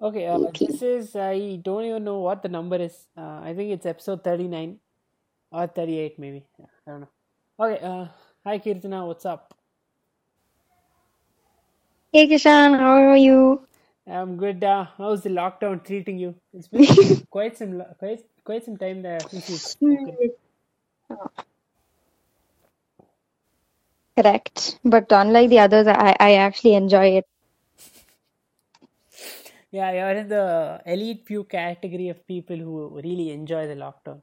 Okay, 0.00 0.26
uh, 0.28 0.38
Okay. 0.48 0.68
this 0.68 0.82
is, 0.82 1.16
I 1.16 1.56
don't 1.56 1.84
even 1.84 2.04
know 2.04 2.20
what 2.20 2.42
the 2.42 2.48
number 2.50 2.76
is. 2.76 3.06
Uh, 3.16 3.40
I 3.42 3.54
think 3.56 3.72
it's 3.72 3.86
episode 3.86 4.24
39 4.24 4.78
or 5.52 5.66
38, 5.68 6.18
maybe. 6.18 6.46
Yeah, 6.58 6.66
I 6.86 6.90
don't 6.92 7.00
know. 7.02 7.08
Okay, 7.60 7.84
uh, 7.84 8.06
hi 8.44 8.58
Kirtana, 8.60 9.06
what's 9.06 9.26
up? 9.26 9.54
Hey 12.12 12.26
Kishan, 12.28 12.76
how 12.78 12.96
are 13.10 13.16
you? 13.16 13.68
I'm 14.06 14.36
good. 14.36 14.64
Uh, 14.64 14.86
how's 14.98 15.22
the 15.22 15.30
lockdown 15.30 15.84
treating 15.84 16.18
you? 16.18 16.34
It's 16.52 16.68
been 16.68 16.86
quite 17.30 17.56
some 17.58 17.82
quite 17.98 18.20
quite 18.44 18.64
some 18.64 18.76
time 18.78 19.02
there 19.02 19.26
since 19.30 19.48
we've. 19.48 19.64
Correct. 24.16 24.78
But 24.84 25.06
unlike 25.12 25.50
the 25.50 25.60
others, 25.60 25.86
I, 25.88 26.16
I 26.20 26.34
actually 26.36 26.74
enjoy 26.74 27.18
it. 27.18 27.26
Yeah, 29.76 29.92
you're 29.92 30.20
in 30.22 30.28
the 30.28 30.82
elite 30.86 31.26
few 31.26 31.44
category 31.44 32.08
of 32.08 32.26
people 32.26 32.56
who 32.56 33.00
really 33.00 33.30
enjoy 33.30 33.66
the 33.68 33.74
lockdown. 33.74 34.22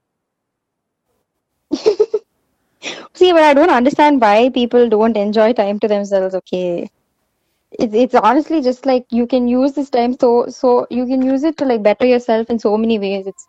See, 3.13 3.31
but 3.33 3.43
I 3.43 3.53
don't 3.53 3.69
understand 3.69 4.21
why 4.21 4.49
people 4.49 4.89
don't 4.89 5.17
enjoy 5.17 5.53
time 5.53 5.79
to 5.79 5.87
themselves, 5.87 6.35
okay? 6.35 6.89
It's 7.71 7.93
it's 7.93 8.15
honestly 8.15 8.61
just 8.61 8.85
like 8.85 9.05
you 9.11 9.27
can 9.27 9.47
use 9.47 9.73
this 9.73 9.89
time 9.89 10.13
so 10.19 10.47
so 10.49 10.87
you 10.89 11.05
can 11.05 11.21
use 11.21 11.43
it 11.43 11.57
to 11.57 11.65
like 11.65 11.83
better 11.83 12.05
yourself 12.05 12.49
in 12.49 12.59
so 12.59 12.77
many 12.77 12.99
ways. 12.99 13.27
It's 13.27 13.47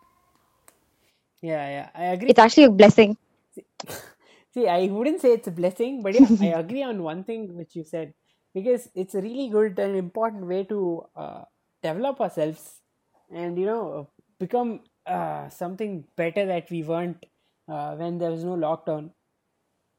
Yeah, 1.41 1.67
yeah, 1.69 1.89
I 1.95 2.05
agree. 2.05 2.31
it's 2.31 2.39
actually 2.39 2.65
a 2.65 2.71
blessing. 2.71 3.17
See, 4.53 4.67
I 4.67 4.87
wouldn't 4.87 5.21
say 5.21 5.33
it's 5.33 5.47
a 5.47 5.51
blessing, 5.51 6.01
but 6.03 6.13
yeah, 6.13 6.31
I 6.39 6.47
agree 6.61 6.83
on 6.83 7.03
one 7.03 7.23
thing 7.23 7.55
which 7.55 7.75
you 7.75 7.83
said 7.83 8.13
because 8.53 8.89
it's 8.95 9.15
a 9.15 9.21
really 9.21 9.49
good 9.49 9.77
and 9.79 9.95
important 9.95 10.47
way 10.47 10.63
to 10.65 11.05
uh, 11.15 11.43
develop 11.87 12.21
ourselves 12.21 12.63
and 13.31 13.57
you 13.59 13.65
know 13.65 14.09
become 14.39 14.81
uh, 15.05 15.49
something 15.49 16.03
better 16.15 16.45
that 16.45 16.69
we 16.71 16.83
weren't 16.83 17.25
uh, 17.67 17.95
when 17.95 18.17
there 18.19 18.31
was 18.31 18.43
no 18.43 18.55
lockdown. 18.55 19.11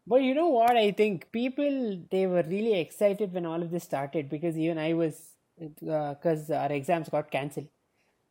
But 0.07 0.23
you 0.23 0.35
know 0.35 0.49
what? 0.49 0.77
I 0.77 0.93
think 0.93 1.31
people 1.33 2.03
they 2.11 2.27
were 2.27 2.43
really 2.43 2.79
excited 2.81 3.33
when 3.33 3.47
all 3.47 3.63
of 3.63 3.71
this 3.71 3.85
started 3.85 4.29
because 4.29 4.59
even 4.59 4.79
I 4.79 4.93
was 4.95 5.33
because 5.59 6.51
our 6.51 6.73
exams 6.73 7.09
got 7.09 7.31
cancelled. 7.31 7.69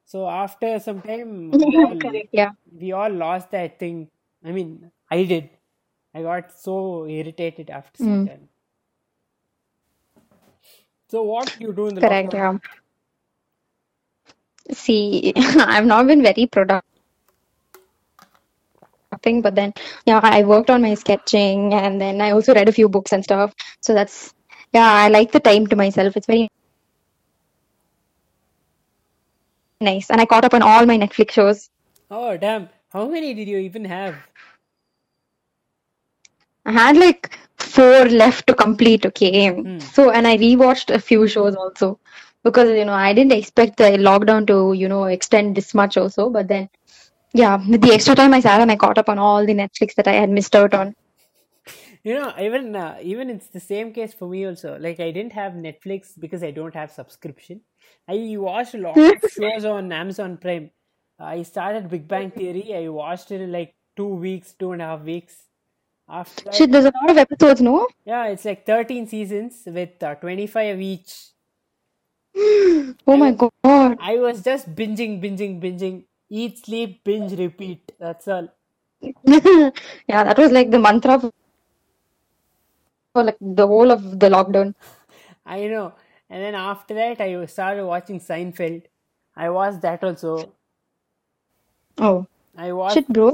So 0.06 0.28
after 0.30 0.80
some 0.80 1.02
time, 1.02 1.60
we 1.66 1.78
all 1.78 1.96
Yeah. 2.32 2.52
we 2.72 2.92
all 2.92 3.12
lost 3.12 3.52
that 3.52 3.80
thing. 3.80 4.10
I 4.44 4.52
mean, 4.52 4.92
I 5.12 5.24
did. 5.24 5.50
I 6.14 6.22
got 6.24 6.52
so 6.52 7.08
irritated 7.08 7.70
after 7.70 8.00
some 8.00 8.20
Mm. 8.20 8.28
time. 8.28 8.50
So 11.10 11.24
what 11.24 11.58
do 11.58 11.66
you 11.66 11.74
do 11.74 11.88
in 11.88 11.96
the 11.96 12.02
Correct. 12.02 12.34
lockdown? 12.34 12.34
Yeah. 12.34 12.58
See, 14.72 15.34
I've 15.38 15.86
not 15.86 16.08
been 16.08 16.24
very 16.24 16.48
productive, 16.48 16.84
but 19.22 19.56
then 19.56 19.74
yeah, 20.06 20.20
I 20.24 20.44
worked 20.44 20.70
on 20.70 20.82
my 20.82 20.96
sketching 20.96 21.74
and 21.74 22.02
then 22.02 22.22
I 22.22 22.32
also 22.32 22.54
read 22.54 22.70
a 22.70 22.74
few 22.74 22.90
books 22.90 23.14
and 23.14 23.24
stuff. 23.24 23.54
So 23.82 23.94
that's 23.94 24.34
yeah, 24.74 24.92
I 24.92 25.08
like 25.10 25.32
the 25.32 25.40
time 25.40 25.68
to 25.68 25.76
myself. 25.76 26.18
It's 26.18 26.28
very 26.28 26.50
nice. 29.82 30.10
And 30.10 30.20
I 30.20 30.26
caught 30.26 30.46
up 30.46 30.54
on 30.54 30.62
all 30.62 30.86
my 30.86 30.98
Netflix 30.98 31.32
shows. 31.32 31.70
Oh 32.10 32.38
damn! 32.38 32.70
How 32.90 33.08
many 33.08 33.34
did 33.34 33.48
you 33.48 33.58
even 33.58 33.86
have? 33.86 34.16
I 36.66 36.72
had 36.72 36.98
like 36.98 37.38
four 37.58 38.06
left 38.06 38.48
to 38.48 38.56
complete, 38.56 39.06
okay. 39.06 39.50
Hmm. 39.52 39.80
So, 39.80 40.10
and 40.12 40.28
I 40.28 40.38
rewatched 40.38 40.94
a 40.94 41.00
few 41.00 41.28
shows 41.28 41.56
also 41.56 42.00
because, 42.46 42.70
you 42.70 42.86
know, 42.86 42.94
I 42.94 43.12
didn't 43.12 43.34
expect 43.34 43.78
the 43.78 43.92
lockdown 44.10 44.46
to, 44.48 44.74
you 44.74 44.88
know, 44.88 45.06
extend 45.06 45.56
this 45.58 45.74
much 45.74 45.98
also. 45.98 46.30
But 46.30 46.48
then, 46.48 46.70
yeah, 47.34 47.58
with 47.68 47.82
the 47.82 47.92
extra 47.92 48.16
time 48.16 48.36
I 48.36 48.40
sat 48.40 48.62
and 48.62 48.72
I 48.72 48.76
caught 48.76 49.00
up 49.00 49.10
on 49.10 49.18
all 49.20 49.46
the 49.46 49.56
Netflix 49.56 49.96
that 49.96 50.08
I 50.08 50.14
had 50.14 50.30
missed 50.30 50.56
out 50.56 50.76
on. 50.76 50.96
You 52.04 52.14
know, 52.14 52.34
even 52.40 52.76
uh, 52.76 53.00
even 53.02 53.32
it's 53.32 53.48
the 53.48 53.60
same 53.60 53.92
case 53.92 54.14
for 54.14 54.30
me 54.30 54.46
also. 54.46 54.78
Like 54.80 55.00
I 55.00 55.10
didn't 55.10 55.34
have 55.34 55.54
Netflix 55.54 56.12
because 56.20 56.44
I 56.44 56.52
don't 56.52 56.76
have 56.76 56.92
subscription. 56.92 57.62
I 58.08 58.36
watched 58.38 58.76
a 58.76 58.78
lot 58.78 58.96
of 58.96 59.32
shows 59.32 59.66
on 59.66 59.92
Amazon 59.92 60.38
Prime. 60.38 60.70
I 61.20 61.42
started 61.42 61.90
Big 61.90 62.08
Bang 62.08 62.30
Theory. 62.30 62.76
I 62.76 62.90
watched 62.90 63.32
it 63.32 63.42
in 63.42 63.52
like 63.52 63.74
two 63.98 64.14
weeks, 64.28 64.54
two 64.54 64.74
and 64.74 64.84
a 64.84 64.86
half 64.86 65.02
weeks. 65.02 65.46
After 66.08 66.52
Shit, 66.52 66.72
there's 66.72 66.86
a 66.86 66.94
lot 67.02 67.10
of 67.10 67.18
episodes, 67.18 67.62
no? 67.62 67.88
yeah, 68.06 68.28
it's 68.28 68.46
like 68.46 68.68
thirteen 68.68 69.08
seasons 69.08 69.64
with 69.66 70.04
uh, 70.04 70.14
twenty 70.14 70.46
five 70.46 70.80
each. 70.80 71.32
Oh 72.38 73.18
my 73.18 73.32
God. 73.32 73.98
I 74.00 74.18
was 74.18 74.44
just 74.44 74.74
binging, 74.76 75.22
binging, 75.22 75.62
binging. 75.62 76.04
Eat, 76.30 76.66
sleep, 76.66 77.04
binge, 77.04 77.38
repeat. 77.38 77.92
That's 78.00 78.28
all. 78.28 78.50
Yeah, 80.08 80.24
that 80.24 80.38
was 80.38 80.52
like 80.52 80.72
the 80.72 80.80
mantra 80.80 81.20
for 81.20 81.32
like 83.24 83.38
the 83.40 83.68
whole 83.68 83.92
of 83.92 84.20
the 84.20 84.30
lockdown. 84.30 84.74
I 85.46 85.68
know. 85.68 85.94
And 86.30 86.44
then 86.44 86.56
after 86.56 86.94
that, 86.96 87.22
I 87.22 87.46
started 87.46 87.86
watching 87.86 88.20
Seinfeld. 88.20 88.84
I 89.36 89.50
watched 89.50 89.82
that 89.82 90.04
also. 90.04 90.52
Oh, 91.98 92.26
I 92.58 92.74
watched, 92.74 92.96
shit, 92.96 93.08
bro. 93.08 93.34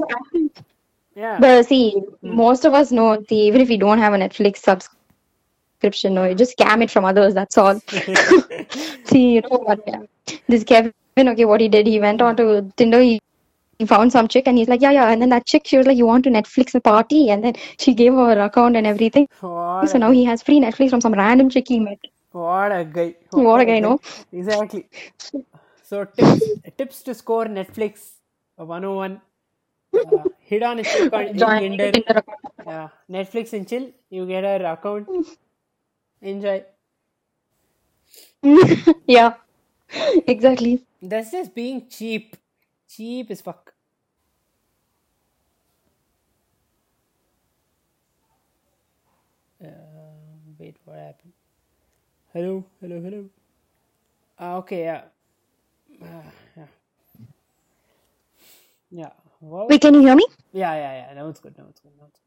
yeah. 1.16 1.38
But 1.40 1.66
see, 1.66 1.92
hmm. 1.92 2.36
most 2.36 2.64
of 2.64 2.74
us 2.74 2.92
know, 2.92 3.24
see, 3.28 3.46
even 3.46 3.60
if 3.60 3.68
we 3.68 3.76
don't 3.76 3.98
have 3.98 4.14
a 4.14 4.18
Netflix 4.18 4.58
subscription, 4.58 4.98
no, 6.04 6.24
you 6.24 6.34
just 6.34 6.56
scam 6.56 6.82
it 6.82 6.90
from 6.90 7.04
others, 7.04 7.34
that's 7.34 7.58
all. 7.58 7.80
See, 9.04 9.34
you 9.34 9.40
know 9.42 9.58
what? 9.58 9.80
Yeah. 9.86 10.02
This 10.48 10.64
Kevin, 10.64 10.92
okay, 11.18 11.44
what 11.44 11.60
he 11.60 11.68
did, 11.68 11.86
he 11.86 12.00
went 12.00 12.22
on 12.22 12.36
to 12.36 12.72
Tinder, 12.76 13.00
he, 13.00 13.20
he 13.78 13.86
found 13.86 14.12
some 14.12 14.28
chick, 14.28 14.46
and 14.46 14.58
he's 14.58 14.68
like, 14.68 14.80
yeah, 14.80 14.92
yeah. 14.92 15.10
And 15.10 15.20
then 15.20 15.28
that 15.30 15.46
chick, 15.46 15.62
she 15.66 15.76
was 15.76 15.86
like, 15.86 15.96
you 15.96 16.06
want 16.06 16.24
to 16.24 16.30
Netflix 16.30 16.74
a 16.74 16.80
party? 16.80 17.30
And 17.30 17.42
then 17.44 17.54
she 17.78 17.94
gave 17.94 18.12
her 18.12 18.40
account 18.40 18.76
and 18.76 18.86
everything. 18.86 19.28
what, 19.40 19.88
So 19.90 19.98
now 19.98 20.10
he 20.12 20.24
has 20.24 20.42
free 20.42 20.60
Netflix 20.60 20.90
from 20.90 21.00
some 21.00 21.14
random 21.14 21.50
chick 21.50 21.68
he 21.68 21.80
met. 21.80 21.98
what 22.30 22.72
a 22.72 22.84
guy. 22.84 23.14
What 23.30 23.60
a 23.60 23.64
guy, 23.64 23.80
no? 23.80 24.00
Exactly. 24.32 24.88
So, 25.82 26.04
tips, 26.04 26.60
tips 26.78 27.02
to 27.02 27.14
score 27.14 27.46
Netflix 27.46 28.12
101. 28.56 29.20
Uh, 29.94 30.24
hit 30.40 30.62
on 30.62 30.78
a 30.78 30.84
chick 30.84 31.12
on 31.12 31.34
Tinder. 31.34 31.92
Yeah, 32.66 32.88
Netflix 33.10 33.52
and 33.52 33.68
chill. 33.68 33.90
You 34.10 34.26
get 34.26 34.44
her 34.44 34.64
account. 34.72 35.08
Enjoy. 36.22 36.64
Yeah, 39.06 39.34
exactly. 40.26 40.84
That's 41.02 41.30
just 41.32 41.54
being 41.54 41.88
cheap. 41.88 42.36
Cheap 42.88 43.30
as 43.30 43.40
fuck. 43.40 43.74
Uh, 49.64 49.68
wait, 50.58 50.76
what 50.84 50.98
happened? 50.98 51.32
Hello, 52.32 52.64
hello, 52.80 53.00
hello. 53.00 53.30
Ah, 54.38 54.56
okay, 54.56 54.84
yeah. 54.84 55.02
Ah, 56.02 56.24
yeah. 56.56 56.66
Yeah. 58.90 59.10
What 59.40 59.66
was- 59.66 59.70
Wait, 59.70 59.80
can 59.82 59.94
you 59.94 60.00
hear 60.00 60.16
me? 60.16 60.26
yeah, 60.52 60.74
yeah, 60.74 60.94
yeah. 61.08 61.14
Now 61.14 61.28
it's 61.28 61.40
good. 61.40 61.56
Now 61.58 61.66
it's 61.70 61.80
good. 61.80 61.92
Now 61.98 62.06
it's 62.08 62.20
good. 62.20 62.26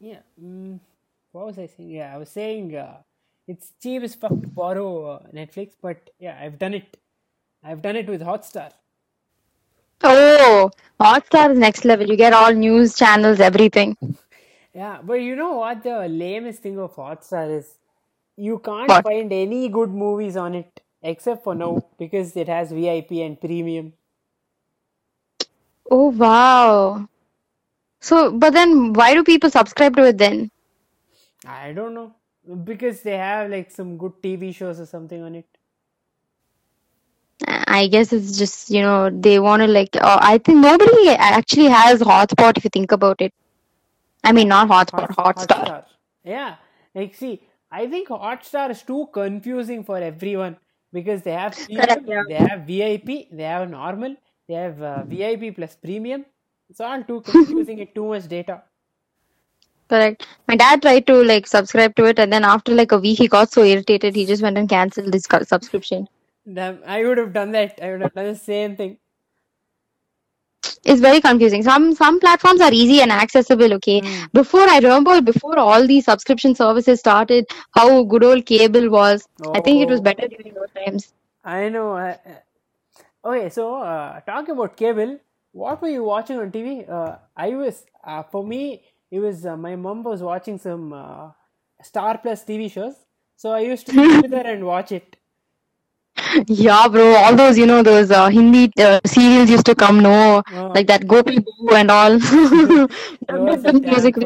Yeah. 0.00 0.20
Mm, 0.42 0.80
what 1.36 1.46
was 1.46 1.58
I 1.58 1.66
saying? 1.66 1.90
Yeah, 1.90 2.14
I 2.14 2.18
was 2.18 2.30
saying 2.30 2.74
uh, 2.74 2.96
it's 3.46 3.72
cheap 3.82 4.02
as 4.02 4.14
fuck 4.14 4.40
to 4.42 4.48
borrow 4.48 4.90
uh, 5.10 5.18
Netflix, 5.34 5.74
but 5.80 6.10
yeah, 6.18 6.38
I've 6.40 6.58
done 6.58 6.74
it. 6.74 6.96
I've 7.62 7.82
done 7.82 7.96
it 7.96 8.08
with 8.08 8.22
Hotstar. 8.22 8.72
Oh, 10.02 10.70
Hotstar 11.00 11.50
is 11.52 11.58
next 11.58 11.84
level. 11.84 12.06
You 12.08 12.16
get 12.16 12.32
all 12.32 12.52
news 12.52 12.96
channels, 12.96 13.40
everything. 13.40 13.96
Yeah, 14.74 15.00
but 15.02 15.14
you 15.14 15.34
know 15.36 15.54
what 15.54 15.82
the 15.82 16.08
lamest 16.08 16.62
thing 16.62 16.78
of 16.78 16.94
Hotstar 16.96 17.50
is? 17.58 17.78
You 18.36 18.58
can't 18.60 18.94
What? 18.94 19.02
find 19.02 19.32
any 19.32 19.68
good 19.68 19.90
movies 19.90 20.36
on 20.36 20.54
it 20.54 20.80
except 21.02 21.44
for 21.44 21.54
now 21.54 21.86
because 21.98 22.36
it 22.36 22.48
has 22.48 22.72
VIP 22.72 23.12
and 23.22 23.40
premium. 23.40 23.94
Oh, 25.90 26.10
wow. 26.10 27.08
So, 28.00 28.32
but 28.32 28.52
then 28.52 28.92
why 28.94 29.14
do 29.14 29.24
people 29.24 29.50
subscribe 29.50 29.96
to 29.96 30.06
it 30.06 30.18
then? 30.18 30.50
I 31.46 31.72
don't 31.72 31.94
know 31.94 32.14
because 32.64 33.02
they 33.02 33.16
have 33.16 33.50
like 33.50 33.70
some 33.70 33.96
good 33.98 34.22
TV 34.22 34.52
shows 34.52 34.80
or 34.80 34.86
something 34.86 35.22
on 35.22 35.34
it. 35.34 35.46
I 37.46 37.86
guess 37.88 38.12
it's 38.12 38.38
just, 38.38 38.70
you 38.70 38.80
know, 38.80 39.10
they 39.10 39.38
want 39.38 39.62
to 39.62 39.68
like, 39.68 39.94
uh, 39.96 40.18
I 40.20 40.38
think 40.38 40.58
nobody 40.58 41.10
actually 41.10 41.66
has 41.66 42.00
hotspot 42.00 42.56
if 42.56 42.64
you 42.64 42.70
think 42.70 42.92
about 42.92 43.20
it. 43.20 43.32
I 44.24 44.32
mean, 44.32 44.48
not 44.48 44.68
hotspot, 44.68 45.14
Hot- 45.14 45.36
hotstar. 45.36 45.64
Hotstar. 45.64 45.84
Yeah, 46.24 46.56
like 46.94 47.14
see, 47.14 47.42
I 47.70 47.86
think 47.86 48.08
Hotstar 48.08 48.70
is 48.70 48.82
too 48.82 49.08
confusing 49.12 49.84
for 49.84 49.98
everyone 49.98 50.56
because 50.92 51.22
they 51.22 51.32
have 51.32 51.56
premium, 51.66 52.04
yeah. 52.06 52.22
they 52.28 52.34
have 52.34 52.60
VIP, 52.66 53.28
they 53.32 53.42
have 53.44 53.70
normal, 53.70 54.16
they 54.48 54.54
have 54.54 54.82
uh, 54.82 55.04
VIP 55.04 55.54
plus 55.54 55.76
premium. 55.76 56.24
It's 56.68 56.80
all 56.80 57.02
too 57.04 57.20
confusing 57.20 57.80
and 57.80 57.94
too 57.94 58.06
much 58.06 58.26
data. 58.26 58.62
Correct. 59.88 60.26
My 60.48 60.56
dad 60.56 60.82
tried 60.82 61.06
to 61.08 61.22
like 61.24 61.46
subscribe 61.46 61.94
to 61.96 62.04
it, 62.04 62.18
and 62.18 62.32
then 62.32 62.44
after 62.44 62.74
like 62.74 62.92
a 62.92 62.98
week, 62.98 63.18
he 63.18 63.28
got 63.28 63.50
so 63.52 63.62
irritated, 63.64 64.14
he 64.14 64.24
just 64.26 64.42
went 64.42 64.58
and 64.58 64.68
canceled 64.68 65.12
his 65.12 65.26
subscription. 65.42 66.08
Damn, 66.52 66.80
I 66.86 67.04
would 67.04 67.18
have 67.18 67.32
done 67.32 67.52
that. 67.52 67.78
I 67.82 67.92
would 67.92 68.00
have 68.02 68.14
done 68.14 68.26
the 68.26 68.34
same 68.36 68.76
thing. 68.76 68.98
It's 70.84 71.00
very 71.00 71.20
confusing. 71.20 71.62
Some 71.62 71.94
some 71.94 72.20
platforms 72.20 72.60
are 72.60 72.72
easy 72.72 73.00
and 73.02 73.12
accessible. 73.12 73.72
Okay. 73.74 74.00
Hmm. 74.00 74.24
Before 74.32 74.66
I 74.74 74.78
remember, 74.78 75.20
before 75.20 75.58
all 75.58 75.86
these 75.86 76.04
subscription 76.06 76.54
services 76.54 77.00
started, 77.00 77.46
how 77.72 78.04
good 78.04 78.24
old 78.24 78.46
cable 78.46 78.88
was. 78.90 79.26
I 79.54 79.60
think 79.60 79.82
it 79.82 79.88
was 79.88 80.00
Oh. 80.00 80.02
better 80.10 80.28
during 80.28 80.54
those 80.54 80.72
times. 80.78 81.12
I 81.44 81.68
know. 81.68 81.92
I, 81.96 82.18
okay, 83.24 83.48
so 83.50 83.76
uh, 83.82 84.20
talking 84.20 84.54
about 84.56 84.76
cable, 84.76 85.18
what 85.52 85.82
were 85.82 85.88
you 85.88 86.04
watching 86.04 86.38
on 86.38 86.50
TV? 86.50 86.88
Uh, 86.88 87.16
I 87.36 87.50
was 87.50 87.84
uh, 88.04 88.22
for 88.24 88.44
me, 88.44 88.82
it 89.10 89.20
was 89.20 89.46
uh, 89.46 89.56
my 89.56 89.76
mom 89.76 90.02
was 90.02 90.22
watching 90.22 90.58
some 90.58 90.92
uh, 90.92 91.30
Star 91.82 92.18
Plus 92.18 92.44
TV 92.44 92.68
shows, 92.68 93.06
so 93.36 93.50
I 93.52 93.60
used 93.60 93.86
to 93.86 93.94
sit 93.94 94.16
with 94.20 94.32
her 94.32 94.46
and 94.54 94.66
watch 94.66 94.92
it. 94.92 95.16
Yeah, 96.48 96.88
bro. 96.88 97.14
All 97.14 97.36
those, 97.36 97.58
you 97.58 97.66
know, 97.66 97.82
those 97.82 98.10
uh, 98.10 98.28
Hindi 98.28 98.70
uh, 98.78 99.00
serials 99.06 99.50
used 99.50 99.66
to 99.66 99.74
come, 99.74 100.00
no, 100.00 100.42
Uh, 100.50 100.74
like 100.74 100.86
that 100.88 101.06
Gopi 101.06 101.38
Boo 101.38 101.74
and 101.74 101.90
all. 101.90 102.18
those 103.28 103.64
are 103.64 103.72
damn 103.82 104.12
Music. 104.12 104.16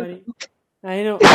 I 0.82 1.02
know. 1.02 1.26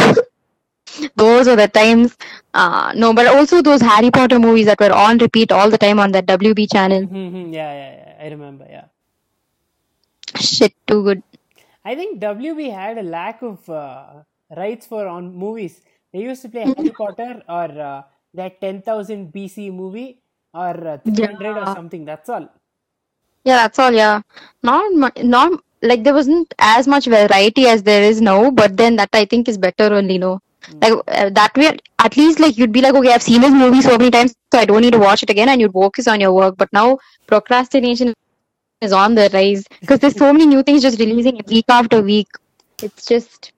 Those 1.15 1.47
are 1.47 1.55
the 1.55 1.67
times. 1.67 2.15
Uh, 2.53 2.93
no, 2.95 3.13
but 3.13 3.27
also 3.27 3.61
those 3.61 3.81
Harry 3.81 4.11
Potter 4.11 4.39
movies 4.39 4.65
that 4.67 4.79
were 4.79 4.91
on 4.93 5.17
repeat 5.17 5.51
all 5.51 5.69
the 5.69 5.77
time 5.77 5.99
on 5.99 6.11
that 6.11 6.25
WB 6.27 6.67
channel. 6.67 7.07
Mhm, 7.09 7.53
yeah, 7.53 7.73
yeah, 7.73 7.91
yeah. 7.97 8.23
I 8.23 8.27
remember. 8.29 8.65
Yeah. 8.69 8.87
Shit, 10.39 10.73
too 10.87 11.03
good. 11.03 11.23
I 11.85 11.93
think 11.93 12.19
WB 12.19 12.73
had 12.73 12.97
a 12.97 13.03
lack 13.03 13.43
of 13.43 13.69
uh, 13.69 14.23
rights 14.57 14.87
for 14.87 15.07
on 15.07 15.35
movies. 15.35 15.81
They 16.11 16.21
used 16.21 16.41
to 16.41 16.49
play 16.49 16.63
Harry 16.63 16.89
Potter 16.89 17.43
or 17.47 17.69
uh, 17.79 18.01
that 18.33 18.59
10,000 18.59 19.31
BC 19.31 19.71
movie 19.71 20.19
or 20.53 20.87
uh, 20.87 20.97
300 21.05 21.57
or 21.57 21.65
something. 21.67 22.03
That's 22.03 22.27
all. 22.29 22.49
Yeah, 23.43 23.57
that's 23.57 23.77
all. 23.77 23.91
Yeah, 23.91 24.21
not 24.63 24.91
not 25.23 25.61
like 25.83 26.03
there 26.03 26.15
wasn't 26.15 26.51
as 26.57 26.87
much 26.87 27.05
variety 27.05 27.67
as 27.67 27.83
there 27.83 28.01
is 28.01 28.19
now, 28.19 28.49
but 28.49 28.75
then 28.75 28.95
that 28.95 29.09
I 29.13 29.25
think 29.25 29.47
is 29.47 29.59
better 29.59 29.93
only. 29.93 30.17
No, 30.17 30.39
like 30.81 30.93
uh, 31.07 31.29
that 31.29 31.55
way, 31.55 31.77
at 31.99 32.17
least 32.17 32.39
like 32.39 32.57
you'd 32.57 32.71
be 32.71 32.81
like, 32.81 32.95
okay, 32.95 33.13
I've 33.13 33.21
seen 33.21 33.41
this 33.41 33.51
movie 33.51 33.83
so 33.83 33.97
many 33.99 34.09
times, 34.09 34.33
so 34.51 34.59
I 34.59 34.65
don't 34.65 34.81
need 34.81 34.93
to 34.93 34.99
watch 34.99 35.21
it 35.21 35.29
again, 35.29 35.49
and 35.49 35.61
you'd 35.61 35.73
focus 35.73 36.07
on 36.07 36.19
your 36.19 36.33
work. 36.33 36.57
But 36.57 36.73
now 36.73 36.97
procrastination 37.27 38.15
is 38.81 38.91
on 38.93 39.15
the 39.15 39.29
rise 39.33 39.65
because 39.81 39.99
there's 39.99 40.15
so 40.15 40.31
many 40.33 40.45
new 40.45 40.63
things 40.63 40.81
just 40.81 40.99
releasing 40.99 41.41
week 41.47 41.65
after 41.69 42.01
week. 42.01 42.27
It's 42.81 43.05
just 43.05 43.51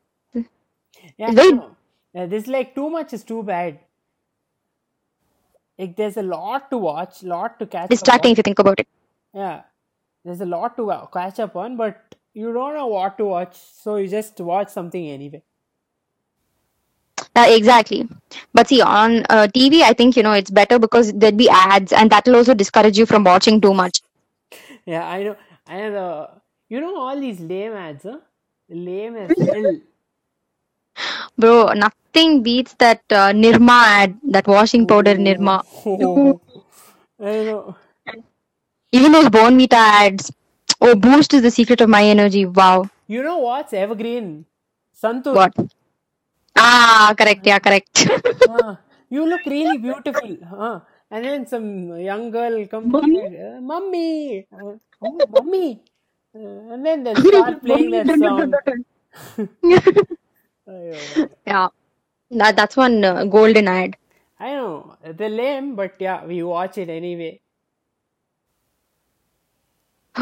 Yeah, 1.17 1.31
no. 1.31 1.75
This 2.13 2.47
like 2.47 2.75
too 2.75 2.89
much 2.89 3.13
is 3.13 3.23
too 3.23 3.43
bad. 3.43 3.79
Like 5.77 5.95
there's 5.95 6.17
a 6.17 6.23
lot 6.23 6.69
to 6.71 6.77
watch, 6.77 7.23
lot 7.23 7.59
to 7.59 7.67
catch 7.67 7.85
up 7.85 7.89
distracting 7.89 8.31
if 8.31 8.37
you 8.37 8.43
think 8.43 8.59
about 8.59 8.79
it. 8.79 8.87
Yeah, 9.33 9.63
there's 10.25 10.41
a 10.41 10.45
lot 10.45 10.77
to 10.77 10.91
uh, 10.91 11.05
catch 11.07 11.39
up 11.39 11.55
on, 11.55 11.77
but 11.77 12.15
you 12.33 12.53
don't 12.53 12.73
know 12.75 12.87
what 12.87 13.17
to 13.19 13.25
watch, 13.25 13.55
so 13.57 13.97
you 13.97 14.07
just 14.07 14.39
watch 14.41 14.69
something 14.69 15.07
anyway. 15.07 15.43
Uh, 17.35 17.45
exactly. 17.49 18.07
But 18.53 18.67
see, 18.67 18.81
on 18.81 19.25
uh, 19.29 19.47
TV, 19.53 19.81
I 19.81 19.93
think 19.93 20.17
you 20.17 20.23
know 20.23 20.33
it's 20.33 20.51
better 20.51 20.79
because 20.79 21.13
there'd 21.13 21.37
be 21.37 21.49
ads, 21.49 21.93
and 21.93 22.09
that 22.11 22.25
will 22.25 22.37
also 22.37 22.53
discourage 22.53 22.97
you 22.97 23.05
from 23.05 23.23
watching 23.23 23.61
too 23.61 23.73
much. 23.73 24.01
Yeah, 24.87 25.07
I 25.07 25.23
know. 25.23 25.37
I 25.67 25.77
know. 25.81 25.91
The, 25.93 26.41
you 26.75 26.81
know 26.81 26.97
all 26.97 27.19
these 27.19 27.41
lame 27.41 27.73
ads, 27.73 28.03
huh? 28.05 28.19
Lame 28.69 29.17
as 29.17 29.37
hell. 29.37 29.79
Bro, 31.37 31.73
nothing 31.73 32.43
beats 32.43 32.73
that 32.79 33.01
uh, 33.11 33.31
Nirma 33.33 33.79
ad, 34.03 34.19
that 34.29 34.47
washing 34.47 34.87
powder 34.87 35.15
Nirma. 35.15 35.63
Oh, 36.01 36.41
I 37.19 37.43
know. 37.43 37.75
Even 38.93 39.13
those 39.13 39.27
Bournvita 39.29 39.73
ads. 39.73 40.31
Oh, 40.81 40.95
Boost 40.95 41.33
is 41.35 41.43
the 41.43 41.51
secret 41.51 41.81
of 41.81 41.89
my 41.89 42.03
energy. 42.05 42.45
Wow. 42.45 42.89
You 43.07 43.23
know 43.23 43.39
what's 43.39 43.73
evergreen? 43.73 44.45
Santoor. 44.95 45.35
What? 45.35 45.53
Ah, 46.55 47.13
correct. 47.17 47.45
Yeah, 47.47 47.59
correct. 47.59 48.09
Ah, 48.45 48.79
you 49.09 49.25
look 49.27 49.45
really 49.45 49.77
beautiful. 49.77 50.37
Huh? 50.49 50.81
And 51.11 51.25
then 51.25 51.45
some 51.47 51.97
young 51.99 52.31
girl 52.31 52.65
come 52.67 52.93
uh, 52.95 53.61
mummy, 53.61 54.47
uh, 54.51 54.73
oh, 55.01 55.25
mummy. 55.27 55.81
Uh, 56.35 56.73
and 56.73 56.85
then 56.85 57.03
they 57.03 57.15
start 57.15 57.61
playing 57.63 57.91
that 57.91 58.13
song. 58.13 58.59
Yeah. 61.45 61.69
That, 62.31 62.55
that's 62.55 62.75
one 62.77 63.03
uh, 63.03 63.25
golden 63.25 63.67
ad. 63.67 63.95
I 64.39 64.51
know 64.55 64.97
they're 65.03 65.29
lame, 65.29 65.75
but 65.75 65.95
yeah, 65.99 66.25
we 66.25 66.43
watch 66.43 66.77
it 66.77 66.89
anyway. 66.89 67.41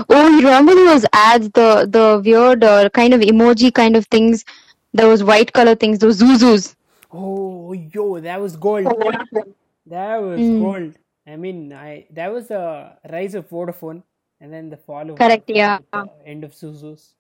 Oh, 0.10 0.28
you 0.30 0.46
remember 0.46 0.74
those 0.76 1.06
ads, 1.14 1.50
the 1.52 1.88
the 1.90 2.22
weird 2.24 2.64
uh, 2.64 2.90
kind 2.90 3.14
of 3.14 3.22
emoji 3.22 3.74
kind 3.74 3.96
of 3.96 4.06
things, 4.08 4.44
those 4.94 5.24
white 5.24 5.54
color 5.54 5.76
things, 5.76 6.00
those 6.00 6.20
ZooZoos. 6.22 6.76
Oh, 7.12 7.74
yo, 7.74 8.20
that 8.20 8.42
was 8.42 8.56
gold. 8.58 8.86
That 9.88 10.18
was 10.22 10.40
Mm. 10.40 10.60
gold. 10.60 10.94
I 11.28 11.36
mean, 11.38 11.74
I 11.74 12.08
that 12.12 12.32
was 12.32 12.48
the 12.50 12.98
rise 13.12 13.36
of 13.36 13.50
Vodafone, 13.50 14.04
and 14.40 14.54
then 14.54 14.70
the 14.70 14.78
fall 14.78 15.10
of 15.10 15.18
Correct, 15.18 15.50
yeah. 15.50 15.80
end 16.26 16.44
of 16.44 16.52
ZooZoo's. 16.54 17.16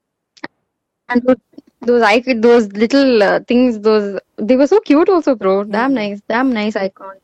And 1.09 1.21
those, 1.23 1.37
those 1.81 2.01
I 2.01 2.19
could 2.21 2.41
those 2.41 2.67
little 2.73 3.23
uh, 3.23 3.39
things, 3.41 3.79
those 3.79 4.19
they 4.37 4.55
were 4.57 4.67
so 4.67 4.79
cute 4.81 5.09
also, 5.09 5.35
bro. 5.35 5.63
Damn 5.63 5.93
nice, 5.93 6.21
damn 6.27 6.51
nice 6.53 6.75
icon. 6.75 7.17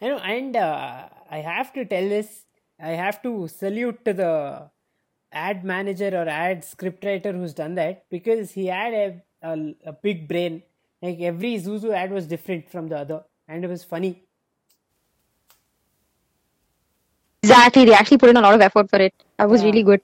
I 0.00 0.08
know, 0.08 0.18
and 0.18 0.56
uh, 0.56 1.08
I 1.30 1.38
have 1.38 1.72
to 1.74 1.84
tell 1.84 2.08
this. 2.08 2.44
I 2.80 2.90
have 2.90 3.22
to 3.22 3.48
salute 3.48 4.04
to 4.04 4.12
the 4.14 4.70
ad 5.32 5.64
manager 5.64 6.08
or 6.08 6.28
ad 6.28 6.62
scriptwriter 6.62 7.34
who's 7.34 7.54
done 7.54 7.74
that 7.76 8.04
because 8.10 8.52
he 8.52 8.66
had 8.66 8.94
a, 8.94 9.22
a, 9.42 9.74
a 9.86 9.92
big 9.92 10.28
brain. 10.28 10.62
Like 11.02 11.20
every 11.20 11.54
ZooZoo 11.56 11.92
ad 11.94 12.12
was 12.12 12.26
different 12.26 12.70
from 12.70 12.88
the 12.88 12.98
other, 12.98 13.24
and 13.48 13.64
it 13.64 13.68
was 13.68 13.84
funny. 13.84 14.25
Exactly, 17.46 17.84
they 17.84 17.92
actually 17.92 18.18
put 18.18 18.30
in 18.30 18.36
a 18.36 18.40
lot 18.40 18.54
of 18.54 18.60
effort 18.60 18.90
for 18.90 19.00
it. 19.06 19.14
That 19.38 19.48
was 19.48 19.62
Yeah. 19.62 19.68
really 19.68 19.82
good. 19.82 20.00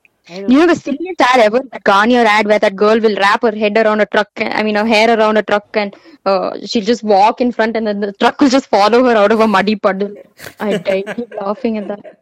You 0.47 0.59
know 0.59 0.67
the 0.67 0.75
silliest 0.75 1.21
ad 1.21 1.39
ever, 1.45 1.59
that 1.71 1.83
Garnier 1.83 2.25
ad 2.25 2.47
where 2.47 2.59
that 2.59 2.75
girl 2.75 2.99
will 2.99 3.15
wrap 3.23 3.41
her 3.43 3.51
head 3.63 3.77
around 3.77 4.01
a 4.01 4.05
truck, 4.05 4.29
and, 4.37 4.53
I 4.53 4.63
mean 4.63 4.75
her 4.75 4.85
hair 4.85 5.07
around 5.17 5.37
a 5.37 5.43
truck, 5.43 5.67
and 5.75 5.95
uh, 6.25 6.51
she'll 6.65 6.85
just 6.91 7.03
walk 7.03 7.41
in 7.41 7.51
front, 7.51 7.75
and 7.75 7.85
then 7.87 7.99
the 7.99 8.13
truck 8.13 8.39
will 8.39 8.49
just 8.49 8.67
follow 8.67 9.03
her 9.03 9.15
out 9.23 9.31
of 9.31 9.41
a 9.41 9.47
muddy 9.47 9.75
puddle. 9.75 10.13
I 10.59 10.77
died 10.77 11.13
keep 11.15 11.33
laughing 11.41 11.77
at 11.77 11.87
that. 11.87 12.17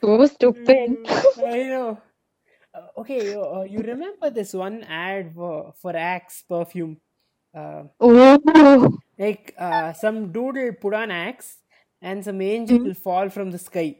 So 0.00 0.26
stupid. 0.26 0.96
I 1.46 1.62
know. 1.64 1.98
Uh, 2.74 2.86
okay, 2.98 3.20
you, 3.30 3.42
uh, 3.42 3.62
you 3.62 3.80
remember 3.80 4.30
this 4.30 4.54
one 4.54 4.84
ad 4.84 5.34
for, 5.34 5.72
for 5.80 5.96
Axe 5.96 6.44
perfume? 6.48 6.98
Uh, 7.54 7.84
Oh, 8.00 8.98
like 9.18 9.54
uh, 9.58 9.92
some 9.92 10.32
dude 10.32 10.54
will 10.56 10.72
put 10.80 10.94
on 10.94 11.10
Axe 11.10 11.58
and 12.02 12.24
some 12.24 12.40
angel 12.40 12.78
will 12.78 12.94
fall 12.94 13.28
from 13.28 13.50
the 13.50 13.58
sky. 13.58 13.96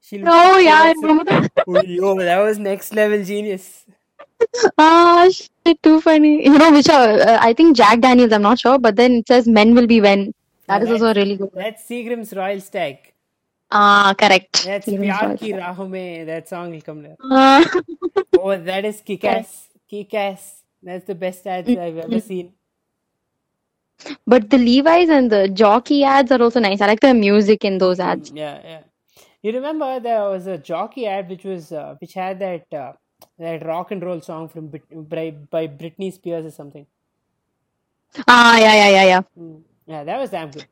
She'll 0.00 0.24
oh 0.28 0.58
yeah, 0.58 0.80
I 0.82 0.92
remember 0.92 1.24
that. 1.24 1.52
Oh, 1.66 1.80
yo, 1.80 2.18
that 2.18 2.38
was 2.40 2.58
next 2.58 2.94
level 2.94 3.22
genius. 3.24 3.84
Ah, 4.76 5.28
shit, 5.30 5.82
too 5.82 6.00
funny. 6.00 6.44
You 6.44 6.58
know 6.58 6.72
which? 6.72 6.88
Uh, 6.88 7.18
uh, 7.28 7.38
I 7.40 7.52
think 7.52 7.76
Jack 7.76 8.00
Daniels. 8.00 8.32
I'm 8.32 8.42
not 8.42 8.58
sure, 8.58 8.78
but 8.78 8.96
then 8.96 9.12
it 9.20 9.28
says 9.28 9.46
"Men 9.46 9.74
will 9.74 9.86
be 9.86 10.00
when." 10.00 10.32
That 10.66 10.82
is 10.82 10.88
Yeah, 10.88 10.94
also 10.94 11.14
really 11.14 11.36
good. 11.36 11.50
That's 11.54 11.84
Seagram's 11.88 12.32
Royal 12.34 12.60
Stag. 12.60 13.12
Ah, 13.70 14.14
correct. 14.18 14.64
That's 14.64 14.86
Pyar 14.86 15.36
Ki 15.38 15.52
Raho 15.52 15.88
Mein. 15.88 16.26
That 16.26 16.48
song 16.48 16.70
will 16.72 16.82
come 16.82 17.02
there. 17.02 17.16
Ah. 17.22 17.64
Oh, 18.38 18.56
that 18.56 18.84
is 18.84 19.00
Kick-Ass. 19.00 19.68
Kick-Ass. 19.88 20.62
That's 20.82 21.06
the 21.06 21.14
best 21.14 21.46
ads 21.46 21.76
I've 21.76 21.96
ever 21.98 22.18
seen. 22.20 22.54
But 24.26 24.50
the 24.50 24.58
Levi's 24.58 25.08
and 25.08 25.30
the 25.30 25.48
jockey 25.48 26.04
ads 26.04 26.32
are 26.32 26.42
also 26.42 26.60
nice. 26.60 26.80
I 26.80 26.86
like 26.86 27.00
the 27.00 27.14
music 27.14 27.64
in 27.64 27.78
those 27.78 28.00
ads. 28.00 28.32
Yeah, 28.34 28.60
yeah. 28.64 28.80
You 29.42 29.52
remember 29.52 30.00
there 30.00 30.22
was 30.30 30.46
a 30.46 30.58
jockey 30.58 31.06
ad 31.06 31.28
which 31.28 31.44
was 31.44 31.72
uh, 31.72 31.96
which 32.00 32.14
had 32.14 32.38
that 32.40 32.72
uh, 32.72 32.92
that 33.38 33.64
rock 33.66 33.90
and 33.90 34.02
roll 34.02 34.20
song 34.20 34.48
from 34.48 34.68
by, 34.68 35.30
by 35.50 35.66
Britney 35.66 36.12
Spears 36.12 36.46
or 36.46 36.50
something. 36.50 36.86
Ah, 38.28 38.58
yeah, 38.58 38.74
yeah, 38.74 38.88
yeah, 38.90 39.04
yeah. 39.04 39.22
Mm. 39.38 39.62
Yeah, 39.86 40.04
that 40.04 40.18
was 40.18 40.30
damn 40.30 40.50
good. 40.50 40.66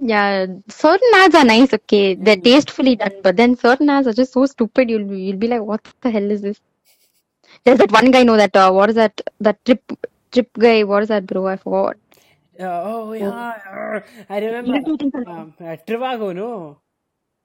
Yeah, 0.00 0.46
certain 0.68 1.10
ads 1.14 1.34
are 1.34 1.44
nice, 1.44 1.72
okay. 1.74 2.14
They're 2.14 2.36
tastefully 2.36 2.96
done, 2.96 3.14
but 3.22 3.36
then 3.36 3.56
certain 3.56 3.90
ads 3.90 4.06
are 4.06 4.12
just 4.12 4.32
so 4.32 4.46
stupid. 4.46 4.90
You'll 4.90 5.04
be, 5.04 5.20
you'll 5.22 5.36
be 5.38 5.48
like, 5.48 5.62
what 5.62 5.82
the 6.00 6.10
hell 6.10 6.30
is 6.30 6.42
this? 6.42 6.60
There's 7.64 7.78
that 7.78 7.92
one 7.92 8.10
guy, 8.10 8.22
know 8.24 8.36
that, 8.36 8.56
uh, 8.56 8.70
what 8.72 8.90
is 8.90 8.96
that? 8.96 9.20
That 9.40 9.64
trip, 9.64 9.82
trip 10.32 10.50
guy, 10.58 10.84
what 10.84 11.02
is 11.02 11.08
that, 11.08 11.26
bro? 11.26 11.46
I 11.48 11.56
forgot. 11.56 11.96
Oh 12.60 13.12
yeah, 13.12 13.28
uh, 13.28 14.00
I 14.28 14.38
remember. 14.38 14.90
Um, 15.26 15.54
uh, 15.60 15.76
Trivago, 15.86 16.34
no. 16.34 16.78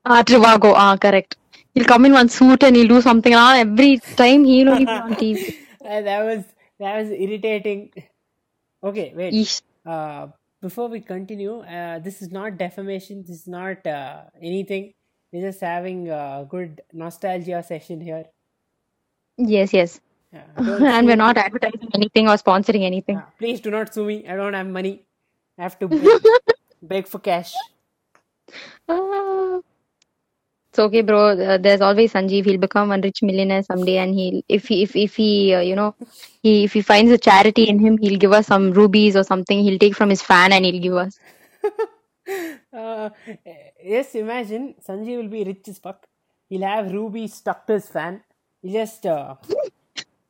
Ah, 0.06 0.24
Trivago, 0.24 0.74
ah, 0.76 0.98
correct. 0.98 1.38
He'll 1.74 1.86
come 1.86 2.06
in 2.06 2.14
one 2.14 2.30
suit 2.30 2.64
and 2.64 2.76
he'll 2.76 2.88
do 2.88 3.02
something. 3.02 3.34
Ah, 3.36 3.58
every 3.58 4.00
time 4.00 4.44
he'll 4.46 4.70
only 4.70 4.86
be 4.86 4.92
on 4.92 5.16
TV. 5.16 5.56
Uh, 5.84 6.00
that 6.02 6.24
was 6.24 6.46
that 6.80 6.98
was 6.98 7.10
irritating. 7.12 7.92
Okay, 8.82 9.12
wait. 9.14 9.34
Yeesh. 9.34 9.62
Uh, 9.86 10.28
before 10.62 10.88
we 10.88 11.02
continue, 11.02 11.60
uh, 11.60 12.00
this 12.00 12.22
is 12.22 12.32
not 12.32 12.58
defamation. 12.58 13.22
This 13.28 13.42
is 13.42 13.48
not 13.48 13.86
uh, 13.86 14.22
anything. 14.42 14.94
We're 15.34 15.42
just 15.52 15.60
having 15.60 16.10
a 16.10 16.48
good 16.50 16.82
nostalgia 16.94 17.62
session 17.64 18.00
here. 18.00 18.26
Yes, 19.38 19.74
yes. 19.74 20.00
Yeah, 20.34 20.46
and 20.98 21.08
we're 21.08 21.16
not 21.16 21.38
advertising 21.38 21.90
anything 21.94 22.28
or 22.28 22.36
sponsoring 22.36 22.84
anything. 22.84 23.18
Yeah, 23.18 23.30
please 23.38 23.62
do 23.62 23.72
not 23.72 23.94
sue 23.94 24.06
me. 24.06 24.28
I 24.28 24.36
don't 24.36 24.54
have 24.54 24.68
money. 24.68 25.06
I 25.58 25.64
have 25.64 25.78
to 25.80 25.88
beg, 25.88 26.22
beg 26.82 27.08
for 27.08 27.20
cash. 27.20 27.54
Ah. 28.90 29.60
It's 30.74 30.80
okay, 30.80 31.02
bro. 31.02 31.38
Uh, 31.38 31.58
there's 31.60 31.82
always 31.82 32.14
Sanjeev. 32.14 32.46
He'll 32.46 32.58
become 32.58 32.92
a 32.92 32.98
rich 32.98 33.22
millionaire 33.22 33.62
someday, 33.62 33.98
and 33.98 34.16
he'll 34.16 34.42
if 34.50 34.68
he 34.68 34.82
if 34.82 34.96
if 34.96 35.16
he 35.16 35.54
uh, 35.54 35.60
you 35.60 35.76
know 35.76 35.94
he 36.42 36.64
if 36.64 36.74
he 36.74 36.82
finds 36.82 37.12
a 37.12 37.18
charity 37.20 37.70
in 37.70 37.78
him, 37.78 38.00
he'll 38.00 38.18
give 38.18 38.34
us 38.34 38.48
some 38.48 38.72
rubies 38.72 39.16
or 39.16 39.24
something. 39.24 39.62
He'll 39.62 39.78
take 39.78 39.96
from 39.96 40.10
his 40.10 40.24
fan 40.24 40.52
and 40.52 40.66
he'll 40.66 40.82
give 40.82 40.96
us. 40.96 41.20
uh, 42.74 43.12
yes, 43.84 44.16
imagine 44.16 44.74
Sanjay 44.88 45.18
will 45.18 45.28
be 45.28 45.44
rich 45.44 45.68
as 45.68 45.78
fuck. 45.78 46.08
He'll 46.50 46.68
have 46.68 46.92
Ruby 46.92 47.28
stuck 47.28 47.68
to 47.68 47.74
his 47.74 47.88
fan. 47.88 48.24
He 48.64 48.74
just 48.74 49.06
uh, 49.06 49.36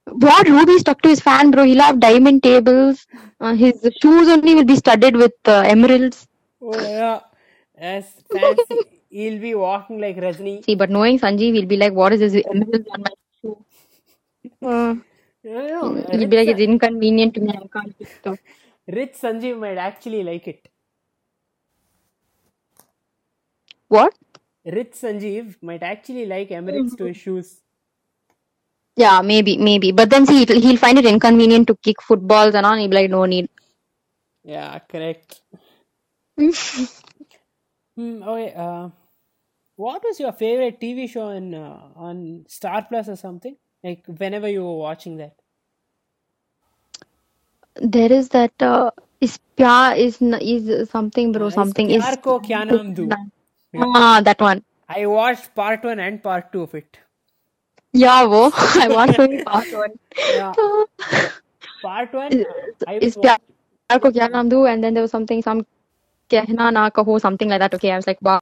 What 0.06 0.48
ruby 0.48 0.78
stuck 0.80 1.02
to 1.02 1.10
his 1.10 1.20
fan, 1.20 1.52
bro? 1.52 1.64
He'll 1.64 1.82
have 1.82 2.00
diamond 2.00 2.44
tables. 2.44 3.08
Uh, 3.40 3.54
his 3.56 3.80
shoes 4.02 4.28
only 4.28 4.56
will 4.56 4.66
be 4.66 4.76
studded 4.76 5.16
with 5.16 5.34
uh, 5.46 5.64
emeralds. 5.66 6.28
oh 6.62 6.80
yeah, 6.80 7.20
yes, 7.80 8.14
fancy. 8.32 8.80
He'll 9.10 9.40
be 9.40 9.54
walking 9.54 10.00
like 10.00 10.18
Rajni. 10.18 10.66
See, 10.66 10.76
but 10.76 10.90
knowing 10.90 11.20
Sanjeev, 11.20 11.54
he'll 11.54 11.68
be 11.68 11.78
like, 11.78 11.94
"What 11.94 12.14
is 12.14 12.20
this 12.20 12.44
emerald 12.52 12.88
on 12.92 13.02
my 13.02 13.12
shoe?" 13.42 13.66
Uh, 14.64 14.96
know, 15.44 16.06
he'll 16.12 16.28
be 16.28 16.38
like, 16.38 16.48
"It's 16.48 16.60
inconvenient 16.60 17.36
to 17.36 17.42
me. 17.42 17.54
I 17.54 17.68
can't 17.76 18.40
rich 18.88 19.14
Sanjeev 19.22 19.60
might 19.60 19.78
actually 19.78 20.24
like 20.24 20.48
it. 20.48 20.68
What? 23.88 24.16
Rich 24.66 24.94
Sanjeev 24.94 25.58
might 25.62 25.84
actually 25.84 26.26
like 26.26 26.52
emeralds 26.52 26.96
to 26.96 27.06
his 27.06 27.18
shoes. 27.18 27.63
Yeah, 28.96 29.22
maybe, 29.22 29.58
maybe. 29.58 29.92
But 29.92 30.10
then 30.10 30.26
see, 30.26 30.46
he'll, 30.46 30.62
he'll 30.62 30.78
find 30.78 31.00
it 31.00 31.06
inconvenient 31.06 31.68
to 31.68 31.76
kick 31.76 32.02
footballs 32.02 32.56
and 32.56 32.66
all. 32.66 32.76
He'll 32.78 32.90
be 32.90 32.96
like, 32.96 33.10
no 33.10 33.26
need. 33.26 33.50
Yeah, 34.44 34.80
correct. 34.80 35.42
Hmm, 37.96 38.24
okay, 38.24 38.54
uh, 38.56 38.90
what 39.76 40.04
was 40.04 40.20
your 40.20 40.32
favorite 40.32 40.80
TV 40.80 41.08
show 41.10 41.28
on 41.30 41.54
uh, 41.54 41.90
on 41.96 42.46
Star 42.48 42.86
Plus 42.90 43.08
or 43.10 43.16
something? 43.16 43.56
Like 43.84 44.04
whenever 44.08 44.48
you 44.50 44.64
were 44.64 44.78
watching 44.78 45.18
that. 45.18 45.36
There 47.76 48.12
is 48.12 48.30
that 48.30 48.54
uh, 48.62 48.92
is 49.22 49.40
pya 49.58 49.98
is 49.98 50.22
is 50.22 50.90
something, 50.90 51.32
bro. 51.32 51.50
Something 51.50 51.90
is 51.90 52.04
Pyar 52.04 52.18
Ko 52.22 52.40
Kya 52.40 52.66
Naam 52.72 52.94
Do. 52.96 53.10
ah 53.78 54.22
that 54.24 54.42
one. 54.42 54.64
I 54.90 55.06
watched 55.08 55.54
part 55.56 55.84
one 55.84 56.00
and 56.00 56.24
part 56.24 56.52
two 56.54 56.64
of 56.64 56.76
it. 56.76 57.00
Yeah, 57.94 58.24
wo. 58.32 58.52
I 58.56 58.88
want 58.90 59.16
to 59.16 59.28
be 59.28 59.40
part 59.40 59.72
one. 59.72 59.94
Yeah, 60.30 60.56
part 61.82 62.14
one. 62.14 62.34
uh, 62.42 62.46
I 62.88 63.00
was 63.00 63.10
Is 63.10 63.18
pyar 63.18 63.40
ko 64.02 64.12
kya 64.12 64.30
naam 64.34 64.50
do? 64.50 64.66
And 64.66 64.84
then 64.84 64.94
there 64.94 65.04
was 65.04 65.12
something, 65.12 65.42
some 65.42 65.66
kehna 66.30 66.72
na 66.74 66.90
kaho, 66.90 67.20
something 67.22 67.50
like 67.50 67.60
that. 67.60 67.74
Okay, 67.76 67.92
I 67.92 67.98
was 67.98 68.08
like, 68.08 68.22
wow. 68.22 68.40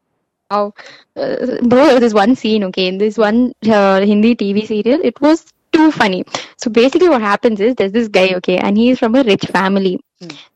Wow. 0.51 0.73
Uh, 1.15 1.57
bro, 1.63 1.85
there 1.85 1.93
was 1.95 2.01
this 2.01 2.13
one 2.13 2.35
scene, 2.35 2.63
okay, 2.65 2.87
in 2.87 2.97
this 2.97 3.17
one 3.17 3.53
uh, 3.65 4.01
Hindi 4.01 4.35
TV 4.35 4.65
serial, 4.67 5.01
it 5.03 5.19
was 5.21 5.45
too 5.71 5.91
funny. 5.91 6.23
So 6.57 6.69
basically, 6.71 7.09
what 7.09 7.21
happens 7.21 7.59
is 7.61 7.75
there's 7.75 7.91
this 7.93 8.07
guy, 8.09 8.33
okay, 8.35 8.57
and 8.57 8.77
he's 8.77 8.99
from 8.99 9.15
a 9.15 9.23
rich 9.23 9.45
family. 9.45 9.99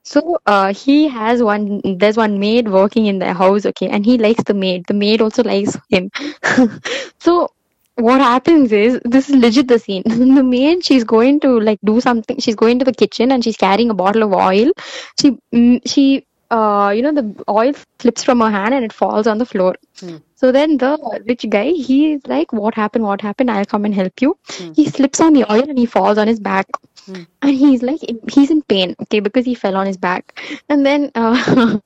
So 0.04 0.40
uh, 0.46 0.74
he 0.74 1.08
has 1.10 1.42
one. 1.44 1.82
There's 2.00 2.18
one 2.18 2.40
maid 2.40 2.70
working 2.70 3.08
in 3.08 3.20
the 3.20 3.34
house, 3.34 3.66
okay, 3.66 3.90
and 3.90 4.06
he 4.06 4.18
likes 4.18 4.44
the 4.44 4.54
maid. 4.54 4.86
The 4.88 4.94
maid 4.94 5.22
also 5.22 5.44
likes 5.44 5.78
him. 5.90 6.12
so 7.20 7.50
what 7.96 8.22
happens 8.22 8.72
is 8.72 9.00
this 9.06 9.30
is 9.30 9.36
legit 9.36 9.68
the 9.68 9.80
scene. 9.80 10.04
the 10.06 10.44
maid, 10.44 10.84
she's 10.86 11.04
going 11.04 11.40
to 11.42 11.60
like 11.60 11.80
do 11.84 12.00
something. 12.02 12.40
She's 12.40 12.56
going 12.56 12.80
to 12.80 12.86
the 12.86 12.94
kitchen 12.94 13.32
and 13.32 13.44
she's 13.44 13.58
carrying 13.58 13.90
a 13.90 13.94
bottle 13.94 14.24
of 14.24 14.34
oil. 14.34 14.72
She 15.20 15.38
mm, 15.54 15.82
she 15.86 16.26
uh 16.52 16.94
you 16.96 17.02
know 17.02 17.12
the 17.14 17.44
oil 17.50 17.74
slips 18.00 18.24
from 18.24 18.40
her 18.42 18.50
hand 18.52 18.74
and 18.74 18.86
it 18.86 18.94
falls 18.94 19.28
on 19.28 19.38
the 19.38 19.46
floor. 19.46 19.76
Hmm. 20.00 20.18
So 20.36 20.52
then 20.52 20.78
the 20.78 20.98
rich 21.28 21.46
guy, 21.50 21.72
he's 21.72 22.22
like, 22.28 22.52
"What 22.54 22.76
happened? 22.76 23.06
What 23.06 23.22
happened? 23.22 23.50
I'll 23.52 23.66
come 23.66 23.86
and 23.86 23.94
help 23.96 24.22
you." 24.22 24.38
He 24.74 24.88
slips 24.90 25.20
on 25.22 25.34
the 25.34 25.52
oil 25.52 25.68
and 25.70 25.78
he 25.78 25.86
falls 25.86 26.18
on 26.18 26.28
his 26.28 26.40
back, 26.40 26.68
Hmm. 27.06 27.24
and 27.42 27.56
he's 27.56 27.82
like, 27.84 28.00
he's 28.32 28.52
in 28.52 28.62
pain, 28.64 28.96
okay, 29.04 29.20
because 29.20 29.46
he 29.46 29.56
fell 29.56 29.76
on 29.76 29.88
his 29.88 29.98
back. 29.98 30.40
And 30.70 30.86
then, 30.86 31.12
uh, 31.16 31.80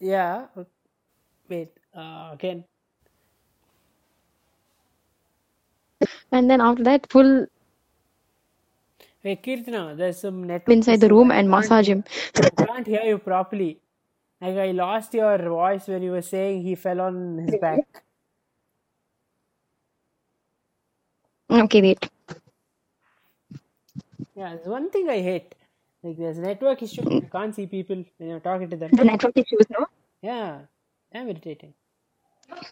yeah. 0.00 0.46
Wait. 1.48 1.78
Uh, 1.94 2.30
again. 2.32 2.64
And 6.32 6.50
then 6.50 6.60
after 6.60 6.82
that, 6.84 7.10
full 7.10 7.46
Hey 9.20 9.36
Kirtana, 9.36 9.96
there's 9.96 10.18
some 10.18 10.44
network 10.44 10.74
inside 10.74 11.00
the 11.00 11.08
room 11.08 11.30
and 11.30 11.48
massage 11.48 11.88
him. 11.88 12.02
I 12.36 12.50
can't 12.50 12.86
hear 12.86 13.02
you 13.02 13.18
properly. 13.18 13.78
Like 14.40 14.56
I 14.56 14.72
lost 14.72 15.14
your 15.14 15.38
voice 15.38 15.86
when 15.86 16.02
you 16.02 16.10
were 16.10 16.22
saying 16.22 16.62
he 16.62 16.74
fell 16.74 17.00
on 17.00 17.38
his 17.38 17.60
back. 17.60 18.02
Okay, 21.48 21.82
wait. 21.82 22.10
Yeah, 24.34 24.54
there's 24.56 24.66
one 24.66 24.90
thing 24.90 25.08
I 25.08 25.20
hate. 25.20 25.54
Like 26.02 26.16
there's 26.18 26.38
network 26.38 26.82
issue. 26.82 27.02
You 27.02 27.28
can't 27.30 27.54
see 27.54 27.66
people 27.66 28.04
when 28.18 28.30
you're 28.30 28.40
talking 28.40 28.68
to 28.70 28.76
them. 28.76 28.90
The 28.90 29.04
network 29.04 29.36
issues, 29.36 29.66
no? 29.70 29.86
Yeah, 30.20 30.62
I'm 31.14 31.28
irritating. 31.28 31.74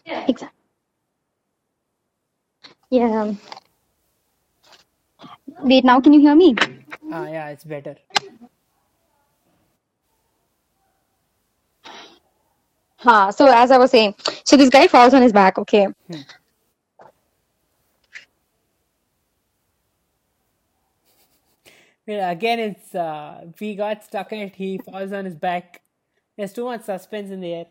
Exactly. 0.05 0.60
Yeah. 2.91 3.33
Wait, 5.61 5.85
now 5.85 6.01
can 6.01 6.13
you 6.13 6.21
hear 6.21 6.35
me? 6.35 6.55
Ah, 7.11 7.27
yeah, 7.27 7.49
it's 7.49 7.63
better. 7.65 7.95
Ha, 12.99 13.31
so 13.31 13.47
as 13.47 13.71
I 13.71 13.77
was 13.77 13.91
saying, 13.91 14.15
so 14.45 14.57
this 14.57 14.69
guy 14.69 14.87
falls 14.87 15.13
on 15.13 15.21
his 15.21 15.33
back, 15.33 15.57
okay. 15.59 15.87
Yeah, 22.07 22.31
again, 22.31 22.59
it's 22.59 22.95
uh, 22.95 23.45
we 23.61 23.75
got 23.75 24.03
stuck 24.03 24.33
in 24.33 24.39
it. 24.41 24.55
He 24.55 24.79
falls 24.79 25.13
on 25.13 25.25
his 25.25 25.35
back. 25.35 25.81
There's 26.37 26.53
too 26.53 26.65
much 26.65 26.83
suspense 26.83 27.31
in 27.31 27.41
the 27.41 27.53
air. 27.53 27.65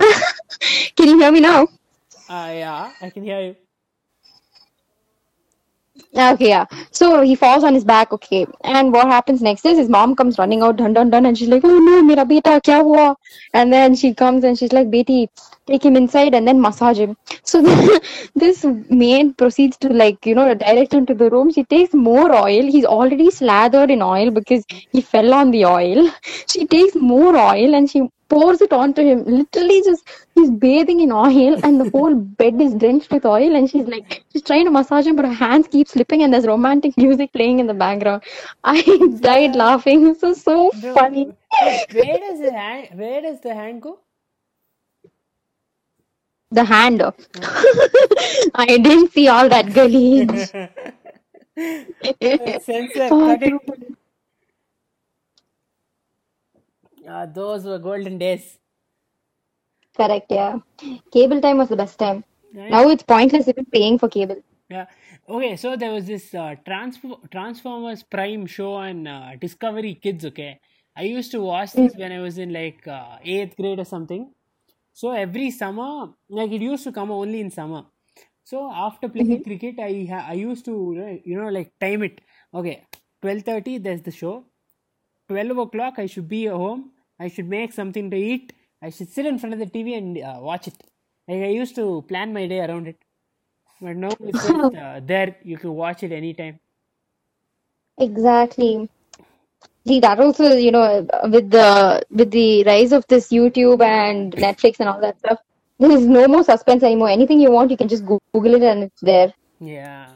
Can 0.96 1.08
you 1.08 1.18
hear 1.20 1.32
me 1.32 1.40
now? 1.40 1.68
Ah, 2.28 2.50
yeah, 2.50 2.92
I 3.00 3.10
can 3.10 3.22
hear 3.24 3.40
you. 3.40 3.56
Okay, 6.16 6.48
yeah. 6.48 6.64
So 6.90 7.20
he 7.22 7.34
falls 7.34 7.62
on 7.64 7.74
his 7.74 7.84
back, 7.84 8.12
okay. 8.12 8.46
And 8.64 8.92
what 8.92 9.06
happens 9.06 9.42
next 9.42 9.64
is 9.66 9.78
his 9.78 9.88
mom 9.88 10.14
comes 10.16 10.38
running 10.38 10.62
out, 10.62 10.76
dun 10.76 10.92
dun 10.94 11.10
dun, 11.10 11.26
and 11.26 11.36
she's 11.38 11.48
like, 11.48 11.62
"Oh 11.64 11.78
no, 11.88 12.02
mera 12.08 12.24
beta, 12.30 12.54
kya 12.68 12.78
hua?" 12.88 13.04
And 13.52 13.72
then 13.76 13.94
she 14.02 14.10
comes 14.22 14.44
and 14.50 14.58
she's 14.58 14.72
like, 14.78 14.88
"Beti, 14.94 15.18
take 15.66 15.84
him 15.88 15.96
inside 16.02 16.34
and 16.38 16.48
then 16.50 16.60
massage 16.66 16.98
him." 17.04 17.16
So 17.52 17.62
this 18.44 18.64
maid 19.04 19.36
proceeds 19.38 19.76
to 19.84 19.92
like, 20.02 20.26
you 20.26 20.34
know, 20.40 20.46
direct 20.64 20.94
him 20.94 21.06
to 21.12 21.14
the 21.22 21.30
room. 21.36 21.52
She 21.58 21.64
takes 21.76 21.94
more 21.94 22.28
oil. 22.42 22.70
He's 22.76 22.84
already 22.98 23.30
slathered 23.30 23.90
in 23.98 24.02
oil 24.02 24.30
because 24.40 24.64
he 24.92 25.02
fell 25.14 25.34
on 25.42 25.50
the 25.58 25.64
oil. 25.66 26.10
She 26.56 26.66
takes 26.66 26.94
more 26.96 27.36
oil 27.36 27.74
and 27.80 27.90
she 27.90 28.02
pours 28.28 28.60
it 28.62 28.72
onto 28.72 29.02
him. 29.02 29.24
Literally, 29.24 29.82
just 29.82 30.08
he's 30.34 30.50
bathing 30.50 31.00
in 31.00 31.12
oil, 31.12 31.58
and 31.64 31.80
the 31.80 31.90
whole 31.90 32.14
bed 32.14 32.60
is 32.60 32.74
drenched 32.74 33.10
with 33.12 33.24
oil. 33.26 33.56
And 33.56 33.70
she's 33.70 33.86
like, 33.86 34.24
she's 34.32 34.42
trying 34.42 34.64
to 34.66 34.70
massage 34.70 35.06
him, 35.06 35.16
but 35.16 35.24
her 35.26 35.32
hands 35.32 35.68
keep 35.68 35.88
slipping, 35.88 36.22
and 36.22 36.32
there's 36.34 36.46
romantic 36.46 36.96
music 36.96 37.32
playing 37.32 37.60
in 37.60 37.66
the 37.66 37.74
background. 37.74 38.22
I 38.64 38.82
died 39.20 39.56
laughing. 39.56 40.04
This 40.04 40.22
is 40.22 40.42
so 40.42 40.70
funny. 40.94 41.32
where 41.92 42.18
does 42.18 42.40
the 42.40 42.52
hand? 42.52 42.88
Where 42.98 43.22
does 43.22 43.40
the 43.40 43.54
hand 43.54 43.82
go? 43.82 44.00
The 46.50 46.64
hand. 46.64 47.02
Oh. 47.02 47.14
I 48.54 48.78
didn't 48.78 49.12
see 49.12 49.28
all 49.28 49.48
that 49.48 49.72
gully. 49.74 50.26
Censor, 52.60 53.08
Oh, 53.10 53.36
cut 57.06 57.30
it. 57.30 57.34
true. 57.34 57.50
Ah, 57.50 57.60
those 57.64 57.64
were 57.64 57.78
golden 57.78 58.18
days. 58.18 58.58
Correct, 59.96 60.26
yeah. 60.30 60.58
Cable 61.12 61.40
time 61.40 61.58
was 61.58 61.68
the 61.68 61.76
best 61.76 61.98
time. 61.98 62.24
Right? 62.54 62.70
Now 62.70 62.88
it's 62.90 63.02
pointless 63.02 63.48
even 63.48 63.66
paying 63.66 63.98
for 63.98 64.08
cable. 64.08 64.42
Yeah. 64.68 64.86
Okay, 65.28 65.56
so 65.56 65.76
there 65.76 65.92
was 65.92 66.06
this 66.06 66.34
uh, 66.34 66.56
Transf- 66.66 67.30
Transformers 67.30 68.02
Prime 68.02 68.46
show 68.46 68.74
on 68.74 69.06
uh, 69.06 69.32
Discovery 69.40 69.94
Kids. 69.94 70.24
Okay, 70.26 70.60
I 70.96 71.02
used 71.04 71.30
to 71.32 71.40
watch 71.40 71.72
this 71.72 71.94
when 71.96 72.12
I 72.12 72.20
was 72.20 72.38
in 72.38 72.52
like 72.52 72.86
uh, 72.86 73.18
eighth 73.24 73.56
grade 73.56 73.80
or 73.80 73.84
something. 73.84 74.32
So 74.92 75.12
every 75.12 75.50
summer, 75.50 76.10
like 76.28 76.52
it 76.52 76.62
used 76.62 76.84
to 76.84 76.92
come 76.92 77.10
only 77.10 77.40
in 77.40 77.50
summer. 77.50 77.84
So 78.44 78.70
after 78.72 79.08
playing 79.08 79.44
cricket, 79.44 79.78
I 79.78 80.06
ha- 80.10 80.26
I 80.28 80.34
used 80.34 80.64
to 80.66 81.20
you 81.24 81.38
know 81.40 81.48
like 81.50 81.78
time 81.80 82.02
it. 82.02 82.20
Okay, 82.54 82.84
twelve 83.22 83.42
thirty. 83.42 83.78
There's 83.78 84.02
the 84.02 84.12
show. 84.12 84.46
Twelve 85.28 85.58
o'clock. 85.58 85.94
I 85.98 86.06
should 86.06 86.28
be 86.28 86.48
at 86.48 86.54
home. 86.54 86.92
I 87.18 87.28
should 87.28 87.48
make 87.48 87.72
something 87.72 88.10
to 88.10 88.16
eat. 88.16 88.52
I 88.82 88.90
should 88.90 89.08
sit 89.08 89.26
in 89.26 89.38
front 89.38 89.54
of 89.54 89.58
the 89.58 89.66
TV 89.66 89.96
and 89.96 90.18
uh, 90.18 90.38
watch 90.40 90.68
it. 90.68 90.74
Like 91.28 91.42
I 91.42 91.48
used 91.48 91.74
to 91.76 92.02
plan 92.08 92.32
my 92.32 92.46
day 92.46 92.60
around 92.60 92.88
it. 92.88 92.98
But 93.80 93.96
now 93.96 94.10
it's 94.20 94.46
just 94.46 94.74
uh, 94.76 95.00
there. 95.04 95.36
You 95.42 95.56
can 95.58 95.74
watch 95.74 96.02
it 96.02 96.12
anytime. 96.12 96.60
Exactly. 97.98 98.88
See, 99.86 100.00
that 100.00 100.18
also, 100.20 100.52
you 100.54 100.72
know, 100.72 101.06
with 101.24 101.50
the 101.50 102.02
with 102.10 102.30
the 102.30 102.64
rise 102.64 102.92
of 102.92 103.06
this 103.08 103.28
YouTube 103.28 103.82
and 103.82 104.32
Netflix 104.34 104.80
and 104.80 104.88
all 104.88 105.00
that 105.00 105.18
stuff, 105.18 105.38
there 105.78 105.92
is 105.92 106.06
no 106.06 106.26
more 106.28 106.42
suspense 106.44 106.82
anymore. 106.82 107.08
Anything 107.08 107.40
you 107.40 107.50
want, 107.50 107.70
you 107.70 107.76
can 107.76 107.88
just 107.88 108.04
Google 108.04 108.54
it 108.54 108.62
and 108.62 108.84
it's 108.84 109.00
there. 109.00 109.32
Yeah. 109.60 110.08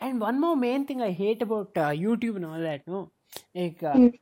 And 0.00 0.20
one 0.20 0.40
more 0.40 0.56
main 0.56 0.86
thing 0.86 1.00
I 1.02 1.10
hate 1.12 1.42
about 1.42 1.70
uh, 1.76 1.88
YouTube 1.90 2.36
and 2.36 2.44
all 2.46 2.58
that, 2.60 2.86
no, 2.86 3.10
like 3.54 3.82
uh, 3.82 3.94
Mm. 3.94 4.18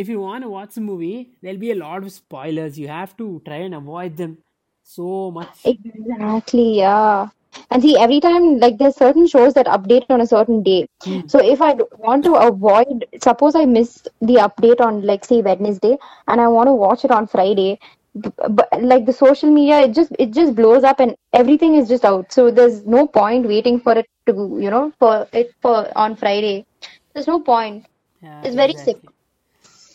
If 0.00 0.08
you 0.08 0.20
want 0.20 0.44
to 0.44 0.50
watch 0.50 0.76
a 0.76 0.80
movie, 0.80 1.32
there'll 1.42 1.58
be 1.58 1.72
a 1.72 1.76
lot 1.76 2.02
of 2.04 2.12
spoilers. 2.12 2.78
You 2.78 2.88
have 2.88 3.16
to 3.18 3.42
try 3.46 3.56
and 3.68 3.74
avoid 3.74 4.16
them 4.16 4.38
so 4.82 5.30
much. 5.30 5.58
Exactly, 5.64 6.78
yeah. 6.78 7.28
And 7.70 7.82
see, 7.82 7.96
every 7.98 8.20
time, 8.20 8.58
like, 8.58 8.78
there's 8.78 8.96
certain 8.96 9.26
shows 9.26 9.54
that 9.54 9.66
update 9.66 10.04
on 10.08 10.20
a 10.20 10.26
certain 10.26 10.62
day. 10.62 10.86
Hmm. 11.04 11.20
So 11.26 11.38
if 11.38 11.60
I 11.62 11.74
want 11.98 12.24
to 12.24 12.34
avoid, 12.34 13.06
suppose 13.22 13.54
I 13.54 13.64
miss 13.66 14.06
the 14.20 14.36
update 14.46 14.80
on, 14.80 15.02
like, 15.02 15.24
say, 15.24 15.42
Wednesday, 15.42 15.96
and 16.28 16.40
I 16.40 16.48
want 16.48 16.68
to 16.68 16.74
watch 16.74 17.04
it 17.04 17.10
on 17.10 17.26
Friday, 17.26 17.78
but 18.14 18.68
like 18.80 19.06
the 19.06 19.12
social 19.12 19.50
media, 19.50 19.80
it 19.80 19.92
just 19.94 20.12
it 20.18 20.32
just 20.32 20.54
blows 20.54 20.84
up, 20.84 21.00
and 21.00 21.16
everything 21.32 21.74
is 21.74 21.88
just 21.88 22.04
out. 22.04 22.32
So 22.32 22.50
there's 22.50 22.84
no 22.86 23.06
point 23.06 23.46
waiting 23.46 23.80
for 23.80 23.92
it 23.98 24.08
to, 24.26 24.32
you 24.60 24.70
know, 24.70 24.92
for 24.98 25.28
it 25.32 25.52
for 25.62 25.90
on 25.96 26.16
Friday. 26.16 26.66
There's 27.14 27.28
no 27.28 27.40
point. 27.40 27.86
Yeah, 28.22 28.42
It's 28.44 28.54
very 28.56 28.74
sick. 28.74 28.98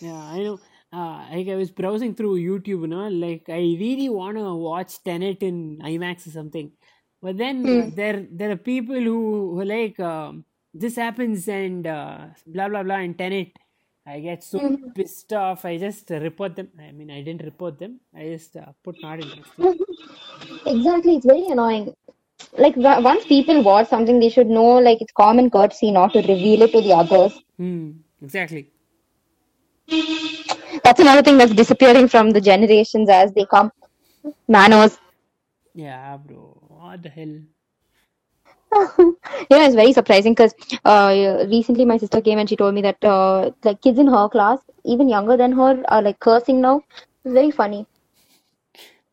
Yeah, 0.02 0.14
I 0.18 0.44
know. 0.44 0.60
Uh, 0.94 1.26
like 1.32 1.48
I 1.50 1.56
was 1.56 1.72
browsing 1.72 2.16
through 2.16 2.36
YouTube, 2.40 2.82
you 2.82 2.88
know, 2.88 3.08
like 3.10 3.46
I 3.50 3.58
really 3.58 4.10
want 4.10 4.38
to 4.38 4.54
watch 4.56 5.04
Tenet 5.04 5.44
in 5.44 5.80
IMAX 5.80 6.28
or 6.28 6.32
something, 6.32 6.72
but 7.22 7.38
then 7.38 7.70
uh, 7.70 7.90
there 7.94 8.26
there 8.32 8.52
are 8.52 8.58
people 8.58 8.96
who, 8.96 9.56
who 9.56 9.64
like 9.66 10.00
um, 10.00 10.46
this 10.74 10.96
happens 10.96 11.48
and 11.50 11.86
uh, 11.86 12.28
blah 12.48 12.70
blah 12.70 12.84
blah 12.84 13.00
in 13.00 13.14
Tenet. 13.16 13.52
I 14.08 14.20
get 14.20 14.44
so 14.44 14.78
pissed 14.96 15.34
off. 15.34 15.66
I 15.66 15.78
just 15.78 16.10
report 16.12 16.56
them. 16.56 16.70
I 16.80 16.92
mean, 16.92 17.10
I 17.10 17.22
didn't 17.24 17.44
report 17.44 17.80
them. 17.80 18.00
I 18.16 18.30
just 18.30 18.56
uh, 18.56 18.72
put 18.84 18.96
not 19.02 19.20
interested. 19.20 19.80
Exactly, 20.68 21.16
it's 21.18 21.26
very 21.26 21.48
annoying. 21.48 21.94
Like 22.58 22.76
once 22.78 23.26
people 23.26 23.64
watch 23.64 23.90
something, 23.90 24.20
they 24.20 24.30
should 24.30 24.48
know 24.48 24.78
like 24.78 25.02
it's 25.02 25.12
common 25.14 25.50
courtesy 25.50 25.92
not 25.92 26.14
to 26.14 26.20
reveal 26.20 26.62
it 26.64 26.72
to 26.74 26.82
the 26.82 26.94
others. 26.94 27.34
Hmm. 27.58 27.92
Exactly. 28.22 28.70
That's 29.88 31.00
another 31.00 31.22
thing 31.22 31.38
that's 31.38 31.54
disappearing 31.54 32.08
from 32.08 32.32
the 32.32 32.42
generations 32.42 33.10
as 33.10 33.32
they 33.34 33.46
come. 33.46 33.72
Manners. 34.48 34.98
Yeah, 35.74 36.18
bro. 36.18 36.58
What 36.68 37.04
the 37.04 37.10
hell? 37.10 37.36
you 38.98 39.18
know, 39.58 39.66
it's 39.66 39.76
very 39.76 39.94
surprising 39.94 40.34
because 40.34 40.54
uh, 40.84 41.46
recently 41.50 41.86
my 41.86 41.98
sister 41.98 42.22
came 42.22 42.40
and 42.40 42.50
she 42.50 42.56
told 42.56 42.74
me 42.74 42.82
that 42.82 43.04
uh, 43.04 43.52
like 43.64 43.82
kids 43.82 44.00
in 44.00 44.08
her 44.08 44.28
class, 44.30 44.60
even 44.84 45.08
younger 45.10 45.38
than 45.38 45.52
her, 45.54 45.84
are 45.88 46.02
like 46.02 46.20
cursing 46.20 46.62
now. 46.62 46.82
It's 47.24 47.34
very 47.34 47.52
funny. 47.52 47.86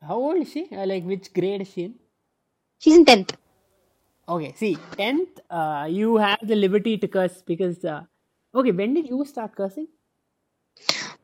How 0.01 0.17
old 0.17 0.43
is 0.43 0.51
she? 0.53 0.69
Uh, 0.73 0.87
like 0.87 1.05
which 1.05 1.33
grade 1.33 1.61
is 1.63 1.73
she 1.73 1.85
in? 1.85 1.95
She's 2.79 2.97
in 2.97 3.05
tenth. 3.05 3.37
Okay, 4.29 4.53
see, 4.57 4.77
tenth, 4.97 5.41
uh, 5.51 5.87
you 5.91 6.17
have 6.17 6.39
the 6.43 6.57
liberty 6.57 6.97
to 6.99 7.09
curse 7.09 7.43
because. 7.43 7.85
Uh, 7.85 8.03
okay, 8.55 8.73
when 8.73 8.95
did 8.95 9.09
you 9.09 9.25
start 9.25 9.55
cursing? 9.55 9.89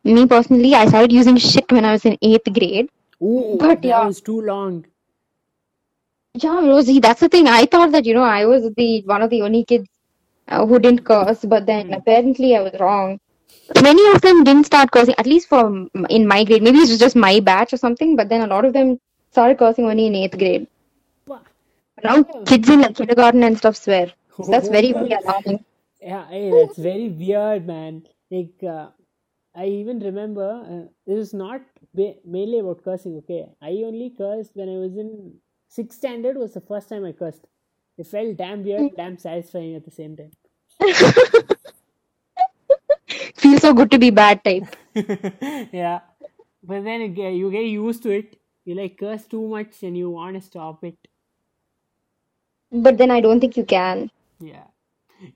Me 0.05 0.27
personally, 0.27 0.75
I 0.75 0.87
started 0.87 1.13
using 1.13 1.37
shit 1.37 1.71
when 1.71 1.85
I 1.85 1.93
was 1.93 2.05
in 2.05 2.19
eighth 2.23 2.53
grade. 2.53 2.89
Oh, 3.21 3.59
But 3.59 3.85
yeah. 3.85 4.07
was 4.07 4.21
too 4.21 4.41
long. 4.43 4.87
Yeah, 6.35 6.61
Rosie, 6.67 7.01
that's 7.01 7.21
the 7.21 7.29
thing. 7.29 7.47
I 7.49 7.67
thought 7.67 7.93
that, 7.93 8.07
you 8.07 8.15
know, 8.15 8.23
I 8.23 8.47
was 8.47 8.71
the 8.77 9.03
one 9.07 9.23
of 9.23 9.31
the 9.31 9.43
only 9.43 9.65
kids 9.65 9.89
uh, 10.49 10.67
who 10.67 10.79
didn't 10.79 11.05
curse, 11.05 11.45
but 11.45 11.67
then 11.67 11.93
apparently 11.95 12.57
I 12.57 12.63
was 12.63 12.75
wrong. 12.81 13.19
Many 13.83 14.07
of 14.15 14.21
them 14.23 14.45
didn't 14.45 14.67
start 14.67 14.91
cursing, 14.91 15.15
at 15.19 15.27
least 15.27 15.49
for 15.49 15.89
in 16.11 16.27
my 16.27 16.45
grade. 16.45 16.63
Maybe 16.63 16.79
it 16.79 16.89
was 16.89 16.99
just 16.99 17.17
my 17.17 17.41
batch 17.41 17.73
or 17.73 17.77
something, 17.79 18.17
but 18.17 18.29
then 18.29 18.43
a 18.43 18.47
lot 18.47 18.65
of 18.65 18.73
them 18.73 18.99
started 19.31 19.59
cursing 19.59 19.87
only 19.87 20.07
in 20.07 20.15
eighth 20.15 20.39
grade. 20.39 20.67
Bah. 21.27 21.41
Now 22.05 22.23
kids 22.47 22.69
in 22.69 22.81
like 22.83 22.97
kindergarten 22.97 23.43
and 23.45 23.59
stuff 23.59 23.77
swear. 23.77 24.13
So 24.37 24.51
that's 24.51 24.69
very, 24.69 24.93
very 24.93 25.13
alarming. 25.13 25.65
Yeah, 26.01 26.27
hey, 26.29 26.51
that's 26.51 26.77
very 26.79 27.09
weird, 27.09 27.67
man. 27.67 28.07
Like, 28.31 28.63
uh, 28.63 28.89
I 29.59 29.67
even 29.67 29.99
remember 29.99 30.49
uh, 30.73 30.85
this 31.05 31.19
is 31.19 31.35
not 31.35 31.63
ba- 31.93 32.15
mainly 32.25 32.61
about 32.61 32.85
cursing. 32.85 33.17
Okay, 33.19 33.47
I 33.61 33.71
only 33.87 34.11
cursed 34.17 34.53
when 34.55 34.69
I 34.69 34.79
was 34.79 34.97
in 34.97 35.35
sixth 35.69 35.99
standard. 35.99 36.37
Was 36.37 36.55
the 36.55 36.61
first 36.61 36.89
time 36.89 37.05
I 37.05 37.13
cursed. 37.13 37.49
It 37.97 38.07
felt 38.07 38.37
damn 38.37 38.63
weird, 38.63 38.93
damn 38.97 39.19
satisfying 39.19 39.75
at 39.75 39.85
the 39.85 39.91
same 39.91 40.17
time. 40.17 40.31
Feels 43.35 43.63
so 43.63 43.75
good 43.75 43.91
to 43.91 43.99
be 43.99 44.11
bad 44.11 44.45
type. 44.45 44.77
yeah, 45.73 46.01
but 46.63 46.85
then 46.85 47.01
you 47.01 47.09
get, 47.09 47.31
you 47.31 47.51
get 47.51 47.65
used 47.65 48.05
to 48.05 48.11
it. 48.11 48.37
You 48.65 48.77
like 48.77 48.97
curse 48.99 49.27
too 49.27 49.49
much 49.49 49.83
and 49.83 49.99
you 49.99 50.11
want 50.11 50.37
to 50.37 50.43
stop 50.43 50.85
it. 50.85 50.97
But 52.71 52.99
then 52.99 53.11
I 53.11 53.21
don't 53.21 53.41
think 53.41 53.57
you 53.57 53.65
can. 53.65 54.11
Yeah, 54.39 54.67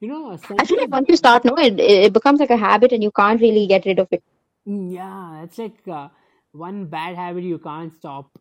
you 0.01 0.09
know, 0.09 0.37
some- 0.37 0.59
I 0.59 0.65
feel 0.67 0.79
like 0.79 0.91
once 0.91 1.09
you 1.09 1.17
start, 1.17 1.45
no, 1.45 1.55
it, 1.59 1.79
it 1.79 2.13
becomes 2.13 2.41
like 2.41 2.51
a 2.51 2.57
habit 2.57 2.93
and 2.93 3.03
you 3.03 3.11
can't 3.11 3.41
really 3.41 3.67
get 3.67 3.85
rid 3.87 3.99
of 3.99 4.09
it. 4.13 4.23
Mm, 4.69 4.93
yeah, 4.93 5.43
it's 5.45 5.59
like 5.59 5.87
uh, 5.89 6.09
one 6.53 6.87
bad 6.87 7.17
habit 7.17 7.45
you 7.45 7.59
can't 7.59 7.93
stop. 7.93 8.39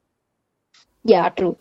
Yeah, 1.03 1.29
true. 1.29 1.57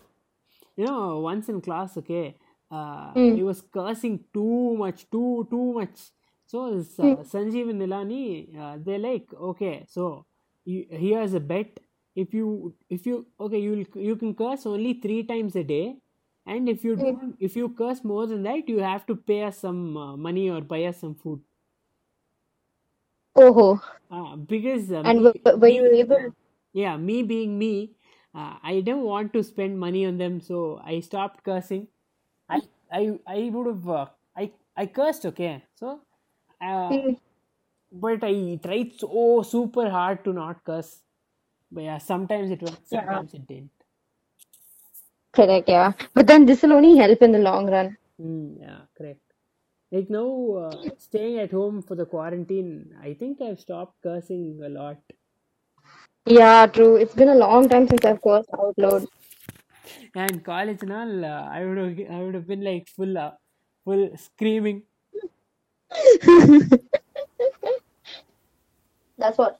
You 0.77 0.85
know, 0.85 1.19
once 1.19 1.49
in 1.49 1.61
class, 1.61 1.97
okay, 1.97 2.35
uh, 2.71 3.15
Mm. 3.15 3.35
he 3.35 3.43
was 3.43 3.61
cursing 3.61 4.23
too 4.33 4.75
much, 4.77 5.09
too 5.09 5.47
too 5.49 5.73
much. 5.73 5.99
So 6.45 6.75
this, 6.75 6.99
uh, 6.99 7.23
Sanjeev 7.23 7.69
and 7.69 7.81
Nilani, 7.81 8.57
uh, 8.57 8.77
they're 8.83 8.99
like, 8.99 9.33
okay, 9.33 9.85
so 9.87 10.25
you, 10.65 10.85
here's 10.89 11.33
a 11.33 11.39
bet. 11.39 11.79
If 12.15 12.33
you 12.33 12.75
if 12.89 13.05
you 13.05 13.25
okay, 13.39 13.59
you 13.59 13.85
you 13.95 14.15
can 14.15 14.33
curse 14.35 14.65
only 14.65 14.93
three 14.95 15.23
times 15.23 15.55
a 15.55 15.63
day, 15.63 15.95
and 16.45 16.69
if 16.69 16.83
you 16.83 16.95
don't, 16.95 17.35
if 17.39 17.55
you 17.55 17.69
curse 17.69 18.03
more 18.03 18.27
than 18.27 18.43
that, 18.43 18.69
you 18.69 18.79
have 18.79 19.05
to 19.07 19.15
pay 19.15 19.43
us 19.43 19.59
some 19.59 19.97
uh, 19.97 20.17
money 20.17 20.49
or 20.49 20.61
buy 20.61 20.83
us 20.85 20.99
some 20.99 21.15
food. 21.15 21.43
Oh, 23.35 23.81
Uh, 24.11 24.35
because 24.35 24.91
uh, 24.91 25.03
and 25.03 25.21
me, 25.23 25.23
were, 25.23 25.57
were 25.57 25.67
you 25.67 25.85
able? 25.85 26.33
yeah, 26.73 26.97
me 26.97 27.23
being 27.23 27.57
me, 27.57 27.95
uh, 28.33 28.57
I 28.63 28.75
didn't 28.81 29.03
want 29.03 29.33
to 29.33 29.43
spend 29.43 29.79
money 29.79 30.05
on 30.05 30.17
them, 30.17 30.39
so 30.41 30.79
I 30.83 30.99
stopped 31.01 31.43
cursing. 31.43 31.87
I 32.49 32.61
I 32.91 33.19
I 33.27 33.49
would 33.53 33.67
have 33.67 33.89
uh, 33.89 34.07
I 34.35 34.53
I 34.77 34.85
cursed, 34.87 35.25
okay, 35.27 35.65
so 35.75 36.01
uh, 36.61 36.97
Hmm. 36.97 37.13
but 37.91 38.23
I 38.23 38.59
tried 38.63 38.93
so 38.99 39.43
super 39.43 39.89
hard 39.89 40.23
to 40.25 40.33
not 40.33 40.63
curse. 40.65 41.03
But 41.71 41.83
yeah, 41.83 41.97
sometimes 41.99 42.51
it 42.51 42.61
worked, 42.63 42.87
Yeah. 42.91 43.21
sometimes 43.21 43.33
it 43.33 43.47
didn't. 43.47 43.80
Correct, 45.33 45.69
yeah. 45.69 45.93
But 46.13 46.27
then 46.27 46.45
this 46.45 46.61
will 46.61 46.73
only 46.73 46.97
help 46.97 47.21
in 47.21 47.31
the 47.31 47.39
long 47.39 47.69
run. 47.69 47.97
Mm, 48.21 48.59
yeah, 48.59 48.81
correct. 48.97 49.21
Like 49.91 50.09
now, 50.09 50.53
uh, 50.53 50.89
staying 50.97 51.39
at 51.39 51.51
home 51.51 51.81
for 51.81 51.95
the 51.95 52.05
quarantine, 52.05 52.95
I 53.01 53.13
think 53.13 53.41
I've 53.41 53.59
stopped 53.59 54.01
cursing 54.01 54.61
a 54.63 54.69
lot. 54.69 54.97
Yeah, 56.25 56.67
true. 56.67 56.95
It's 56.97 57.15
been 57.15 57.29
a 57.29 57.35
long 57.35 57.67
time 57.67 57.87
since 57.87 58.05
I've 58.05 58.21
cursed 58.21 58.49
out 58.53 58.73
loud. 58.77 59.07
And 60.15 60.43
college 60.43 60.79
and 60.81 60.93
all, 60.93 61.25
uh, 61.25 61.49
I 61.49 61.65
would 61.65 61.77
have 61.77 61.99
I 62.11 62.21
would 62.23 62.35
have 62.35 62.47
been 62.47 62.63
like 62.63 62.87
full 62.89 63.17
uh, 63.17 63.31
full 63.83 64.11
screaming. 64.17 64.83
That's 69.17 69.37
what. 69.37 69.59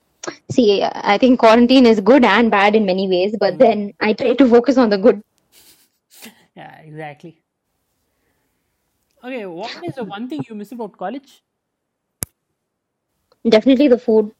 See, 0.50 0.82
I 0.82 1.18
think 1.18 1.40
quarantine 1.40 1.84
is 1.84 2.00
good 2.00 2.24
and 2.24 2.50
bad 2.50 2.76
in 2.76 2.86
many 2.86 3.08
ways, 3.08 3.34
but 3.38 3.58
then 3.58 3.92
I 4.00 4.12
try 4.12 4.34
to 4.34 4.48
focus 4.48 4.78
on 4.78 4.90
the 4.90 4.98
good. 4.98 5.22
Yeah, 6.56 6.78
exactly. 6.80 7.42
Okay, 9.24 9.46
what 9.46 9.82
is 9.82 9.94
the 9.96 10.04
one 10.04 10.28
thing 10.28 10.44
you 10.48 10.54
miss 10.54 10.72
about 10.72 10.96
college? 10.96 11.42
Definitely 13.48 13.88
the 13.88 13.98
food. 13.98 14.32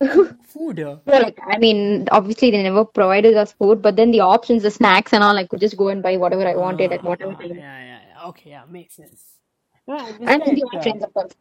Food. 0.42 0.80
uh, 0.80 0.98
Well, 1.06 1.22
like, 1.22 1.38
I 1.46 1.58
mean, 1.58 2.08
obviously 2.10 2.50
they 2.50 2.62
never 2.62 2.84
provided 2.84 3.36
us 3.36 3.52
food, 3.52 3.82
but 3.82 3.96
then 3.96 4.10
the 4.12 4.20
options, 4.20 4.62
the 4.62 4.70
snacks 4.70 5.12
and 5.12 5.22
all, 5.24 5.36
I 5.36 5.46
could 5.46 5.60
just 5.60 5.76
go 5.76 5.88
and 5.88 6.02
buy 6.02 6.16
whatever 6.16 6.46
I 6.46 6.56
wanted 6.56 6.92
at 6.92 7.02
whatever 7.02 7.34
Ah, 7.34 7.42
yeah, 7.42 7.48
time. 7.48 7.64
yeah, 7.80 8.00
yeah. 8.08 8.26
Okay, 8.28 8.50
yeah, 8.50 8.64
makes 8.68 8.94
sense. 8.96 9.38
No, 9.86 9.96
I 9.98 10.12
miss 10.12 10.32
And 10.32 10.42
the 10.42 10.64
odd 10.72 10.82
friends, 10.82 11.02
Uh, 11.02 11.04
of 11.04 11.12
course. 11.14 11.32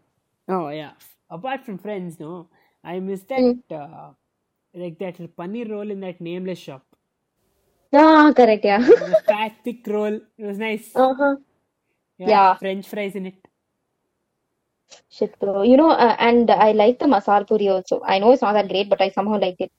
oh 0.49 0.69
yeah. 0.69 0.93
Apart 1.29 1.63
from 1.65 1.77
friends, 1.79 2.19
no, 2.19 2.49
I 2.83 2.99
miss 2.99 3.23
Mm. 3.37 3.61
that. 3.69 3.71
Uh, 3.71 4.13
like 4.73 4.99
that 4.99 5.17
paneer 5.37 5.69
roll 5.69 5.89
in 5.91 6.01
that 6.01 6.21
nameless 6.21 6.59
shop. 6.59 6.88
Ah, 7.93 8.31
correct, 8.35 8.65
yeah. 8.65 8.79
The 8.79 9.21
fat, 9.25 9.53
thick 9.63 9.85
roll. 9.87 10.15
It 10.37 10.45
was 10.45 10.57
nice. 10.57 10.91
Uh-huh. 10.95 11.35
Yeah, 12.17 12.29
Yeah. 12.29 12.53
French 12.55 12.87
fries 12.87 13.15
in 13.15 13.25
it. 13.27 13.35
Shit, 15.09 15.37
bro. 15.39 15.63
You 15.63 15.77
know, 15.77 15.91
uh, 15.91 16.15
and 16.19 16.49
I 16.51 16.71
like 16.71 16.99
the 16.99 17.05
masala 17.05 17.47
puri 17.47 17.67
also. 17.69 18.01
I 18.03 18.19
know 18.19 18.31
it's 18.31 18.41
not 18.41 18.53
that 18.53 18.69
great, 18.69 18.89
but 18.89 19.01
I 19.01 19.09
somehow 19.09 19.39
like 19.39 19.59
it. 19.59 19.71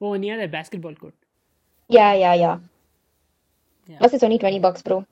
Oh, 0.00 0.14
near 0.14 0.38
the 0.38 0.48
basketball 0.48 0.94
court. 0.94 1.14
Yeah, 1.88 2.14
yeah, 2.14 2.34
yeah. 2.34 2.58
Yeah. 3.86 3.98
Plus, 3.98 4.14
it's 4.14 4.24
only 4.24 4.38
20 4.38 4.58
bucks, 4.58 4.82
bro. 4.82 5.04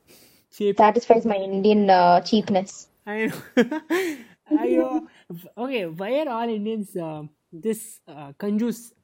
Cheap. 0.52 0.76
Satisfies 0.76 1.24
my 1.24 1.37
Indian 1.37 1.88
uh, 1.90 2.20
cheapness. 2.20 2.88
I 3.07 3.26
know. 3.26 3.42
I, 4.50 4.76
uh, 4.76 5.00
okay, 5.64 5.87
why 5.87 6.20
are 6.20 6.28
all 6.28 6.48
Indians 6.48 6.94
uh, 6.96 7.22
this 7.52 8.00
uh, 8.07 8.33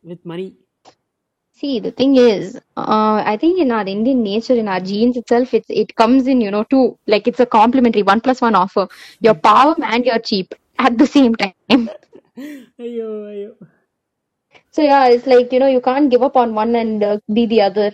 with 0.03 0.24
money? 0.24 0.57
See, 1.59 1.81
the 1.81 1.90
thing 1.90 2.16
is, 2.16 2.57
uh, 2.77 3.23
I 3.27 3.37
think 3.40 3.59
in 3.61 3.73
our 3.73 3.87
Indian 3.87 4.23
nature, 4.23 4.55
in 4.55 4.68
our 4.68 4.81
genes 4.81 5.16
itself, 5.16 5.53
it's 5.55 5.68
it 5.68 5.94
comes 5.97 6.27
in, 6.29 6.40
you 6.40 6.51
know, 6.51 6.64
two 6.64 6.99
like 7.07 7.27
it's 7.27 7.40
a 7.40 7.47
complementary 7.47 8.03
one 8.03 8.21
plus 8.21 8.40
one 8.40 8.55
offer. 8.55 8.88
You're 9.21 9.35
power 9.35 9.75
and 9.83 10.07
you're 10.07 10.21
cheap 10.21 10.55
at 10.79 10.97
the 10.99 11.07
same 11.07 11.35
time. 11.35 11.55
Ayo, 12.79 13.09
ayo. 13.31 13.51
So 14.71 14.83
yeah, 14.83 15.09
it's 15.09 15.27
like 15.27 15.53
you 15.53 15.59
know 15.59 15.66
you 15.66 15.81
can't 15.81 16.11
give 16.11 16.23
up 16.23 16.37
on 16.37 16.55
one 16.55 16.75
and 16.77 17.03
uh, 17.03 17.18
be 17.33 17.47
the 17.47 17.61
other. 17.62 17.92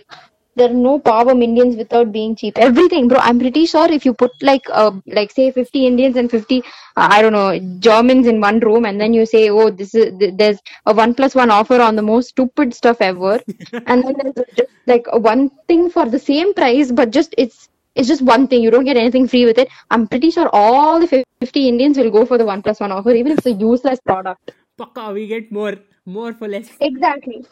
There 0.55 0.69
are 0.69 0.73
no 0.73 0.99
power 0.99 1.31
Indians 1.31 1.75
without 1.75 2.11
being 2.11 2.35
cheap. 2.35 2.57
Everything, 2.57 3.07
bro. 3.07 3.17
I'm 3.19 3.39
pretty 3.39 3.65
sure 3.65 3.91
if 3.91 4.05
you 4.05 4.13
put 4.13 4.31
like 4.41 4.63
uh 4.71 4.91
like 5.05 5.31
say 5.31 5.51
50 5.51 5.85
Indians 5.85 6.15
and 6.15 6.31
50 6.31 6.63
uh, 6.97 7.07
I 7.11 7.21
don't 7.21 7.33
know 7.33 7.59
Germans 7.79 8.27
in 8.27 8.39
one 8.39 8.59
room, 8.59 8.85
and 8.85 8.99
then 8.99 9.13
you 9.13 9.25
say, 9.25 9.49
oh, 9.49 9.69
this 9.69 9.93
is 9.93 10.17
th- 10.19 10.35
there's 10.37 10.59
a 10.85 10.93
one 10.93 11.13
plus 11.13 11.35
one 11.35 11.51
offer 11.51 11.81
on 11.81 11.95
the 11.95 12.01
most 12.01 12.29
stupid 12.29 12.73
stuff 12.73 13.01
ever, 13.01 13.39
and 13.73 14.03
then 14.03 14.15
there's 14.23 14.47
just 14.55 14.69
like 14.87 15.05
one 15.13 15.49
thing 15.67 15.89
for 15.89 16.05
the 16.09 16.19
same 16.19 16.53
price, 16.53 16.91
but 16.91 17.11
just 17.11 17.35
it's 17.37 17.69
it's 17.95 18.07
just 18.07 18.21
one 18.21 18.47
thing. 18.47 18.61
You 18.63 18.71
don't 18.71 18.85
get 18.85 18.97
anything 18.97 19.27
free 19.27 19.45
with 19.45 19.57
it. 19.57 19.69
I'm 19.91 20.07
pretty 20.07 20.31
sure 20.31 20.49
all 20.53 20.99
the 20.99 21.07
50 21.07 21.67
Indians 21.67 21.97
will 21.97 22.11
go 22.11 22.25
for 22.25 22.37
the 22.37 22.45
one 22.45 22.61
plus 22.61 22.79
one 22.79 22.91
offer, 22.91 23.11
even 23.11 23.33
if 23.33 23.39
it's 23.39 23.47
a 23.47 23.51
useless 23.51 23.99
product. 23.99 24.51
Paka, 24.77 25.11
we 25.13 25.27
get 25.27 25.51
more. 25.51 25.75
More 26.05 26.33
for 26.33 26.47
less. 26.47 26.69
Exactly. 26.79 27.45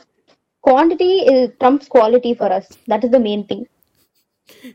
Quantity 0.63 1.19
is 1.19 1.51
trumps 1.59 1.87
quality 1.87 2.33
for 2.33 2.51
us. 2.51 2.67
That 2.87 3.03
is 3.03 3.11
the 3.11 3.19
main 3.19 3.45
thing. 3.45 3.67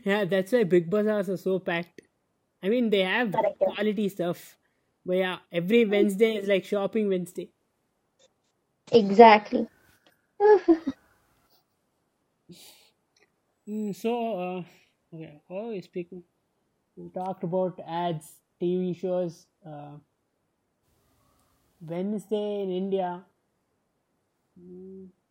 Yeah, 0.03 0.25
that's 0.25 0.51
why 0.51 0.63
big 0.63 0.89
bazaars 0.89 1.29
are 1.29 1.37
so 1.37 1.59
packed. 1.59 2.01
I 2.63 2.69
mean, 2.69 2.89
they 2.89 3.01
have 3.03 3.35
Correct, 3.35 3.59
quality 3.59 4.09
stuff. 4.09 4.57
But 5.05 5.17
yeah, 5.17 5.39
every 5.51 5.85
Wednesday 5.85 6.35
is 6.37 6.47
like 6.47 6.65
shopping 6.65 7.09
Wednesday. 7.09 7.51
Exactly. 8.91 9.67
Mm, 13.67 13.95
so, 13.95 14.11
uh, 14.39 14.63
okay, 15.15 15.41
what 15.47 15.63
are 15.65 15.69
we 15.69 15.81
speaking? 15.81 16.23
We 16.97 17.09
talked 17.09 17.43
about 17.43 17.79
ads, 17.87 18.41
TV 18.59 18.93
shows. 18.93 19.47
Uh, 19.65 19.97
Wednesday 21.81 22.61
in 22.63 22.71
India. 22.71 23.25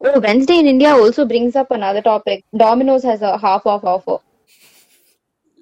Oh, 0.01 0.21
Wednesday 0.21 0.59
in 0.61 0.67
India 0.67 0.91
also 0.91 1.25
brings 1.25 1.57
up 1.57 1.71
another 1.71 2.03
topic. 2.03 2.45
Domino's 2.57 3.03
has 3.03 3.21
a 3.23 3.37
half 3.39 3.67
off 3.67 3.85
offer. 3.85 4.19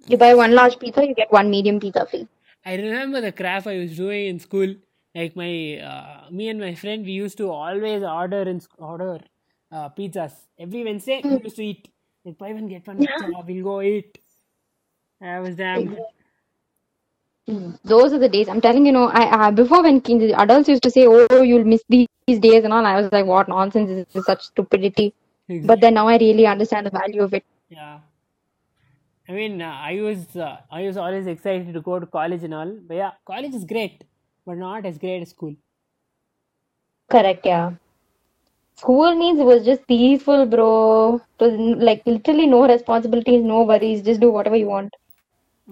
You 0.09 0.17
buy 0.17 0.35
one 0.35 0.55
large 0.55 0.79
pizza, 0.79 1.07
you 1.07 1.15
get 1.15 1.33
one 1.33 1.51
medium 1.51 1.81
pizza 1.81 2.07
free. 2.07 2.29
I 2.65 2.75
remember 2.77 3.21
the 3.21 3.33
crap 3.33 3.67
I 3.67 3.79
was 3.79 3.97
doing 3.97 4.27
in 4.27 4.41
school. 4.41 4.75
Like 5.15 5.35
my, 5.35 5.79
uh, 5.79 6.31
me 6.31 6.49
and 6.51 6.61
my 6.61 6.75
friend, 6.75 7.05
we 7.05 7.13
used 7.13 7.39
to 7.39 7.51
always 7.51 8.03
order 8.03 8.43
and 8.43 8.67
order 8.79 9.21
uh, 9.73 9.89
pizzas 9.89 10.33
every 10.59 10.85
Wednesday. 10.85 11.23
We 11.25 11.39
used 11.43 11.57
to 11.57 11.65
eat 11.65 11.89
like 12.25 12.37
buy 12.37 12.53
one 12.53 12.69
get 12.69 12.87
one 12.87 12.99
pizza. 12.99 13.27
We'll 13.47 13.65
go 13.65 13.81
eat. 13.81 14.19
I 15.23 15.41
was 15.41 15.57
damn 15.57 15.87
good. 15.87 15.99
Mm, 17.49 17.79
Those 17.85 18.13
are 18.13 18.19
the 18.19 18.29
days. 18.29 18.49
I'm 18.49 18.61
telling 18.61 18.85
you, 18.85 18.93
know, 18.93 19.09
I, 19.09 19.47
I 19.47 19.51
before 19.51 19.83
when 19.83 20.01
the 20.01 20.35
adults 20.39 20.69
used 20.69 20.83
to 20.83 20.91
say, 20.91 21.07
"Oh, 21.07 21.43
you'll 21.43 21.65
miss 21.65 21.83
these, 21.89 22.09
these 22.27 22.41
days," 22.41 22.65
and 22.65 22.73
all, 22.73 22.87
I 22.87 23.01
was 23.01 23.11
like, 23.13 23.27
"What 23.27 23.49
nonsense! 23.49 23.89
This 23.91 24.17
is 24.23 24.27
such 24.27 24.43
stupidity." 24.53 25.15
But 25.63 25.81
then 25.81 25.95
now 25.95 26.09
I 26.09 26.19
really 26.19 26.47
understand 26.47 26.87
the 26.87 26.91
value 26.91 27.23
of 27.23 27.35
it. 27.35 27.45
Yeah. 27.69 28.01
I 29.29 29.33
mean, 29.33 29.61
uh, 29.61 29.71
I 29.91 30.01
was 30.01 30.37
uh, 30.37 30.61
I 30.71 30.83
was 30.87 30.97
always 30.97 31.27
excited 31.27 31.73
to 31.75 31.81
go 31.81 31.99
to 32.01 32.07
college 32.07 32.43
and 32.45 32.55
all. 32.55 32.73
But 32.89 32.95
yeah, 32.97 33.13
college 33.27 33.55
is 33.55 33.65
great, 33.65 34.05
but 34.47 34.57
not 34.59 34.87
as 34.87 34.99
great 34.99 35.23
as 35.23 35.31
school. 35.31 35.55
Correct, 37.11 37.45
yeah. 37.45 37.73
School 38.77 39.15
means 39.17 39.39
it 39.41 39.45
was 39.45 39.65
just 39.67 39.87
peaceful, 39.87 40.47
bro. 40.47 41.17
It 41.17 41.45
was 41.45 41.55
like 41.83 42.03
literally 42.07 42.47
no 42.47 42.67
responsibilities, 42.67 43.45
no 43.45 43.65
worries. 43.65 44.03
Just 44.03 44.21
do 44.21 44.31
whatever 44.31 44.57
you 44.57 44.67
want. 44.67 44.95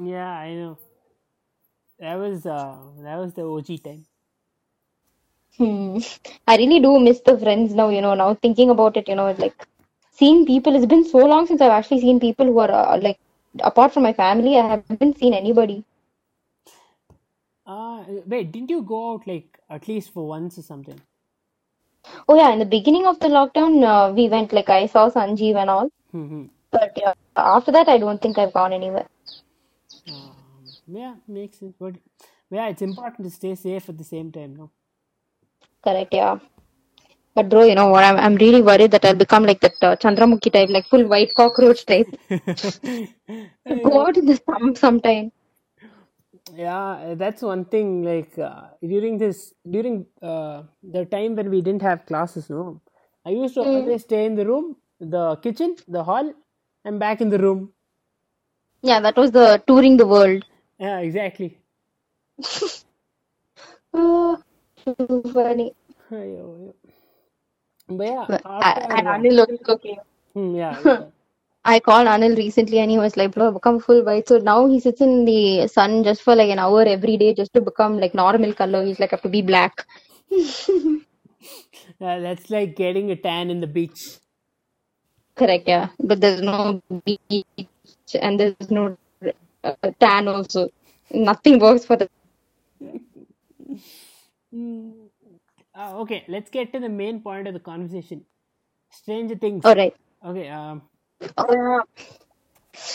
Yeah, 0.01 0.31
I 0.31 0.55
know. 0.55 0.79
That 1.99 2.15
was 2.17 2.47
uh, 2.47 2.79
that 3.03 3.17
was 3.17 3.35
the 3.35 3.43
OG 3.43 3.79
time. 3.79 4.07
Hmm. 5.59 5.99
I 6.49 6.57
really 6.57 6.81
do 6.81 6.99
miss 6.99 7.21
the 7.21 7.39
friends 7.39 7.75
now, 7.75 7.89
you 7.89 8.01
know, 8.01 8.15
now 8.15 8.35
thinking 8.35 8.71
about 8.71 8.97
it, 8.97 9.09
you 9.09 9.15
know, 9.15 9.31
like 9.39 9.67
seeing 10.11 10.45
people. 10.45 10.75
It's 10.75 10.87
been 10.87 11.05
so 11.05 11.19
long 11.19 11.47
since 11.47 11.61
I've 11.61 11.71
actually 11.71 12.01
seen 12.01 12.19
people 12.19 12.47
who 12.47 12.59
are 12.59 12.71
uh, 12.71 12.99
like, 13.01 13.19
apart 13.61 13.93
from 13.93 14.03
my 14.03 14.13
family, 14.13 14.59
I 14.59 14.83
haven't 14.89 15.19
seen 15.19 15.33
anybody. 15.33 15.85
Uh, 17.67 18.05
wait, 18.27 18.53
didn't 18.53 18.71
you 18.71 18.83
go 18.83 19.13
out 19.13 19.27
like 19.27 19.59
at 19.71 19.89
least 19.89 20.13
for 20.13 20.27
once 20.27 20.59
or 20.59 20.63
something? 20.63 21.01
Oh, 22.29 22.37
yeah, 22.37 22.53
in 22.53 22.59
the 22.59 22.67
beginning 22.67 23.07
of 23.07 23.19
the 23.21 23.29
lockdown, 23.29 23.83
uh, 23.83 24.13
we 24.13 24.29
went, 24.29 24.53
like, 24.53 24.69
I 24.69 24.87
saw 24.87 25.09
Sanjeev 25.09 25.57
and 25.57 25.71
all. 25.71 25.89
Mm-hmm. 26.15 26.45
But 26.71 26.93
yeah, 26.97 27.15
after 27.37 27.73
that, 27.73 27.89
I 27.89 27.99
don't 27.99 28.21
think 28.21 28.37
I've 28.37 28.53
gone 28.53 28.73
anywhere. 28.73 29.07
Um, 30.09 30.35
yeah, 30.87 31.15
makes 31.27 31.61
sense. 31.61 31.75
But 31.79 31.95
yeah, 32.51 32.69
it's 32.69 32.83
important 32.83 33.25
to 33.27 33.31
stay 33.31 33.55
safe 33.55 33.89
at 33.89 33.97
the 33.97 34.05
same 34.05 34.31
time, 34.33 34.57
no? 34.57 34.71
Correct, 35.85 36.15
yeah. 36.15 36.39
But 37.35 37.49
bro, 37.51 37.65
you 37.65 37.75
know 37.77 37.89
what? 37.89 38.05
I'm 38.05 38.17
I'm 38.17 38.37
really 38.37 38.63
worried 38.63 38.93
that 38.93 39.05
I'll 39.05 39.15
become 39.25 39.45
like 39.45 39.61
that 39.61 39.75
uh, 39.83 39.97
Chandramukhi 39.97 40.53
type, 40.53 40.71
like 40.71 40.87
full 40.89 41.07
white 41.07 41.35
cockroach 41.35 41.87
type. 41.87 42.09
Go 43.83 44.01
out 44.07 44.17
in 44.17 44.27
the 44.27 44.37
sun 44.47 44.77
sometime. 44.77 45.33
yeah, 46.55 47.15
that's 47.17 47.43
one 47.43 47.65
thing. 47.67 48.03
Like 48.05 48.39
uh, 48.39 48.69
during 48.83 49.19
this, 49.19 49.55
during 49.69 50.07
uh, 50.23 50.63
the 50.83 51.05
time 51.07 51.37
when 51.37 51.51
we 51.51 51.61
didn't 51.63 51.83
have 51.83 52.07
classes, 52.07 52.51
no, 52.51 52.81
I 53.25 53.31
used 53.31 53.55
to 53.55 53.63
always 53.63 54.03
stay 54.03 54.27
in 54.27 54.35
the 54.37 54.47
room, 54.47 54.77
the 55.01 55.37
kitchen, 55.37 55.77
the 55.89 56.05
hall, 56.05 56.33
and 56.85 57.01
back 57.01 57.21
in 57.21 57.31
the 57.31 57.39
room. 57.39 57.73
Yeah, 58.83 59.01
that 59.01 59.17
was 59.17 59.33
the 59.33 59.63
touring 59.67 59.97
the 59.97 60.07
world. 60.07 60.45
Yeah, 60.79 60.99
exactly. 61.01 61.59
Oh, 63.95 64.43
too 64.85 65.23
funny. 65.33 65.75
But 67.89 68.05
yeah, 68.07 68.29
I, 68.61 68.71
after 68.71 68.83
and 68.91 69.07
Anil 69.09 69.35
looked 69.37 69.69
okay. 69.69 69.99
hmm, 70.35 70.55
yeah, 70.57 70.81
yeah. 70.85 71.11
I 71.65 71.81
called 71.81 72.09
Anil 72.09 72.37
recently 72.37 72.79
and 72.81 72.91
he 72.91 72.99
was 72.99 73.17
like, 73.17 73.33
bro, 73.33 73.53
become 73.53 73.81
full 73.81 74.05
white. 74.05 74.29
So 74.29 74.39
now 74.39 74.67
he 74.69 74.81
sits 74.81 75.01
in 75.01 75.25
the 75.25 75.69
sun 75.69 76.05
just 76.05 76.23
for 76.23 76.35
like 76.37 76.51
an 76.51 76.59
hour 76.59 76.83
every 76.83 77.17
day 77.17 77.35
just 77.35 77.53
to 77.55 77.61
become 77.63 77.99
like 78.01 78.15
normal 78.15 78.55
color. 78.55 78.85
He's 78.85 79.01
like, 79.01 79.13
have 79.13 79.23
to 79.23 79.29
be 79.29 79.43
black. 79.43 79.87
Yeah, 82.01 82.19
that's 82.21 82.51
like 82.51 82.77
getting 82.77 83.11
a 83.11 83.17
tan 83.17 83.51
in 83.51 83.61
the 83.61 83.67
beach. 83.67 84.19
Correct, 85.37 85.69
yeah. 85.69 85.89
But 86.01 86.21
there's 86.21 86.41
no 86.43 86.83
beach 87.05 87.47
and 88.21 88.41
there's 88.41 88.71
no 88.71 88.97
uh, 89.65 89.75
tan 90.01 90.29
also. 90.29 90.71
Nothing 91.13 91.59
works 91.61 91.85
for 91.85 91.97
the. 91.97 92.09
Uh, 95.75 95.99
okay, 96.01 96.25
let's 96.29 96.51
get 96.51 96.73
to 96.73 96.81
the 96.81 96.89
main 96.89 97.21
point 97.23 97.47
of 97.49 97.55
the 97.55 97.61
conversation. 97.61 98.25
Stranger 98.91 99.37
Things. 99.37 99.65
All 99.65 99.75
right. 99.75 99.95
Okay, 100.25 100.49
um, 100.49 100.83
yeah. 101.51 101.81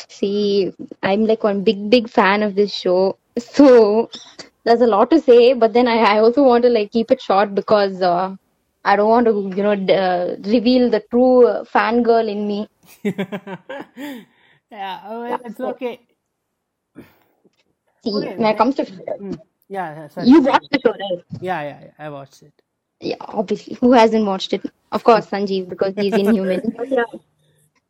See, 0.09 0.73
I'm 1.03 1.25
like 1.25 1.43
one 1.43 1.63
big, 1.63 1.89
big 1.89 2.09
fan 2.09 2.43
of 2.43 2.55
this 2.55 2.73
show. 2.73 3.17
So 3.39 4.09
there's 4.63 4.81
a 4.81 4.87
lot 4.87 5.09
to 5.11 5.19
say, 5.21 5.53
but 5.53 5.73
then 5.73 5.87
I, 5.87 5.97
I 6.15 6.19
also 6.19 6.43
want 6.43 6.63
to 6.63 6.69
like 6.69 6.91
keep 6.91 7.11
it 7.11 7.21
short 7.21 7.55
because 7.55 8.01
uh, 8.01 8.35
I 8.85 8.95
don't 8.97 9.09
want 9.09 9.27
to, 9.27 9.53
you 9.55 9.63
know, 9.63 9.75
d- 9.75 9.93
uh, 9.93 10.35
reveal 10.55 10.89
the 10.89 11.01
true 11.11 11.47
uh, 11.47 11.63
fangirl 11.63 12.29
in 12.29 12.47
me. 12.47 12.67
yeah, 14.71 15.09
well, 15.09 15.39
it's 15.45 15.59
okay. 15.59 16.07
See, 18.03 18.11
Okay, 18.13 18.35
when 18.35 18.47
it 18.51 18.57
comes 18.57 18.75
to 18.75 18.85
Hmm, 19.17 19.35
yeah, 19.69 19.95
yeah, 19.95 20.07
sorry. 20.09 20.27
you 20.27 20.41
watched 20.41 20.71
the 20.71 20.79
show, 20.79 20.91
right? 20.91 21.23
Yeah, 21.41 21.61
yeah, 21.61 21.79
yeah, 21.85 21.91
I 21.99 22.09
watched 22.09 22.43
it. 22.43 22.53
Yeah, 23.01 23.15
obviously. 23.21 23.75
Who 23.75 23.93
hasn't 23.93 24.25
watched 24.25 24.53
it? 24.53 24.63
Of 24.91 25.03
course, 25.03 25.27
Sanjeev, 25.27 25.69
because 25.69 25.93
he's 25.95 26.13
inhuman. 26.17 26.75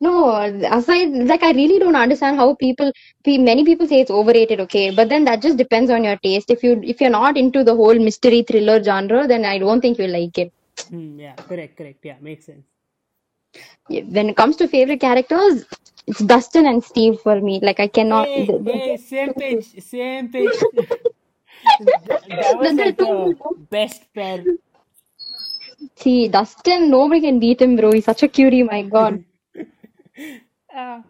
No, 0.01 0.31
aside, 0.71 1.09
like 1.27 1.43
I 1.43 1.51
really 1.51 1.77
don't 1.77 1.95
understand 1.95 2.37
how 2.37 2.55
people, 2.55 2.89
many 3.27 3.65
people 3.65 3.85
say 3.85 3.99
it's 3.99 4.09
overrated, 4.09 4.61
okay, 4.61 4.91
but 4.95 5.09
then 5.09 5.25
that 5.25 5.41
just 5.41 5.57
depends 5.57 5.91
on 5.91 6.05
your 6.05 6.15
taste. 6.17 6.49
If 6.49 6.63
you 6.63 6.79
if 6.83 7.01
you're 7.01 7.09
not 7.09 7.35
into 7.35 7.65
the 7.65 7.75
whole 7.75 7.99
mystery 7.99 8.43
thriller 8.43 8.81
genre, 8.81 9.27
then 9.27 9.43
I 9.43 9.57
don't 9.57 9.81
think 9.81 9.97
you'll 9.99 10.11
like 10.11 10.37
it. 10.37 10.53
Hmm, 10.89 11.19
yeah, 11.19 11.35
correct, 11.35 11.75
correct. 11.75 12.05
Yeah, 12.05 12.15
makes 12.21 12.45
sense. 12.45 12.65
when 13.89 14.29
it 14.29 14.37
comes 14.37 14.55
to 14.57 14.67
favorite 14.69 15.01
characters, 15.01 15.65
it's 16.07 16.19
Dustin 16.19 16.65
and 16.65 16.83
Steve 16.83 17.19
for 17.21 17.39
me. 17.41 17.59
Like 17.61 17.79
I 17.81 17.87
cannot. 17.87 18.27
Hey, 18.27 18.45
the- 18.45 18.59
the- 18.59 18.71
hey, 18.71 18.97
same 18.97 19.33
page, 19.33 19.83
same 19.83 20.31
page. 20.31 20.53
that, 21.79 22.57
was 22.59 22.75
the- 22.75 22.85
like 22.85 22.97
the- 22.97 23.35
best 23.69 24.13
pair. 24.13 24.43
See, 25.95 26.27
Dustin, 26.27 26.89
nobody 26.89 27.21
can 27.21 27.39
beat 27.39 27.61
him, 27.61 27.75
bro. 27.75 27.91
He's 27.91 28.05
such 28.05 28.23
a 28.23 28.27
cutie, 28.27 28.63
my 28.63 28.81
god. 28.83 29.23
Uh, 30.75 31.01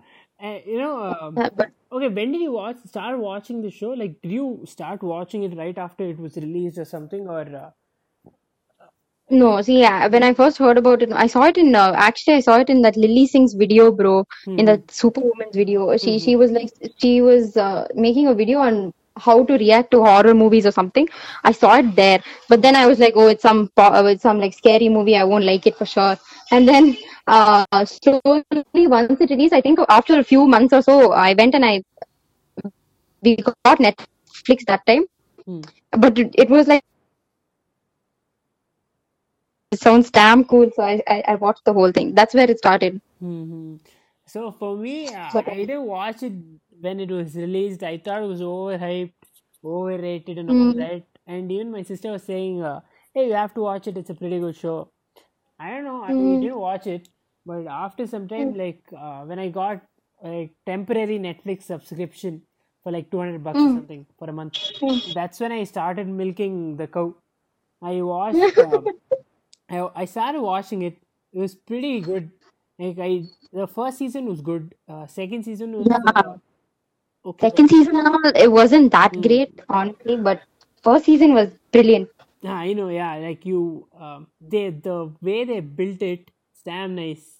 uh, 0.42 0.60
you 0.66 0.78
know, 0.78 0.98
um, 1.04 1.38
Uh, 1.38 1.50
but 1.56 1.70
okay, 1.92 2.08
when 2.08 2.32
did 2.32 2.42
you 2.42 2.52
watch 2.54 2.78
start 2.86 3.18
watching 3.20 3.62
the 3.62 3.70
show? 3.70 3.90
Like, 3.90 4.22
did 4.22 4.32
you 4.32 4.62
start 4.66 5.04
watching 5.04 5.44
it 5.44 5.56
right 5.58 5.78
after 5.78 6.04
it 6.06 6.18
was 6.18 6.36
released 6.38 6.78
or 6.78 6.86
something, 6.86 7.28
or 7.28 7.42
uh, 7.42 7.70
no, 9.30 9.62
see, 9.62 9.80
yeah, 9.80 10.08
when 10.08 10.24
I 10.24 10.34
first 10.34 10.58
heard 10.58 10.78
about 10.78 11.04
it, 11.04 11.12
I 11.12 11.28
saw 11.28 11.44
it 11.46 11.58
in 11.58 11.76
uh, 11.76 11.94
actually 11.96 12.36
I 12.36 12.40
saw 12.40 12.58
it 12.58 12.70
in 12.70 12.82
that 12.82 12.98
Lilly 12.98 13.28
Singh's 13.28 13.54
video, 13.54 13.92
bro, 13.92 14.26
in 14.58 14.66
that 14.66 14.90
Superwoman's 14.90 15.56
video. 15.56 15.96
She 15.98 16.18
she 16.20 16.36
was 16.36 16.52
like 16.52 16.70
she 16.98 17.22
was 17.22 17.56
uh, 17.56 17.88
making 17.94 18.28
a 18.28 18.34
video 18.34 18.60
on 18.60 18.92
how 19.20 19.44
to 19.46 19.54
react 19.58 19.92
to 19.92 20.04
horror 20.04 20.34
movies 20.34 20.66
or 20.66 20.72
something. 20.72 21.08
I 21.44 21.52
saw 21.52 21.78
it 21.78 21.96
there, 21.96 22.24
but 22.50 22.62
then 22.62 22.76
I 22.76 22.88
was 22.88 23.00
like, 23.00 23.14
oh, 23.16 23.28
it's 23.28 23.44
some 23.44 23.70
uh, 23.78 24.04
it's 24.08 24.24
some 24.24 24.40
like 24.40 24.54
scary 24.54 24.90
movie. 24.90 25.16
I 25.18 25.24
won't 25.26 25.46
like 25.46 25.68
it 25.68 25.78
for 25.78 25.86
sure. 25.86 26.18
And 26.52 26.68
then 26.68 26.98
uh, 27.28 27.66
slowly 27.86 28.44
once 28.88 29.20
it 29.22 29.30
released, 29.30 29.54
I 29.54 29.62
think 29.62 29.80
after 29.90 30.20
a 30.20 30.24
few 30.24 30.48
months 30.48 30.74
or 30.74 30.82
so, 30.82 31.12
I 31.14 31.34
went 31.34 31.56
and 31.56 31.66
I 31.66 31.84
we 33.24 33.38
got 33.38 33.80
Netflix 33.80 34.66
that 34.68 34.86
time, 34.86 35.06
Hmm. 35.46 35.64
but 35.92 36.18
it, 36.20 36.34
it 36.38 36.50
was 36.50 36.68
like 36.68 36.84
it 39.72 39.80
sounds 39.80 40.12
damn 40.12 40.44
cool. 40.46 40.70
So 40.76 40.84
I, 40.84 41.02
I 41.08 41.24
I 41.30 41.36
watched 41.36 41.66
the 41.66 41.74
whole 41.74 41.92
thing. 41.92 42.14
That's 42.16 42.34
where 42.34 42.50
it 42.50 42.60
started. 42.60 43.02
hmm 43.20 43.78
So 44.26 44.52
for 44.52 44.78
me, 44.78 45.14
uh, 45.14 45.34
But- 45.34 45.48
I 45.48 45.56
didn't 45.66 45.86
watch 45.86 46.24
it 46.24 46.34
when 46.82 47.00
it 47.00 47.12
was 47.12 47.36
released. 47.36 47.84
I 47.84 47.98
thought 47.98 48.24
it 48.24 48.28
was 48.28 48.42
overhyped, 48.42 49.14
overrated, 49.64 50.38
and 50.38 50.50
all 50.50 50.74
that. 50.74 51.04
And 51.28 51.52
even 51.52 51.72
my 51.72 51.84
sister 51.84 52.12
was 52.12 52.24
saying, 52.24 52.62
uh, 52.64 52.82
"Hey, 53.14 53.28
you 53.28 53.34
have 53.34 53.54
to 53.56 53.62
watch 53.62 53.88
it. 53.88 53.98
It's 53.98 54.10
a 54.10 54.16
pretty 54.16 54.40
good 54.40 54.56
show." 54.56 54.92
I 55.60 55.70
don't 55.72 55.84
know. 55.84 56.04
I 56.04 56.14
didn't 56.42 56.60
watch 56.60 56.88
it, 56.88 57.10
but 57.46 57.68
after 57.68 58.08
some 58.08 58.28
time, 58.28 58.54
like 58.54 58.82
uh, 58.98 59.24
when 59.26 59.40
I 59.40 59.50
got 59.50 59.82
a 60.24 60.50
temporary 60.66 61.20
Netflix 61.20 61.64
subscription 61.64 62.42
for 62.84 62.92
like 62.92 63.10
two 63.12 63.20
hundred 63.20 63.44
bucks 63.44 63.60
or 63.60 63.70
something 63.80 64.06
for 64.18 64.30
a 64.30 64.34
month, 64.34 64.58
that's 65.14 65.40
when 65.40 65.52
I 65.52 65.64
started 65.66 66.08
milking 66.08 66.78
the 66.78 66.88
cow. 66.88 67.16
I 67.82 68.02
watched. 68.14 68.58
Um, 68.58 68.86
I, 69.70 69.90
I 69.96 70.06
started 70.06 70.42
watching 70.42 70.82
it. 70.84 70.98
It 71.34 71.40
was 71.40 71.56
pretty 71.56 72.02
good. 72.02 72.32
Like 72.80 72.98
I, 73.00 73.24
the 73.52 73.68
first 73.68 73.98
season 73.98 74.26
was 74.26 74.42
good. 74.42 74.74
Uh, 74.88 75.06
second 75.08 75.44
season 75.44 75.74
was 75.74 75.88
uh, 76.16 76.38
okay. 77.30 77.50
Second 77.50 77.70
season, 77.70 77.96
and 77.98 78.08
all, 78.08 78.32
it 78.36 78.52
wasn't 78.52 78.92
that 78.92 79.22
great, 79.22 79.62
honestly. 79.70 80.18
But 80.18 80.42
first 80.84 81.06
season 81.06 81.34
was 81.34 81.50
brilliant. 81.72 82.10
Yeah, 82.42 82.54
I 82.56 82.74
know. 82.74 82.90
Yeah, 82.90 83.16
like 83.18 83.46
you, 83.46 83.88
um, 84.00 84.28
they 84.42 84.70
the 84.72 85.12
way 85.22 85.44
they 85.46 85.60
built 85.62 86.02
it, 86.02 86.32
it's 86.52 86.64
damn 86.64 86.96
nice. 86.96 87.38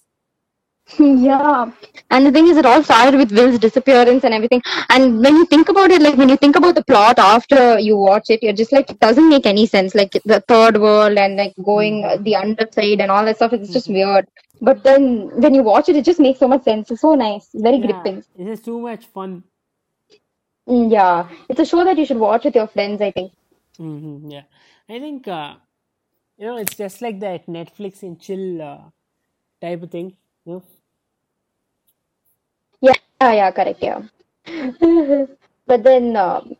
yeah, 0.98 1.70
and 2.10 2.26
the 2.26 2.32
thing 2.32 2.48
is, 2.48 2.56
it 2.56 2.66
all 2.66 2.82
started 2.82 3.16
with 3.16 3.30
Will's 3.32 3.58
disappearance 3.60 4.24
and 4.24 4.34
everything. 4.34 4.60
And 4.88 5.20
when 5.22 5.36
you 5.36 5.46
think 5.46 5.68
about 5.68 5.90
it, 5.92 6.02
like 6.02 6.16
when 6.16 6.28
you 6.28 6.36
think 6.36 6.56
about 6.56 6.74
the 6.74 6.84
plot 6.84 7.18
after 7.18 7.78
you 7.78 7.96
watch 7.96 8.30
it, 8.30 8.42
you're 8.42 8.52
just 8.60 8.72
like, 8.72 8.90
it 8.90 8.98
doesn't 9.00 9.28
make 9.28 9.46
any 9.46 9.66
sense. 9.66 9.94
Like 9.94 10.12
the 10.24 10.40
third 10.48 10.78
world 10.80 11.16
and 11.16 11.36
like 11.36 11.54
going 11.62 12.04
uh, 12.04 12.16
the 12.16 12.34
underside 12.36 13.00
and 13.00 13.10
all 13.10 13.24
that 13.24 13.36
stuff, 13.36 13.52
it's 13.52 13.72
just 13.72 13.88
weird. 13.88 14.26
But 14.60 14.82
then 14.82 15.30
when 15.40 15.54
you 15.54 15.62
watch 15.62 15.88
it, 15.88 15.96
it 15.96 16.04
just 16.04 16.18
makes 16.20 16.40
so 16.40 16.48
much 16.48 16.64
sense. 16.64 16.90
It's 16.90 17.02
so 17.02 17.14
nice, 17.14 17.48
very 17.54 17.78
Yeah, 17.78 17.92
gripping. 18.02 18.24
it 18.36 18.48
is 18.48 18.60
too 18.62 18.80
much 18.80 19.06
fun. 19.06 19.44
Yeah, 20.70 21.28
it's 21.50 21.60
a 21.60 21.66
show 21.66 21.84
that 21.84 21.98
you 21.98 22.06
should 22.06 22.16
watch 22.18 22.44
with 22.46 22.54
your 22.54 22.68
friends, 22.68 23.02
I 23.02 23.10
think. 23.10 23.32
hmm 23.78 24.30
yeah, 24.30 24.44
I 24.88 24.98
think 25.00 25.28
uh, 25.28 25.56
you 26.38 26.46
know 26.46 26.56
it's 26.58 26.76
just 26.76 27.02
like 27.02 27.20
that 27.20 27.46
Netflix 27.46 28.02
and 28.02 28.20
chill 28.20 28.62
uh, 28.62 28.80
type 29.60 29.82
of 29.82 29.90
thing. 29.90 30.16
You 30.44 30.52
know, 30.54 30.62
Yeah, 32.80 32.94
yeah, 33.20 33.32
yeah, 33.32 33.50
correct, 33.52 33.82
yeah. 33.82 34.02
But 35.66 35.82
then 35.84 36.16
um, 36.16 36.56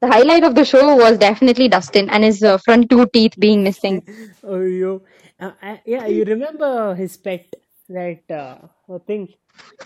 the 0.00 0.08
highlight 0.08 0.44
of 0.44 0.54
the 0.54 0.64
show 0.64 0.96
was 0.96 1.18
definitely 1.18 1.68
Dustin 1.68 2.08
and 2.10 2.24
his 2.24 2.42
uh, 2.42 2.58
front 2.58 2.90
two 2.90 3.06
teeth 3.12 3.34
being 3.38 3.62
missing. 3.64 4.02
oh 4.44 4.60
yo, 4.62 5.02
uh, 5.40 5.52
I, 5.62 5.80
yeah, 5.86 6.06
you 6.06 6.24
remember 6.24 6.94
his 6.94 7.16
pet 7.16 7.46
that 7.88 8.30
uh, 8.30 8.98
thing? 9.06 9.34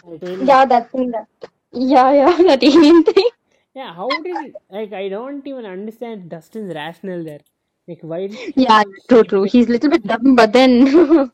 That? 0.05 0.23
Yeah, 0.41 0.65
that 0.67 0.91
thing 0.93 1.11
that. 1.13 1.27
Yeah, 1.73 2.13
yeah, 2.13 2.43
that 2.49 2.63
alien 2.63 3.05
thing. 3.05 3.29
Yeah, 3.75 3.95
how 3.95 4.09
did 4.09 4.55
like 4.71 4.93
I 4.93 5.09
don't 5.09 5.47
even 5.47 5.65
understand 5.65 6.29
Dustin's 6.29 6.75
rationale 6.75 7.25
there. 7.25 7.41
Like 7.87 8.01
why 8.03 8.27
did 8.27 8.55
Yeah, 8.57 8.83
true, 9.09 9.25
true. 9.25 9.45
He's 9.45 9.69
a 9.69 9.73
little 9.73 9.91
bit 9.91 10.07
dumb, 10.07 10.35
but 10.35 10.53
then 10.53 11.31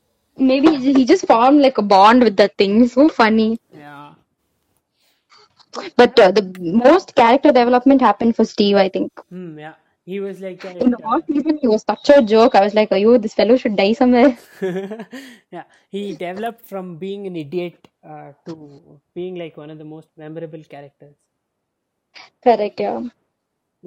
maybe 0.36 0.76
he 0.76 1.04
just 1.04 1.26
formed 1.26 1.60
like 1.60 1.78
a 1.78 1.82
bond 1.82 2.22
with 2.22 2.36
that 2.36 2.56
thing. 2.56 2.86
So 2.88 3.08
funny. 3.08 3.58
yeah. 3.72 4.14
But 5.96 6.18
uh, 6.18 6.30
the 6.30 6.54
most 6.60 7.14
character 7.14 7.52
development 7.52 8.00
happened 8.00 8.36
for 8.36 8.44
Steve, 8.44 8.76
I 8.76 8.88
think. 8.88 9.12
Hmm, 9.28 9.58
yeah. 9.58 9.74
He 10.06 10.20
was 10.20 10.40
like 10.40 10.60
that. 10.62 10.76
In 10.76 10.90
the 10.90 11.04
uh, 11.04 11.10
first 11.10 11.26
season, 11.26 11.58
he 11.60 11.66
was 11.66 11.82
such 11.82 12.08
a 12.10 12.22
joke. 12.22 12.54
I 12.54 12.60
was 12.60 12.74
like, 12.74 12.92
"Yo, 12.92 13.18
this 13.18 13.34
fellow 13.34 13.56
should 13.56 13.76
die 13.76 13.92
somewhere." 13.92 14.38
yeah, 15.50 15.64
he 15.90 16.14
developed 16.14 16.64
from 16.64 16.96
being 16.96 17.26
an 17.26 17.34
idiot 17.34 17.88
uh, 18.06 18.32
to 18.46 19.00
being 19.14 19.36
like 19.36 19.56
one 19.56 19.70
of 19.70 19.78
the 19.78 19.84
most 19.84 20.08
memorable 20.16 20.62
characters. 20.64 21.16
Correct, 22.42 22.80
yeah. 22.80 23.02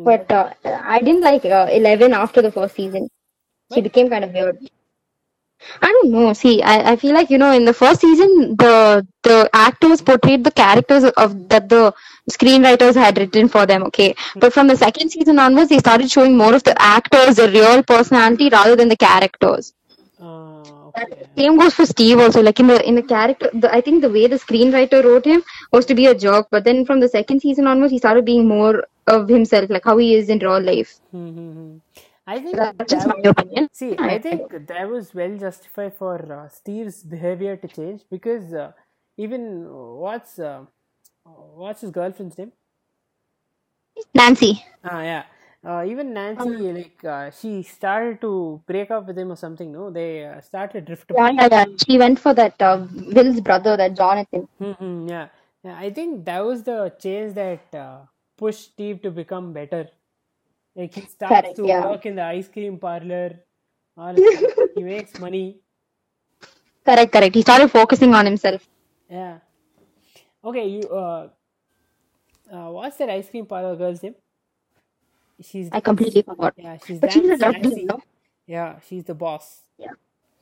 But 0.04 0.32
uh, 0.32 0.54
I 0.66 1.00
didn't 1.00 1.22
like 1.22 1.46
uh, 1.46 1.68
Eleven 1.72 2.14
after 2.14 2.42
the 2.42 2.52
first 2.52 2.76
season. 2.76 3.10
She 3.74 3.82
became 3.82 4.10
kind 4.10 4.24
of 4.26 4.34
weird. 4.34 4.58
I 5.82 5.88
don't 5.88 6.12
know. 6.12 6.34
See, 6.34 6.62
I, 6.62 6.92
I 6.92 6.96
feel 6.96 7.14
like 7.14 7.30
you 7.30 7.38
know, 7.38 7.52
in 7.52 7.66
the 7.66 7.74
first 7.74 8.02
season, 8.02 8.56
the 8.58 9.06
the 9.24 9.50
actors 9.54 10.02
portrayed 10.02 10.44
the 10.44 10.52
characters 10.52 11.04
of 11.04 11.50
that 11.50 11.70
the 11.70 11.94
screenwriters 12.32 12.96
had 12.96 13.18
written 13.18 13.48
for 13.50 13.66
them. 13.66 13.84
Okay, 13.84 14.16
but 14.40 14.54
from 14.54 14.68
the 14.68 14.76
second 14.78 15.10
season 15.10 15.40
onwards, 15.40 15.70
they 15.70 15.80
started 15.80 16.10
showing 16.12 16.38
more 16.38 16.54
of 16.56 16.64
the 16.64 16.80
actors, 16.82 17.36
the 17.38 17.50
real 17.50 17.84
personality, 17.84 18.50
rather 18.50 18.76
than 18.76 18.90
the 18.90 18.98
characters. 18.98 19.74
Uh. 20.20 20.79
Same 21.38 21.58
goes 21.58 21.74
for 21.74 21.86
Steve 21.86 22.20
also. 22.20 22.42
Like 22.42 22.60
in 22.60 22.68
the 22.68 22.78
in 22.88 22.96
the 22.96 23.04
character, 23.04 23.50
the, 23.54 23.74
I 23.74 23.82
think 23.82 24.02
the 24.02 24.10
way 24.10 24.28
the 24.28 24.38
screenwriter 24.38 25.04
wrote 25.04 25.26
him 25.26 25.44
was 25.72 25.86
to 25.88 25.96
be 25.96 26.06
a 26.08 26.16
jerk, 26.16 26.48
but 26.52 26.64
then 26.64 26.86
from 26.86 27.00
the 27.00 27.08
second 27.08 27.42
season 27.42 27.68
onwards, 27.68 27.92
he 27.92 28.00
started 28.00 28.26
being 28.26 28.48
more 28.48 28.86
of 29.08 29.28
himself, 29.30 29.70
like 29.70 29.86
how 29.86 29.98
he 29.98 30.16
is 30.16 30.30
in 30.30 30.40
real 30.40 30.60
life. 30.62 31.00
Hmm, 31.12 31.30
hmm, 31.30 31.52
hmm. 31.52 31.78
I 32.28 32.40
think 32.40 32.56
That's 32.58 32.92
just 32.94 33.08
that- 33.08 33.18
my 33.24 33.30
opinion. 33.30 33.70
see, 33.74 33.96
I 33.98 34.20
think 34.20 34.68
that 34.68 34.90
was 34.90 35.14
well 35.16 35.36
justified 35.38 35.94
for 35.96 36.16
uh, 36.32 36.48
Steve's 36.50 37.04
behavior 37.04 37.56
to 37.58 37.68
change 37.68 38.02
because 38.12 38.54
uh, 38.54 38.72
even 39.18 39.66
what's 40.06 40.38
uh, 40.38 40.62
what's 41.64 41.82
his 41.82 41.92
girlfriend's 41.92 42.38
name? 42.38 42.52
Nancy. 44.14 44.64
Ah, 44.84 45.02
yeah. 45.02 45.24
Uh, 45.66 45.84
even 45.86 46.14
Nancy, 46.14 46.72
like, 46.72 47.04
uh, 47.04 47.30
she 47.32 47.64
started 47.64 48.22
to 48.22 48.62
break 48.66 48.92
up 48.92 49.08
with 49.08 49.18
him 49.18 49.32
or 49.32 49.36
something. 49.36 49.72
No, 49.74 49.90
they 49.90 50.26
uh, 50.26 50.40
started 50.40 50.86
drift 50.86 51.12
Yeah, 51.14 51.32
yeah, 51.32 51.48
yeah. 51.52 51.66
She 51.86 51.98
went 51.98 52.18
for 52.18 52.34
that 52.34 52.62
uh, 52.62 52.88
Will's 52.94 53.42
brother, 53.42 53.76
that 53.76 53.94
Jonathan. 53.96 54.48
Mm-hmm, 54.62 55.10
yeah. 55.10 55.28
yeah, 55.64 55.78
I 55.78 55.90
think 55.90 56.24
that 56.26 56.46
was 56.46 56.64
the 56.64 56.94
change 56.98 57.34
that 57.34 57.76
uh, 57.76 57.98
pushed 58.38 58.72
Steve 58.72 59.02
to 59.02 59.12
become 59.12 59.52
better. 59.52 59.90
Like 60.78 60.94
he 60.94 61.02
starts 61.02 61.36
Correct, 61.36 61.56
to 61.58 61.68
yeah. 61.68 61.86
work 61.86 62.06
in 62.06 62.16
the 62.16 62.24
ice 62.24 62.48
cream 62.48 62.78
parlor. 62.78 63.36
All 63.98 64.16
he 64.76 64.84
makes 64.84 65.20
money. 65.20 65.60
Correct, 66.86 67.12
correct. 67.12 67.36
He 67.36 67.42
started 67.42 67.70
focusing 67.70 68.16
on 68.16 68.26
himself. 68.26 68.66
Yeah. 69.10 69.40
Okay, 70.42 70.68
you. 70.70 70.84
Uh, 70.84 71.28
uh, 72.50 72.70
what's 72.70 72.96
that 72.98 73.10
ice 73.10 73.30
cream 73.30 73.46
parlor 73.46 73.76
girl's 73.76 74.02
name? 74.02 74.16
She's 75.42 75.72
I 75.72 75.82
completely 75.82 76.24
forgot. 76.24 76.56
yeah, 76.58 76.78
she's 76.78 77.02
But 77.02 77.12
she's 77.12 77.30
a 77.30 77.38
damn 77.38 77.62
lovely, 77.62 77.72
sassy. 77.72 77.86
no? 77.86 78.02
Yeah, 78.48 78.80
she's 78.88 79.06
the 79.06 79.16
boss. 79.16 79.64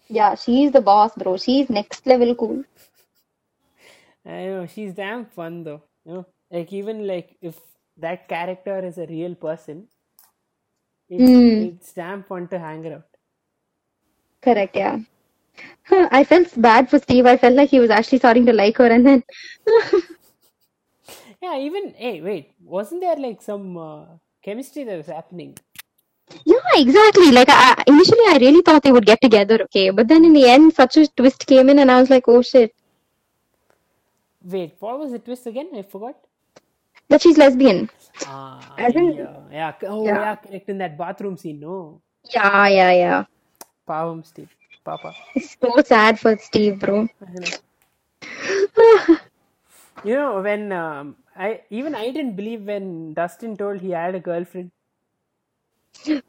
Yeah, 0.10 0.36
she's 0.36 0.72
the 0.72 0.82
boss, 0.82 1.16
bro. 1.16 1.38
She's 1.38 1.70
next 1.70 2.06
level 2.08 2.36
cool. 2.36 2.64
I 4.26 4.46
know 4.48 4.68
she's 4.68 4.94
damn 4.96 5.26
fun 5.26 5.64
though. 5.64 5.84
You 6.06 6.14
know, 6.14 6.26
like 6.52 6.74
even 6.74 7.08
like 7.08 7.38
if 7.42 7.60
that 7.98 8.28
character 8.30 8.80
is 8.86 8.98
a 9.00 9.08
real 9.08 9.36
person, 9.36 9.88
it's, 11.10 11.42
Mm. 11.42 11.58
it's 11.58 11.94
damn 11.94 12.24
fun 12.24 12.48
to 12.50 12.60
hang 12.60 12.86
around. 12.86 13.04
Correct, 14.42 14.76
yeah. 14.76 15.00
I 15.92 16.24
felt 16.24 16.60
bad 16.62 16.90
for 16.90 17.00
Steve. 17.00 17.26
I 17.26 17.38
felt 17.38 17.56
like 17.56 17.70
he 17.70 17.80
was 17.80 17.90
actually 17.90 18.20
starting 18.20 18.46
to 18.48 18.54
like 18.54 18.78
her, 18.78 18.88
and 18.88 19.06
then 19.06 19.24
Yeah, 21.42 21.58
even 21.60 21.94
hey, 21.96 22.22
wait, 22.22 22.54
wasn't 22.62 23.02
there 23.02 23.16
like 23.18 23.42
some 23.42 23.78
uh, 23.78 24.06
chemistry 24.48 24.86
that 24.86 24.98
was 24.98 25.08
happening? 25.08 25.58
Yeah, 26.46 26.72
exactly. 26.76 27.32
Like 27.32 27.50
I, 27.50 27.84
initially, 27.88 28.26
I 28.28 28.38
really 28.42 28.62
thought 28.62 28.84
they 28.84 28.92
would 28.92 29.06
get 29.06 29.22
together, 29.22 29.62
okay, 29.64 29.90
but 29.92 30.08
then 30.08 30.26
in 30.26 30.34
the 30.34 30.48
end, 30.50 30.74
such 30.74 30.98
a 30.98 31.08
twist 31.08 31.46
came 31.48 31.70
in, 31.70 31.80
and 31.80 31.92
I 31.92 32.00
was 32.02 32.10
like, 32.10 32.28
oh 32.28 32.42
shit, 32.42 32.74
Wait, 34.44 34.76
what 34.80 35.00
was 35.00 35.12
the 35.12 35.20
twist 35.20 35.46
again? 35.48 35.70
I 35.76 35.84
forgot. 35.84 36.16
that 37.10 37.22
she's 37.22 37.38
lesbian. 37.38 37.90
Ah, 38.26 38.76
As 38.78 38.96
in- 38.96 39.14
yeah, 39.18 39.42
yeah. 39.52 39.74
Oh, 39.84 40.06
Yeah. 40.06 40.20
yeah. 40.20 40.36
Correct 40.36 40.70
in 40.70 40.78
that 40.80 40.98
bathroom 40.98 41.38
scene. 41.38 41.60
No, 41.60 42.02
Yeah, 42.34 42.68
yeah, 42.68 42.92
yeah. 42.92 43.26
Pavam 43.88 44.24
Steve, 44.26 44.56
Papa. 44.84 45.16
It's 45.36 45.58
so 45.62 45.82
sad 45.86 46.20
for 46.20 46.38
Steve, 46.38 46.80
bro. 46.80 47.08
You 50.04 50.16
know 50.16 50.42
when 50.42 50.72
um, 50.72 51.16
I 51.38 51.62
even 51.69 51.93
I 51.95 52.10
didn't 52.12 52.36
believe 52.36 52.63
when 52.65 53.13
Dustin 53.13 53.56
told 53.56 53.82
he 53.82 53.91
had 53.91 54.15
a 54.15 54.19
girlfriend. 54.19 54.71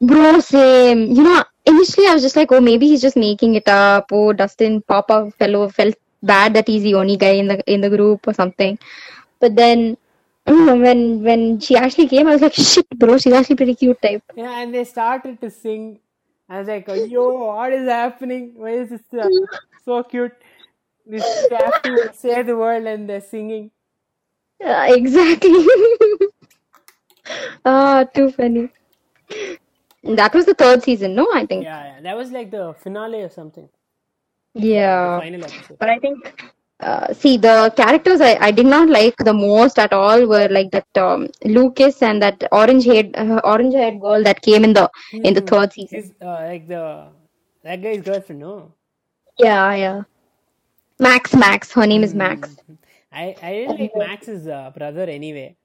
Bro, 0.00 0.40
same. 0.40 1.12
You 1.12 1.22
know, 1.22 1.44
initially 1.66 2.06
I 2.06 2.14
was 2.14 2.22
just 2.22 2.36
like, 2.36 2.52
oh, 2.52 2.60
maybe 2.60 2.88
he's 2.88 3.02
just 3.02 3.16
making 3.16 3.54
it 3.54 3.68
up. 3.68 4.10
Oh, 4.12 4.32
Dustin 4.32 4.82
Papa 4.82 5.30
fellow 5.38 5.68
felt 5.68 5.94
bad 6.22 6.54
that 6.54 6.68
he's 6.68 6.82
the 6.82 6.94
only 6.94 7.16
guy 7.16 7.32
in 7.42 7.48
the 7.48 7.58
in 7.72 7.80
the 7.80 7.90
group 7.90 8.26
or 8.26 8.34
something. 8.34 8.78
But 9.40 9.56
then 9.56 9.96
when 10.46 11.22
when 11.22 11.60
she 11.60 11.76
actually 11.76 12.08
came, 12.08 12.26
I 12.26 12.32
was 12.32 12.42
like, 12.42 12.54
shit, 12.54 12.88
bro, 12.98 13.18
she's 13.18 13.32
actually 13.32 13.56
pretty 13.56 13.74
cute 13.74 14.02
type. 14.02 14.22
Yeah, 14.34 14.60
and 14.60 14.74
they 14.74 14.84
started 14.84 15.40
to 15.40 15.50
sing. 15.50 16.00
I 16.48 16.58
was 16.60 16.68
like, 16.68 16.86
"Yo, 16.88 17.24
what 17.46 17.72
is 17.72 17.88
happening? 17.88 18.52
Why 18.56 18.70
is 18.70 18.90
this 18.90 19.02
uh, 19.12 19.28
so 19.84 20.02
cute? 20.02 20.32
This 21.06 21.24
they 21.50 21.56
have 21.56 21.82
to 21.82 22.10
save 22.14 22.46
the 22.46 22.56
world, 22.56 22.86
and 22.86 23.08
they're 23.08 23.20
singing." 23.20 23.70
Yeah, 24.60 24.86
exactly. 24.94 25.64
Ah, 27.64 28.04
too 28.04 28.30
funny. 28.30 28.70
That 30.02 30.34
was 30.34 30.46
the 30.46 30.54
third 30.54 30.82
season, 30.82 31.14
no? 31.14 31.28
I 31.32 31.46
think. 31.46 31.68
Yeah, 31.68 31.84
yeah, 31.84 32.00
that 32.00 32.16
was 32.16 32.30
like 32.32 32.50
the 32.50 32.74
finale 32.74 33.22
or 33.22 33.28
something. 33.30 33.68
Yeah. 34.54 35.20
Final 35.20 35.44
episode. 35.44 35.78
But 35.78 35.90
I 35.90 35.98
think, 35.98 36.42
uh, 36.80 37.12
see, 37.12 37.36
the 37.36 37.72
characters 37.76 38.20
I, 38.20 38.36
I 38.40 38.50
did 38.50 38.66
not 38.66 38.88
like 38.88 39.16
the 39.18 39.32
most 39.34 39.78
at 39.78 39.92
all 39.92 40.26
were 40.26 40.48
like 40.48 40.70
that 40.72 40.86
um, 40.96 41.28
Lucas 41.44 42.02
and 42.02 42.22
that 42.22 42.42
orange 42.52 42.84
haired 42.84 43.16
uh, 43.16 43.40
orange 43.44 43.74
haired 43.74 44.00
girl 44.00 44.22
that 44.24 44.42
came 44.42 44.64
in 44.64 44.72
the 44.74 44.90
in 45.22 45.34
the 45.34 45.40
Hmm. 45.40 45.42
third 45.42 45.72
season. 45.72 46.00
She's 46.00 46.12
uh, 46.20 46.26
like 46.50 46.66
the 46.68 47.10
that 47.62 47.82
guy's 47.82 48.02
girlfriend. 48.02 48.40
No, 48.40 48.74
Yeah, 49.38 49.74
yeah. 49.74 50.02
Max, 50.98 51.34
Max. 51.34 51.72
Her 51.72 51.86
name 51.86 52.02
is 52.04 52.14
Max. 52.14 52.56
I 53.12 53.34
I 53.42 53.52
didn't 53.52 53.80
like 53.80 53.92
Max's 53.96 54.46
uh, 54.46 54.70
brother 54.76 55.02
anyway. 55.04 55.56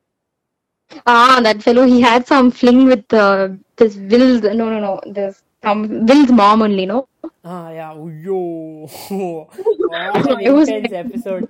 Ah, 1.05 1.39
that 1.43 1.61
fellow. 1.63 1.85
He 1.85 2.01
had 2.01 2.25
some 2.27 2.51
fling 2.51 2.85
with 2.85 3.11
uh, 3.13 3.49
this 3.75 3.95
Will. 3.95 4.41
No, 4.41 4.69
no, 4.69 4.79
no. 4.79 5.01
This 5.07 5.43
um, 5.63 6.05
Will's 6.05 6.31
mom 6.31 6.61
only. 6.61 6.85
No. 6.85 7.07
Ah, 7.43 7.69
yeah. 7.71 7.93
Yo, 7.93 8.87
what 9.09 10.29
an 10.31 10.39
It 10.41 10.51
was- 10.51 10.69
intense 10.69 10.93
episode. 10.93 11.49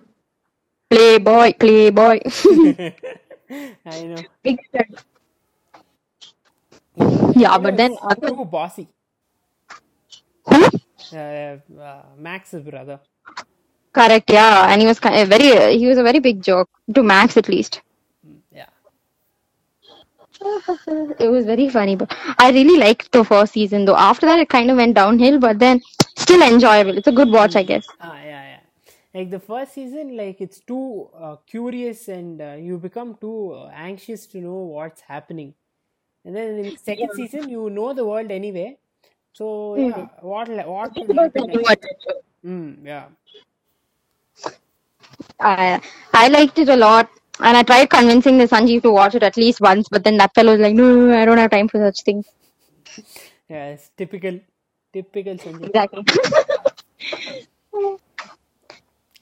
Playboy, 0.89 1.53
playboy. 1.59 2.19
I 3.85 4.03
know. 4.03 4.23
Big. 4.43 4.59
Yeah, 7.35 7.57
but 7.57 7.75
then 7.77 7.97
other- 8.01 8.45
bossy. 8.45 8.87
Who? 10.45 10.63
Uh, 11.11 11.57
uh, 11.81 12.03
Max's 12.17 12.61
brother. 12.63 12.99
Correct. 13.93 14.29
Yeah, 14.29 14.67
and 14.71 14.81
he 14.81 14.87
was 14.87 14.99
kind 14.99 15.15
of 15.21 15.29
very. 15.29 15.77
He 15.77 15.87
was 15.87 15.97
a 15.97 16.03
very 16.03 16.19
big 16.19 16.41
joke 16.41 16.69
to 16.93 17.03
Max 17.03 17.37
at 17.37 17.47
least. 17.47 17.81
Yeah. 18.51 18.67
It 21.19 21.29
was 21.31 21.45
very 21.45 21.69
funny, 21.69 21.95
but 21.95 22.13
I 22.39 22.51
really 22.51 22.77
liked 22.77 23.11
the 23.11 23.23
first 23.23 23.53
season 23.53 23.85
though. 23.85 23.95
After 23.95 24.25
that, 24.27 24.39
it 24.39 24.49
kind 24.49 24.71
of 24.71 24.77
went 24.77 24.95
downhill, 24.95 25.39
but 25.39 25.59
then 25.59 25.81
still 26.17 26.41
enjoyable. 26.41 26.97
It's 26.97 27.07
a 27.07 27.11
good 27.11 27.31
watch, 27.31 27.55
I 27.55 27.63
guess. 27.63 27.87
Ah, 27.99 28.17
yeah, 28.23 28.43
yeah. 28.53 28.59
Like 29.13 29.29
the 29.31 29.39
first 29.39 29.73
season, 29.73 30.15
like 30.17 30.41
it's 30.41 30.59
too 30.59 31.09
uh, 31.15 31.35
curious 31.47 32.07
and 32.07 32.41
uh, 32.41 32.53
you 32.59 32.77
become 32.77 33.15
too 33.21 33.53
uh, 33.53 33.69
anxious 33.73 34.25
to 34.27 34.39
know 34.39 34.59
what's 34.77 35.01
happening. 35.01 35.53
And 36.25 36.35
then 36.35 36.49
in 36.59 36.71
the 36.71 36.77
second 36.77 37.11
season, 37.13 37.49
you 37.49 37.69
know 37.69 37.93
the 37.93 38.05
world 38.05 38.31
anyway. 38.31 38.77
So 39.33 39.75
yeah, 39.77 40.07
what 40.21 40.49
what 40.67 40.95
will 40.97 41.07
happen? 41.07 41.63
Mm, 42.45 42.85
yeah. 42.85 43.05
I 45.39 45.81
I 46.13 46.27
liked 46.27 46.59
it 46.59 46.69
a 46.69 46.75
lot, 46.75 47.09
and 47.39 47.57
I 47.57 47.63
tried 47.63 47.89
convincing 47.89 48.37
the 48.37 48.47
Sanjeev 48.47 48.83
to 48.83 48.91
watch 48.91 49.15
it 49.15 49.23
at 49.23 49.37
least 49.37 49.61
once, 49.61 49.87
but 49.89 50.03
then 50.03 50.17
that 50.17 50.33
fellow 50.35 50.53
was 50.53 50.61
like, 50.61 50.75
"No, 50.75 50.87
no, 50.95 51.05
no, 51.07 51.21
I 51.21 51.25
don't 51.25 51.37
have 51.37 51.51
time 51.51 51.67
for 51.67 51.79
such 51.79 52.03
things." 52.03 52.27
Yeah, 53.49 53.67
it's 53.69 53.89
typical, 53.97 54.39
typical 54.91 55.35
Sanjeev. 55.35 55.67
Exactly. 55.67 56.05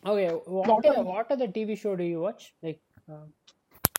Okay, 0.06 0.30
what 0.30 0.86
are, 0.86 1.04
what 1.04 1.30
are 1.30 1.38
the 1.38 1.48
TV 1.48 1.78
show 1.78 1.96
do 1.96 2.04
you 2.04 2.22
watch? 2.22 2.54
Like, 2.64 2.80
uh, 3.12 3.26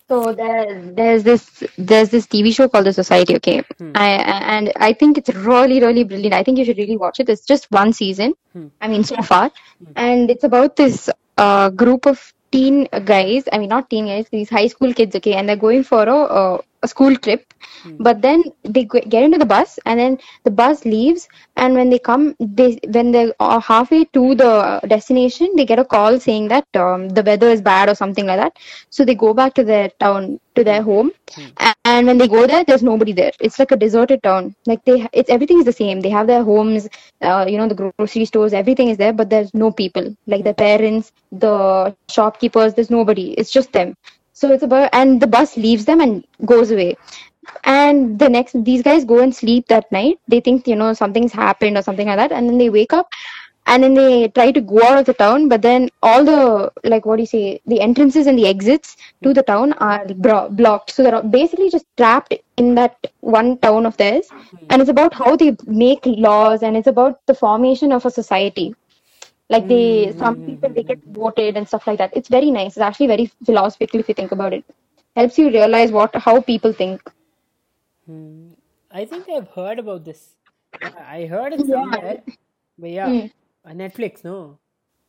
So 0.08 0.32
there, 0.32 0.90
there's 0.92 1.22
this 1.22 1.62
there's 1.78 2.10
this 2.10 2.26
TV 2.26 2.52
show 2.54 2.68
called 2.68 2.86
The 2.86 2.92
Society. 2.92 3.36
Okay, 3.36 3.62
hmm. 3.78 3.92
I 3.94 4.08
and 4.56 4.72
I 4.76 4.92
think 4.94 5.16
it's 5.16 5.30
really 5.30 5.80
really 5.80 6.02
brilliant. 6.02 6.34
I 6.34 6.42
think 6.42 6.58
you 6.58 6.64
should 6.64 6.78
really 6.78 6.96
watch 6.96 7.20
it. 7.20 7.28
It's 7.28 7.46
just 7.46 7.70
one 7.70 7.92
season. 7.92 8.34
Hmm. 8.52 8.66
I 8.80 8.88
mean, 8.88 9.04
so 9.04 9.22
far, 9.22 9.52
hmm. 9.78 9.92
and 9.94 10.28
it's 10.28 10.44
about 10.44 10.74
this 10.74 11.08
uh, 11.46 11.70
group 11.70 12.06
of 12.06 12.32
teen 12.52 12.88
guys. 13.04 13.44
I 13.52 13.58
mean, 13.58 13.68
not 13.70 13.90
teen 13.90 14.06
guys. 14.06 14.28
These 14.30 14.50
high 14.50 14.68
school 14.68 14.92
kids. 14.94 15.16
Okay, 15.16 15.34
and 15.34 15.48
they're 15.48 15.64
going 15.68 15.84
for 15.84 16.02
a 16.04 16.18
a, 16.42 16.60
a 16.82 16.88
school 16.88 17.16
trip. 17.16 17.44
But 17.98 18.20
then 18.22 18.42
they 18.64 18.84
get 18.84 19.22
into 19.24 19.38
the 19.38 19.46
bus, 19.46 19.78
and 19.86 19.98
then 20.00 20.18
the 20.44 20.50
bus 20.50 20.84
leaves. 20.84 21.28
And 21.56 21.74
when 21.74 21.90
they 21.90 21.98
come, 21.98 22.34
they 22.40 22.78
when 22.96 23.12
they're 23.12 23.32
uh, 23.40 23.60
halfway 23.60 24.04
to 24.18 24.34
the 24.34 24.80
destination, 24.88 25.52
they 25.56 25.64
get 25.64 25.78
a 25.78 25.84
call 25.84 26.18
saying 26.20 26.48
that 26.48 26.66
um, 26.76 27.08
the 27.10 27.22
weather 27.22 27.48
is 27.48 27.62
bad 27.62 27.88
or 27.88 27.94
something 27.94 28.26
like 28.26 28.38
that. 28.40 28.58
So 28.90 29.04
they 29.04 29.14
go 29.14 29.34
back 29.34 29.54
to 29.54 29.64
their 29.64 29.88
town, 30.00 30.40
to 30.56 30.64
their 30.64 30.82
home, 30.82 31.12
A- 31.60 31.71
and 31.84 32.06
when 32.06 32.18
they 32.18 32.28
go 32.28 32.46
there, 32.46 32.64
there's 32.64 32.82
nobody 32.82 33.12
there. 33.12 33.32
It's 33.40 33.58
like 33.58 33.72
a 33.72 33.76
deserted 33.76 34.22
town. 34.22 34.54
Like 34.66 34.84
they, 34.84 35.08
it's 35.12 35.30
everything 35.30 35.58
is 35.58 35.64
the 35.64 35.72
same. 35.72 36.00
They 36.00 36.10
have 36.10 36.26
their 36.26 36.44
homes, 36.44 36.88
uh, 37.20 37.46
you 37.48 37.58
know, 37.58 37.68
the 37.68 37.92
grocery 37.98 38.24
stores, 38.24 38.52
everything 38.52 38.88
is 38.88 38.96
there, 38.98 39.12
but 39.12 39.30
there's 39.30 39.52
no 39.54 39.72
people. 39.72 40.14
Like 40.26 40.44
their 40.44 40.54
parents, 40.54 41.12
the 41.32 41.94
shopkeepers, 42.08 42.74
there's 42.74 42.90
nobody. 42.90 43.32
It's 43.32 43.50
just 43.50 43.72
them. 43.72 43.96
So 44.32 44.52
it's 44.52 44.62
about, 44.62 44.90
and 44.92 45.20
the 45.20 45.26
bus 45.26 45.56
leaves 45.56 45.84
them 45.84 46.00
and 46.00 46.24
goes 46.44 46.70
away. 46.70 46.96
And 47.64 48.18
the 48.18 48.28
next, 48.28 48.62
these 48.64 48.82
guys 48.82 49.04
go 49.04 49.18
and 49.20 49.34
sleep 49.34 49.66
that 49.68 49.90
night. 49.90 50.18
They 50.28 50.40
think, 50.40 50.66
you 50.68 50.76
know, 50.76 50.92
something's 50.92 51.32
happened 51.32 51.76
or 51.76 51.82
something 51.82 52.06
like 52.06 52.16
that. 52.16 52.32
And 52.32 52.48
then 52.48 52.58
they 52.58 52.70
wake 52.70 52.92
up 52.92 53.08
and 53.66 53.82
then 53.82 53.94
they 53.94 54.28
try 54.28 54.50
to 54.52 54.60
go 54.60 54.82
out 54.82 54.98
of 54.98 55.06
the 55.06 55.14
town. 55.14 55.48
But 55.48 55.62
then 55.62 55.88
all 56.02 56.24
the, 56.24 56.72
like, 56.84 57.04
what 57.06 57.16
do 57.16 57.22
you 57.22 57.26
say, 57.26 57.60
the 57.66 57.80
entrances 57.80 58.26
and 58.26 58.38
the 58.38 58.46
exits 58.46 58.96
to 59.22 59.32
the 59.32 59.42
town 59.42 59.72
are 59.74 60.06
bro- 60.06 60.48
blocked. 60.50 60.90
So 60.90 61.02
they're 61.02 61.22
basically 61.22 61.70
just 61.70 61.86
trapped 61.96 62.34
in 62.56 62.74
that 62.74 62.96
one 63.20 63.58
town 63.58 63.86
of 63.86 63.96
theirs. 63.96 64.32
And 64.70 64.80
it's 64.80 64.90
about 64.90 65.14
how 65.14 65.36
they 65.36 65.56
make 65.66 66.00
laws 66.06 66.62
and 66.62 66.76
it's 66.76 66.86
about 66.88 67.20
the 67.26 67.34
formation 67.34 67.92
of 67.92 68.04
a 68.06 68.10
society. 68.10 68.74
Like 69.50 69.68
they 69.68 70.12
some 70.18 70.36
people 70.42 70.72
they 70.72 70.82
get 70.84 70.98
voted 71.06 71.56
and 71.56 71.66
stuff 71.68 71.86
like 71.86 71.98
that. 71.98 72.16
It's 72.16 72.28
very 72.28 72.50
nice. 72.50 72.72
It's 72.76 72.78
actually 72.78 73.06
very 73.08 73.26
philosophical 73.44 74.00
if 74.00 74.08
you 74.08 74.14
think 74.14 74.32
about 74.32 74.52
it. 74.52 74.64
Helps 75.16 75.38
you 75.38 75.48
realize 75.50 75.90
what 75.92 76.14
how 76.16 76.40
people 76.40 76.72
think. 76.72 77.02
Hmm, 78.06 78.52
I 78.90 79.04
think 79.04 79.28
I've 79.28 79.48
heard 79.48 79.78
about 79.78 80.04
this. 80.04 80.36
I 80.96 81.26
heard 81.26 81.52
it 81.52 81.66
somewhere, 81.66 82.22
but 82.78 82.90
yeah, 82.90 83.14
uh, 83.22 83.26
Netflix, 83.68 84.24
no. 84.24 84.58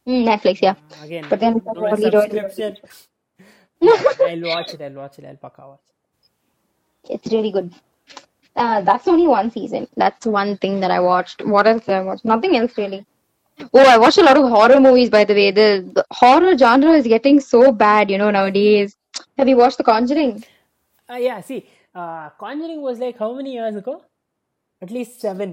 Mm, 0.07 0.25
netflix 0.25 0.61
yeah 0.61 0.75
Again, 1.01 1.25
But 1.29 1.39
then 1.39 1.61
no 1.65 1.81
really, 1.81 2.09
really- 2.09 2.29
subscription. 2.29 2.77
I'll 3.81 4.41
watch 4.41 4.73
it. 4.73 4.81
I'll 4.81 4.91
watch 4.93 5.19
it. 5.19 5.25
I'll 5.25 5.35
paka 5.37 5.67
watch. 5.67 5.79
it's 7.09 7.31
really 7.31 7.51
good 7.51 7.73
uh, 8.55 8.81
that's 8.81 9.07
only 9.07 9.27
one 9.27 9.49
season 9.51 9.87
that's 9.97 10.25
one 10.25 10.57
thing 10.57 10.79
that 10.79 10.91
i 10.91 10.99
watched 10.99 11.43
what 11.53 11.65
else 11.67 11.85
did 11.85 11.95
i 11.95 12.01
watched 12.01 12.23
nothing 12.23 12.55
else 12.55 12.77
really 12.77 13.05
oh 13.73 13.85
i 13.93 13.97
watched 13.97 14.19
a 14.19 14.23
lot 14.23 14.37
of 14.37 14.47
horror 14.49 14.79
movies 14.79 15.09
by 15.09 15.23
the 15.25 15.33
way 15.33 15.49
the, 15.51 15.67
the 15.95 16.05
horror 16.11 16.55
genre 16.57 16.91
is 16.91 17.07
getting 17.07 17.39
so 17.39 17.71
bad 17.71 18.11
you 18.11 18.17
know 18.17 18.29
nowadays 18.31 18.95
have 19.37 19.49
you 19.49 19.57
watched 19.57 19.77
the 19.79 19.83
conjuring 19.93 20.43
Uh, 21.13 21.17
yeah, 21.27 21.41
see, 21.41 21.57
uh, 21.93 22.29
Conjuring 22.41 22.81
was 22.81 22.99
like 22.99 23.17
how 23.23 23.33
many 23.39 23.51
years 23.53 23.75
ago? 23.79 23.93
At 24.81 24.89
least 24.97 25.19
seven. 25.23 25.49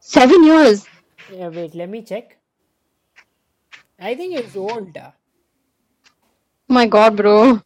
seven 0.00 0.44
years 0.44 0.86
Yeah, 1.28 1.48
wait, 1.50 1.74
let 1.74 1.88
me 1.88 2.02
check. 2.02 2.38
I 3.98 4.14
think 4.14 4.34
it's 4.34 4.56
old. 4.56 4.96
uh. 4.96 5.12
my 6.68 6.86
god, 6.86 7.16
bro. 7.16 7.60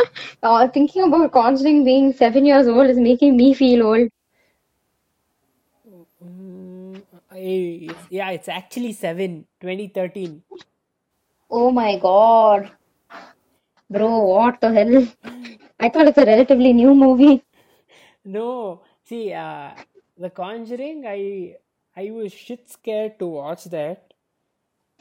uh, 0.42 0.68
thinking 0.68 1.02
about 1.04 1.32
Conjuring 1.32 1.84
being 1.84 2.12
seven 2.12 2.44
years 2.46 2.66
old 2.68 2.88
is 2.88 2.98
making 2.98 3.36
me 3.36 3.54
feel 3.54 3.86
old. 3.86 4.08
Mm, 6.22 7.02
I- 7.30 7.96
yeah, 8.10 8.30
it's 8.30 8.48
actually 8.48 8.92
seven. 8.92 9.46
2013. 9.60 10.42
Oh 11.50 11.70
my 11.72 11.98
god. 11.98 12.70
Bro, 13.90 14.20
what 14.26 14.60
the 14.60 14.72
hell? 14.72 15.06
I 15.80 15.88
thought 15.88 16.06
it's 16.08 16.18
a 16.18 16.24
relatively 16.24 16.72
new 16.72 16.94
movie. 16.94 17.42
No, 18.24 18.82
See, 19.04 19.32
uh, 19.32 19.70
The 20.18 20.30
Conjuring, 20.30 21.04
I 21.06 21.56
I 21.96 22.10
was 22.10 22.32
shit 22.32 22.68
scared 22.70 23.18
to 23.18 23.26
watch 23.26 23.64
that. 23.64 24.12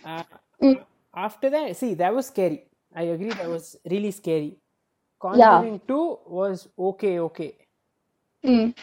Uh, 0.03 0.23
Mm. 0.61 0.85
after 1.13 1.49
that, 1.49 1.75
see, 1.75 1.93
that 1.95 2.13
was 2.13 2.27
scary. 2.27 2.63
I 2.95 3.03
agree, 3.13 3.31
that 3.33 3.49
was 3.49 3.75
really 3.89 4.11
scary. 4.11 4.57
Yeah. 5.23 5.49
Conjuring 5.59 5.81
2 5.87 6.19
was 6.27 6.67
okay, 6.77 7.19
okay. 7.19 7.55
Mm. 8.45 8.73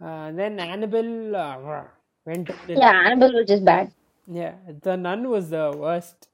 Uh, 0.00 0.32
then 0.32 0.60
Annabelle 0.60 1.36
uh, 1.36 1.84
went. 2.26 2.50
Yeah, 2.68 2.92
Annabelle 3.06 3.32
was 3.32 3.46
just 3.46 3.64
bad. 3.64 3.92
Yeah, 4.26 4.54
The 4.82 4.96
Nun 4.96 5.28
was 5.30 5.50
the 5.50 5.72
worst. 5.76 6.28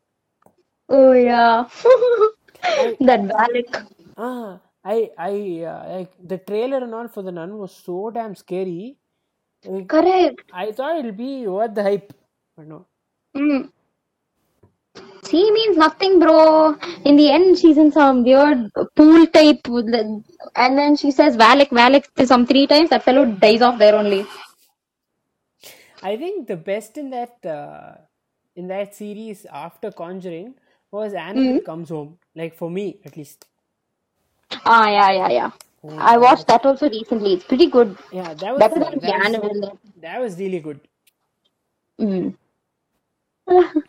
Oh 0.89 1.13
yeah. 1.13 1.69
that 3.01 3.21
Valak. 3.31 3.87
Ah, 4.17 4.61
I, 4.85 5.11
I, 5.19 5.65
uh, 5.65 5.99
like 5.99 6.13
the 6.27 6.39
trailer 6.39 6.79
and 6.79 6.95
all 6.95 7.09
for 7.09 7.23
The 7.23 7.33
Nun 7.33 7.57
was 7.59 7.73
so 7.73 8.11
damn 8.11 8.35
scary. 8.35 8.97
Correct. 9.65 10.43
I 10.53 10.73
thought 10.73 10.99
it'll 10.99 11.13
be 11.13 11.47
worth 11.47 11.75
the 11.75 11.83
hype, 11.83 12.13
but 12.57 12.67
no. 12.67 12.87
Mm. 13.37 13.71
She 15.31 15.51
means 15.51 15.77
nothing, 15.77 16.19
bro. 16.19 16.77
In 17.05 17.17
the 17.17 17.31
end, 17.31 17.59
she's 17.59 17.79
in 17.79 17.93
some 17.93 18.25
weird 18.25 18.71
pool 18.97 19.27
type, 19.29 19.67
and 19.67 20.79
then 20.79 20.97
she 20.97 21.11
says 21.11 21.37
Valak, 21.37 21.71
Valak 21.71 22.13
to 22.17 22.27
some 22.27 22.45
three 22.47 22.67
times. 22.67 22.91
That 22.91 23.05
fellow 23.05 23.25
dies 23.25 23.63
off 23.63 23.79
there 23.79 23.95
only. 23.95 24.27
I 26.03 26.17
think 26.17 26.49
the 26.49 26.57
best 26.57 26.99
in 26.99 27.11
that 27.11 27.47
uh, 27.47 27.95
in 28.57 28.67
that 28.69 28.95
series 28.95 29.47
after 29.47 29.93
Conjuring 29.93 30.55
was 30.91 31.15
Annabelle 31.15 31.63
Comes 31.63 31.89
Home. 31.91 32.19
Like 32.35 32.55
for 32.55 32.69
me, 32.69 32.99
at 33.05 33.17
least. 33.17 33.47
Ah, 34.67 34.89
yeah, 34.91 35.11
yeah, 35.13 35.29
yeah. 35.29 35.51
I 35.99 36.19
watched 36.19 36.47
that 36.49 36.65
also 36.65 36.89
recently. 36.89 37.35
It's 37.35 37.45
pretty 37.45 37.69
good. 37.69 37.99
Yeah, 38.13 38.35
that 38.35 38.55
was 38.55 38.61
Better 38.61 38.81
that 38.81 39.01
than 39.01 39.41
was, 39.43 39.71
that 40.01 40.21
was 40.21 40.39
really 40.39 40.61
good. 40.61 40.81
Mm. 42.01 42.37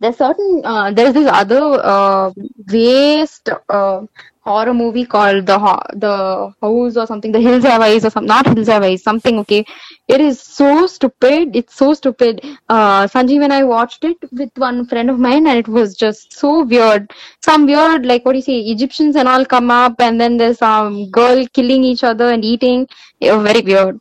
There's 0.00 0.16
certain 0.16 0.62
uh, 0.64 0.92
there's 0.92 1.14
this 1.14 1.28
other 1.30 1.60
uh, 1.82 2.32
waste 2.70 3.50
uh, 3.68 4.06
horror 4.40 4.74
movie 4.74 5.04
called 5.04 5.46
the 5.46 5.58
Ho- 5.58 5.82
the 5.94 6.52
House 6.62 6.96
or 6.96 7.06
something, 7.06 7.32
the 7.32 7.40
Hills 7.40 7.64
Have 7.64 7.82
Eyes 7.82 8.04
or 8.04 8.10
something, 8.10 8.28
not 8.28 8.46
Hills 8.46 8.68
Have 8.68 8.82
Eyes, 8.82 9.02
something. 9.02 9.38
Okay, 9.40 9.64
it 10.08 10.20
is 10.20 10.40
so 10.40 10.86
stupid. 10.86 11.56
It's 11.56 11.74
so 11.74 11.92
stupid. 11.94 12.40
Uh, 12.68 13.06
Sanjeev 13.06 13.44
and 13.44 13.52
I 13.52 13.64
watched 13.64 14.04
it 14.04 14.16
with 14.32 14.50
one 14.56 14.86
friend 14.86 15.10
of 15.10 15.18
mine, 15.18 15.46
and 15.46 15.58
it 15.58 15.68
was 15.68 15.96
just 15.96 16.32
so 16.32 16.64
weird. 16.64 17.12
Some 17.42 17.66
weird, 17.66 18.06
like 18.06 18.24
what 18.24 18.32
do 18.32 18.38
you 18.38 18.42
say, 18.42 18.58
Egyptians 18.60 19.16
and 19.16 19.28
all 19.28 19.44
come 19.44 19.70
up, 19.70 20.00
and 20.00 20.20
then 20.20 20.36
there's 20.36 20.58
some 20.58 21.10
girl 21.10 21.46
killing 21.48 21.84
each 21.84 22.04
other 22.04 22.30
and 22.30 22.44
eating. 22.44 22.88
It 23.20 23.32
was 23.32 23.42
very 23.52 23.62
weird. 23.62 24.00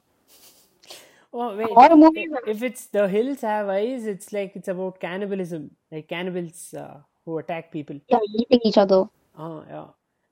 Oh 1.31 1.55
wait, 1.55 1.67
if, 2.15 2.47
if 2.47 2.63
it's 2.63 2.87
The 2.87 3.07
Hills 3.07 3.41
Have 3.41 3.69
Eyes, 3.69 4.05
it's 4.07 4.33
like 4.33 4.55
it's 4.55 4.67
about 4.67 4.99
cannibalism, 4.99 5.71
like 5.91 6.07
cannibals 6.07 6.73
uh, 6.73 7.01
who 7.25 7.37
attack 7.37 7.71
people. 7.71 7.99
Yeah, 8.09 8.19
eating 8.35 8.61
each 8.63 8.77
other. 8.77 9.05
Oh 9.37 9.63
yeah. 9.69 9.85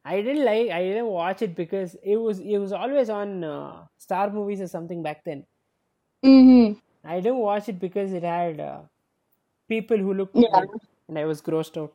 I 0.09 0.21
didn't 0.21 0.45
like. 0.45 0.69
I 0.71 0.81
didn't 0.83 1.07
watch 1.07 1.41
it 1.41 1.55
because 1.55 1.95
it 2.01 2.17
was 2.25 2.39
it 2.39 2.57
was 2.65 2.71
always 2.71 3.09
on 3.09 3.43
uh, 3.43 3.71
Star 3.97 4.29
Movies 4.29 4.61
or 4.61 4.67
something 4.67 5.03
back 5.07 5.23
then. 5.25 5.45
Mm-hmm. 6.23 6.79
I 7.13 7.19
didn't 7.19 7.39
watch 7.39 7.67
it 7.69 7.79
because 7.79 8.13
it 8.13 8.23
had 8.23 8.59
uh, 8.59 8.79
people 9.67 9.97
who 9.97 10.13
looked 10.13 10.35
Yeah. 10.35 10.63
and 11.07 11.19
I 11.19 11.25
was 11.25 11.41
grossed 11.41 11.77
out. 11.81 11.93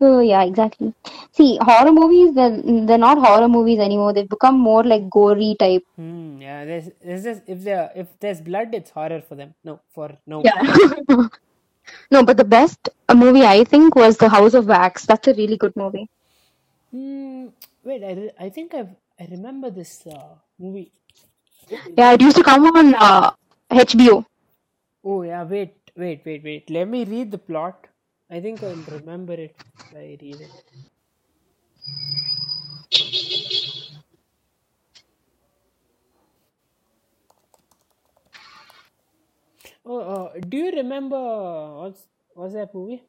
Oh 0.00 0.20
yeah, 0.20 0.42
exactly. 0.44 0.94
See, 1.32 1.58
horror 1.60 1.92
movies 1.92 2.34
they're, 2.34 2.56
they're 2.88 3.04
not 3.04 3.18
horror 3.26 3.48
movies 3.48 3.78
anymore. 3.78 4.12
They've 4.12 4.28
become 4.28 4.58
more 4.58 4.82
like 4.82 5.08
gory 5.10 5.56
type. 5.58 5.84
Hmm. 5.96 6.40
Yeah. 6.40 6.64
There's, 6.64 6.90
there's 7.04 7.24
just 7.24 7.42
if 7.46 7.62
there 7.62 7.90
if 7.94 8.08
there's 8.20 8.40
blood, 8.40 8.74
it's 8.74 8.90
horror 8.90 9.22
for 9.28 9.34
them. 9.34 9.54
No, 9.62 9.80
for 9.94 10.10
no. 10.26 10.42
Yeah. 10.44 11.28
no, 12.10 12.24
but 12.24 12.36
the 12.36 12.50
best 12.58 12.88
uh, 13.08 13.14
movie 13.14 13.44
I 13.44 13.64
think 13.64 13.94
was 13.94 14.16
The 14.16 14.28
House 14.28 14.54
of 14.54 14.66
Wax. 14.66 15.06
That's 15.06 15.28
a 15.28 15.34
really 15.34 15.56
good 15.56 15.76
movie. 15.76 16.08
Hmm. 16.94 17.48
Wait. 17.84 18.04
I, 18.04 18.12
re- 18.12 18.36
I 18.38 18.48
think 18.50 18.74
I've 18.74 18.94
I 19.20 19.26
remember 19.30 19.70
this 19.70 20.06
uh, 20.06 20.36
movie. 20.58 20.92
Yeah, 21.98 22.12
it 22.12 22.20
used 22.22 22.36
to 22.36 22.44
come 22.44 22.66
on 22.66 22.94
uh, 22.94 23.32
HBO. 23.70 24.24
Oh 25.04 25.22
yeah. 25.22 25.44
Wait. 25.44 25.74
Wait. 25.96 26.22
Wait. 26.24 26.44
Wait. 26.44 26.70
Let 26.70 26.88
me 26.88 27.04
read 27.04 27.32
the 27.32 27.38
plot. 27.38 27.88
I 28.30 28.40
think 28.40 28.62
I'll 28.62 28.84
remember 28.98 29.34
it 29.34 29.56
if 29.78 29.96
I 29.96 30.18
read 30.22 30.40
it. 30.40 30.50
Oh, 39.84 39.98
uh, 40.00 40.32
do 40.48 40.56
you 40.56 40.72
remember 40.72 41.18
what's 41.80 42.06
what's 42.34 42.54
that 42.54 42.74
movie? 42.74 43.02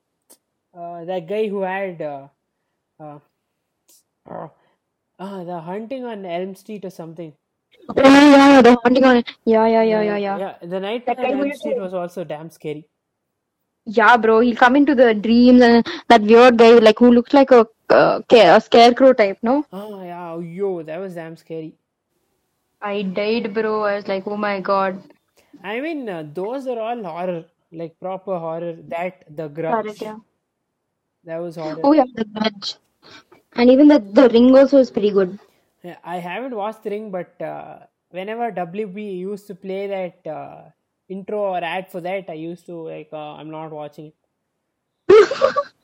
Uh, 0.73 1.05
that 1.05 1.27
guy 1.27 1.47
who 1.47 1.61
had 1.61 2.01
uh, 2.01 2.27
uh, 4.30 4.47
uh, 5.19 5.43
the 5.43 5.59
hunting 5.61 6.05
on 6.05 6.26
Elm 6.26 6.55
Street 6.55 6.86
or 6.86 6.89
something. 6.89 7.34
Oh 7.89 8.01
yeah, 8.01 8.61
the 8.61 8.76
haunting 8.84 9.03
on. 9.03 9.23
Yeah, 9.45 9.67
yeah, 9.67 9.84
yeah, 9.84 10.01
yeah, 10.01 10.17
yeah. 10.17 10.38
Yeah, 10.38 10.55
the 10.61 10.80
night 10.80 11.05
That 11.05 11.19
Elm 11.19 11.51
Street 11.53 11.78
was 11.78 11.93
also 11.93 12.23
damn 12.23 12.49
scary. 12.49 12.86
Yeah, 13.86 14.17
bro. 14.17 14.39
He'll 14.39 14.55
come 14.55 14.76
into 14.76 14.95
the 14.95 15.13
dreams 15.13 15.61
and 15.61 15.86
that 16.07 16.21
weird 16.21 16.57
guy, 16.57 16.71
like 16.80 16.99
who 16.99 17.11
looks 17.11 17.34
like 17.34 17.51
a 17.51 17.67
uh, 17.89 18.21
a 18.32 18.61
scarecrow 18.61 19.13
type. 19.13 19.38
No, 19.43 19.65
Oh 19.71 20.03
yeah, 20.03 20.32
oh, 20.34 20.39
yo, 20.39 20.82
that 20.84 20.99
was 20.99 21.13
damn 21.15 21.38
scary. 21.38 21.76
I 22.82 23.01
died, 23.03 23.53
bro. 23.53 23.84
I 23.84 23.95
was 23.95 24.07
like, 24.07 24.26
oh 24.28 24.38
my 24.38 24.59
god. 24.61 25.01
I 25.63 25.80
mean, 25.82 26.09
uh, 26.09 26.23
those 26.34 26.67
are 26.67 26.80
all 26.80 27.03
horror, 27.03 27.45
like 27.71 27.99
proper 27.99 28.38
horror. 28.39 28.76
That 28.88 29.23
the 29.36 29.47
Grudge, 29.49 29.84
Correct, 29.84 30.01
yeah. 30.01 30.17
that 31.26 31.38
was 31.38 31.55
horror. 31.55 31.80
Oh 31.84 31.93
yeah, 31.93 32.05
the 32.15 32.26
grudge. 32.26 32.76
And 33.56 33.72
even 33.72 33.88
the 33.88 33.99
the 33.99 34.30
ring 34.30 34.56
also 34.56 34.78
is 34.78 34.91
pretty 34.91 35.12
good. 35.12 35.39
Yeah, 35.84 35.97
I 36.03 36.18
haven't 36.18 36.56
watched 36.56 36.84
The 36.84 36.89
Ring, 36.91 37.12
but 37.12 37.41
uh, 37.41 37.80
whenever 38.10 38.51
WB 38.51 39.18
used 39.20 39.47
to 39.47 39.56
play 39.56 39.88
that 39.88 40.28
uh, 40.30 40.70
intro 41.10 41.39
or 41.53 41.64
ad 41.64 41.89
for 41.91 42.01
that, 42.01 42.30
I 42.30 42.34
used 42.34 42.66
to 42.68 42.76
like, 42.76 43.10
uh, 43.14 43.36
I'm 43.36 43.51
not 43.51 43.72
watching 43.72 44.08
it. 44.08 44.16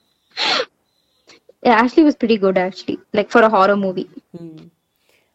Yeah, 1.63 1.73
Ashley 1.73 2.03
was 2.03 2.15
pretty 2.15 2.37
good 2.37 2.57
actually, 2.57 2.99
like 3.13 3.29
for 3.29 3.41
a 3.41 3.49
horror 3.49 3.75
movie. 3.77 4.09
Hmm. 4.35 4.67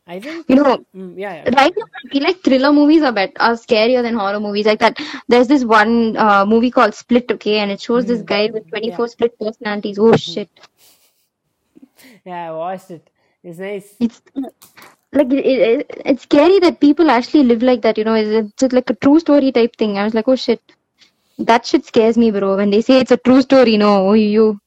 I 0.07 0.21
think, 0.21 0.47
You 0.49 0.57
know, 0.57 0.85
mm, 0.95 1.19
yeah, 1.19 1.35
yeah. 1.35 1.51
right 1.57 1.73
now 1.77 1.85
I 2.05 2.09
feel 2.09 2.23
like 2.23 2.43
thriller 2.43 2.73
movies 2.73 3.03
are 3.03 3.13
better, 3.13 3.33
are 3.41 3.53
scarier 3.55 4.03
than 4.03 4.15
horror 4.15 4.41
movies. 4.41 4.67
Like 4.67 4.79
that, 4.81 4.99
there's 5.29 5.49
this 5.49 5.65
one 5.65 6.17
uh, 6.17 6.45
movie 6.47 6.71
called 6.71 6.95
Split, 6.95 7.31
okay, 7.33 7.59
and 7.59 7.71
it 7.73 7.81
shows 7.81 8.07
this 8.07 8.23
guy 8.23 8.51
with 8.53 8.69
24 8.69 9.09
split 9.09 9.39
personalities. 9.39 9.99
Oh 9.99 10.17
shit! 10.17 10.49
Yeah, 12.27 12.49
I 12.49 12.53
watched 12.53 12.91
it. 12.91 13.09
It's 13.45 13.59
nice. 13.59 13.95
It's 14.01 14.21
like 15.13 15.33
it, 15.33 15.47
it, 15.47 16.03
it's 16.05 16.25
scary 16.25 16.59
that 16.59 16.81
people 16.81 17.09
actually 17.09 17.45
live 17.45 17.63
like 17.63 17.83
that. 17.83 17.97
You 17.97 18.05
know, 18.05 18.15
it's, 18.15 18.53
it's 18.61 18.73
like 18.75 18.91
a 18.91 18.95
true 18.95 19.21
story 19.21 19.53
type 19.53 19.77
thing. 19.77 19.97
I 19.97 20.05
was 20.05 20.13
like, 20.13 20.27
oh 20.27 20.35
shit, 20.35 20.61
that 21.39 21.65
shit 21.65 21.87
scares 21.87 22.19
me, 22.19 22.33
bro. 22.33 22.57
When 22.57 22.71
they 22.71 22.81
say 22.81 22.99
it's 22.99 23.13
a 23.13 23.17
true 23.17 23.43
story, 23.43 23.77
no, 23.77 24.09
oh 24.09 24.15
you. 24.15 24.61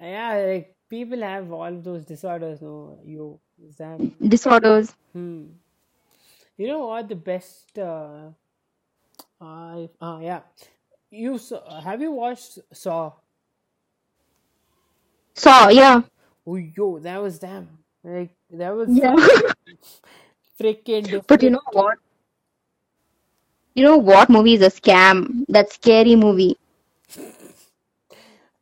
Yeah, 0.00 0.36
like 0.46 0.76
people 0.88 1.20
have 1.22 1.50
all 1.50 1.72
those 1.72 2.04
disorders. 2.04 2.62
No, 2.62 3.00
you 3.04 3.40
that? 3.78 3.98
disorders. 4.28 4.94
Hmm. 5.12 5.46
You 6.56 6.68
know 6.68 6.86
what 6.86 7.08
the 7.08 7.16
best? 7.16 7.76
Uh, 7.76 8.30
uh, 9.40 9.86
uh 10.00 10.18
yeah. 10.22 10.42
You 11.10 11.38
saw, 11.38 11.80
have 11.80 12.00
you 12.00 12.12
watched 12.12 12.60
Saw? 12.72 13.12
So 15.34 15.68
yeah, 15.70 16.02
Oh, 16.46 16.56
yo, 16.56 16.98
that 17.00 17.20
was 17.22 17.38
damn. 17.38 17.78
Like 18.02 18.34
that 18.50 18.70
was 18.74 18.88
yeah. 18.88 19.16
freaking 20.58 21.22
But 21.26 21.42
you 21.42 21.50
know 21.50 21.60
what? 21.72 21.98
You 23.74 23.84
know 23.84 23.96
what 23.98 24.30
movie 24.30 24.54
is 24.54 24.62
a 24.62 24.70
scam? 24.70 25.44
That 25.48 25.70
scary 25.72 26.16
movie. 26.16 26.56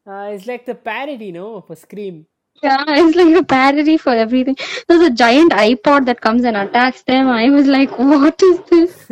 Uh, 0.06 0.30
it's 0.34 0.46
like 0.46 0.64
the 0.66 0.74
parody, 0.74 1.32
no, 1.32 1.60
for 1.60 1.76
Scream. 1.76 2.26
Yeah, 2.62 2.84
it's 2.88 3.16
like 3.16 3.34
a 3.36 3.42
parody 3.44 3.96
for 3.98 4.10
everything. 4.14 4.56
There's 4.88 5.02
a 5.02 5.10
giant 5.10 5.52
iPod 5.52 6.06
that 6.06 6.20
comes 6.20 6.44
and 6.44 6.56
attacks 6.56 7.02
them. 7.02 7.28
I 7.28 7.50
was 7.50 7.66
like, 7.66 7.90
what 7.98 8.40
is 8.42 8.60
this? 8.70 9.08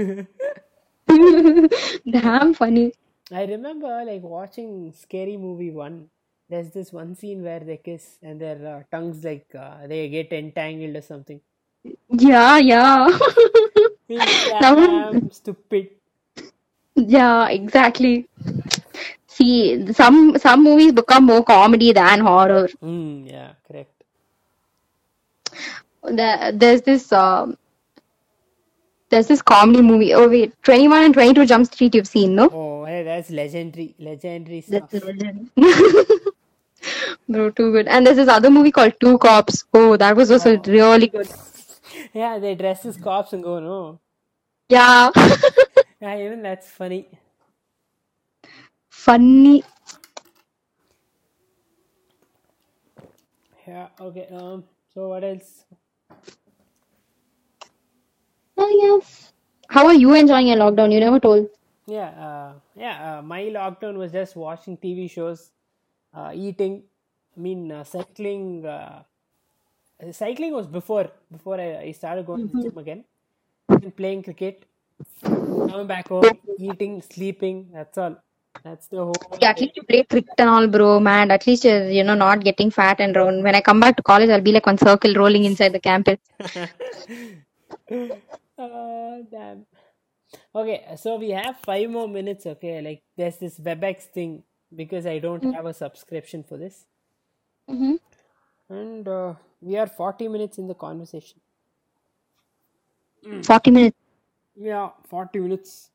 Damn 2.10 2.54
funny. 2.54 2.92
I 3.32 3.44
remember 3.44 4.04
like 4.04 4.22
watching 4.22 4.92
Scary 4.92 5.36
Movie 5.36 5.70
one. 5.72 6.10
There's 6.50 6.70
this 6.70 6.92
one 6.92 7.14
scene 7.14 7.44
where 7.44 7.60
they 7.60 7.76
kiss 7.76 8.18
and 8.24 8.40
their 8.40 8.58
uh, 8.66 8.82
tongues 8.90 9.22
like 9.22 9.46
uh, 9.56 9.86
they 9.86 10.08
get 10.08 10.32
entangled 10.32 10.96
or 10.96 11.00
something. 11.00 11.40
Yeah, 12.10 12.58
yeah. 12.58 13.18
One- 14.08 15.30
stupid. 15.30 15.90
Yeah, 16.96 17.48
exactly. 17.50 18.28
See, 19.28 19.92
some 19.92 20.36
some 20.38 20.64
movies 20.64 20.90
become 20.92 21.24
more 21.26 21.44
comedy 21.44 21.92
than 21.92 22.18
horror. 22.18 22.68
Mm, 22.82 23.30
yeah, 23.30 23.52
correct. 23.66 24.02
the, 26.02 26.52
there's 26.52 26.82
this 26.82 27.12
um, 27.12 27.56
there's 29.10 29.28
this 29.28 29.40
comedy 29.40 29.82
movie. 29.82 30.12
Oh 30.14 30.28
wait, 30.28 30.52
21 30.64 31.04
and 31.04 31.14
22 31.14 31.46
Jump 31.46 31.66
Street. 31.66 31.94
You've 31.94 32.08
seen, 32.08 32.34
no? 32.34 32.50
Oh, 32.52 32.84
hey, 32.84 33.04
that's 33.04 33.30
legendary, 33.30 33.94
legendary 34.00 34.62
stuff. 34.62 34.90
That's 34.90 35.04
legend. 35.04 35.50
Bro, 37.28 37.50
too 37.50 37.72
good. 37.72 37.88
And 37.88 38.06
there's 38.06 38.16
this 38.16 38.28
other 38.28 38.50
movie 38.50 38.70
called 38.72 38.94
Two 39.00 39.18
Cops. 39.18 39.64
Oh, 39.72 39.96
that 39.96 40.16
was 40.16 40.30
also 40.30 40.58
really 40.66 41.06
good. 41.08 41.28
Yeah, 42.12 42.38
they 42.38 42.54
dress 42.54 42.84
as 42.86 42.96
cops 42.96 43.32
and 43.32 43.42
go, 43.42 43.60
no. 43.60 44.00
Yeah. 44.68 45.10
Yeah, 46.00 46.16
even 46.16 46.42
that's 46.42 46.66
funny. 46.66 47.08
Funny. 48.88 49.62
Yeah, 53.66 53.88
okay. 54.00 54.26
Um, 54.32 54.64
so 54.94 55.08
what 55.08 55.24
else? 55.24 55.64
Oh, 58.56 58.68
yes. 58.82 59.32
How 59.68 59.86
are 59.86 59.94
you 59.94 60.14
enjoying 60.14 60.46
your 60.48 60.56
lockdown? 60.56 60.90
You 60.90 61.00
never 61.00 61.20
told. 61.20 61.50
Yeah, 61.86 62.08
uh, 62.10 62.52
yeah. 62.74 63.18
Uh, 63.18 63.22
my 63.22 63.42
lockdown 63.42 63.96
was 63.98 64.12
just 64.12 64.36
watching 64.36 64.76
TV 64.78 65.10
shows, 65.10 65.50
eating. 66.34 66.82
I 67.36 67.40
mean, 67.40 67.72
uh, 67.72 67.84
cycling. 67.84 68.64
Uh, 68.66 69.02
cycling 70.12 70.52
was 70.52 70.66
before 70.66 71.10
before 71.30 71.60
I, 71.60 71.78
I 71.78 71.92
started 71.92 72.26
going 72.26 72.40
to 72.40 72.56
the 72.56 72.62
gym 72.62 72.78
again. 72.78 73.04
And 73.68 73.94
playing 73.96 74.24
cricket, 74.24 74.64
coming 75.22 75.86
back 75.86 76.08
home, 76.08 76.24
eating, 76.58 77.02
sleeping. 77.02 77.70
That's 77.72 77.98
all. 77.98 78.16
That's 78.64 78.88
the 78.88 78.98
whole. 78.98 79.14
Yeah, 79.40 79.50
at 79.50 79.60
least 79.60 79.76
you 79.76 79.82
play 79.84 80.02
cricket 80.04 80.34
and 80.38 80.50
all, 80.50 80.66
bro, 80.66 81.00
man. 81.00 81.30
At 81.30 81.46
least 81.46 81.64
you're, 81.64 81.88
you 81.88 82.02
know, 82.02 82.14
not 82.14 82.42
getting 82.44 82.70
fat 82.70 83.00
and 83.00 83.14
round. 83.14 83.42
When 83.42 83.54
I 83.54 83.60
come 83.60 83.80
back 83.80 83.96
to 83.96 84.02
college, 84.02 84.28
I'll 84.28 84.40
be 84.40 84.52
like 84.52 84.66
one 84.66 84.78
circle 84.78 85.14
rolling 85.14 85.44
inside 85.44 85.72
the 85.72 85.80
campus. 85.80 86.18
uh, 86.56 86.66
damn. 89.30 89.66
Okay, 90.54 90.84
so 90.96 91.16
we 91.16 91.30
have 91.30 91.58
five 91.60 91.88
more 91.90 92.08
minutes. 92.08 92.46
Okay, 92.46 92.80
like 92.82 93.02
there's 93.16 93.36
this 93.36 93.58
WebEx 93.58 94.02
thing 94.02 94.42
because 94.74 95.06
I 95.06 95.18
don't 95.18 95.44
have 95.54 95.66
a 95.66 95.74
subscription 95.74 96.42
for 96.44 96.56
this, 96.56 96.86
Mm-hmm. 97.70 97.94
and 98.68 99.06
uh, 99.08 99.34
we 99.60 99.76
are 99.78 99.86
40 99.86 100.28
minutes 100.28 100.58
in 100.58 100.66
the 100.68 100.74
conversation. 100.74 101.40
40 103.42 103.70
minutes. 103.70 103.96
Yeah, 104.56 104.90
40 105.08 105.40
minutes. 105.40 105.90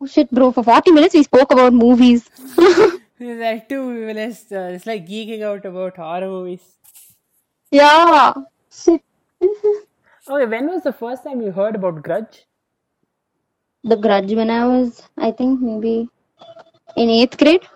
Oh 0.00 0.06
shit, 0.06 0.30
bro. 0.30 0.52
For 0.52 0.64
40 0.64 0.92
minutes, 0.92 1.14
we 1.14 1.22
spoke 1.22 1.52
about 1.52 1.72
movies. 1.72 2.28
That 3.18 3.68
too, 3.68 3.86
we 3.88 4.04
were 4.06 4.14
just, 4.14 4.52
uh, 4.52 4.70
it's 4.74 4.86
like 4.86 5.06
geeking 5.06 5.42
out 5.42 5.64
about 5.66 5.96
horror 5.96 6.26
movies. 6.28 6.78
yeah. 7.70 8.34
Shit. 8.70 9.02
Okay, 10.26 10.46
when 10.46 10.66
was 10.68 10.82
the 10.82 10.92
first 10.94 11.24
time 11.24 11.42
you 11.42 11.52
heard 11.52 11.74
about 11.74 12.02
Grudge? 12.02 12.46
The 13.84 13.96
Grudge 13.96 14.32
when 14.32 14.48
I 14.48 14.66
was, 14.66 15.02
I 15.18 15.32
think, 15.32 15.60
maybe 15.60 16.08
in 16.96 17.08
eighth 17.10 17.38
grade. 17.38 17.66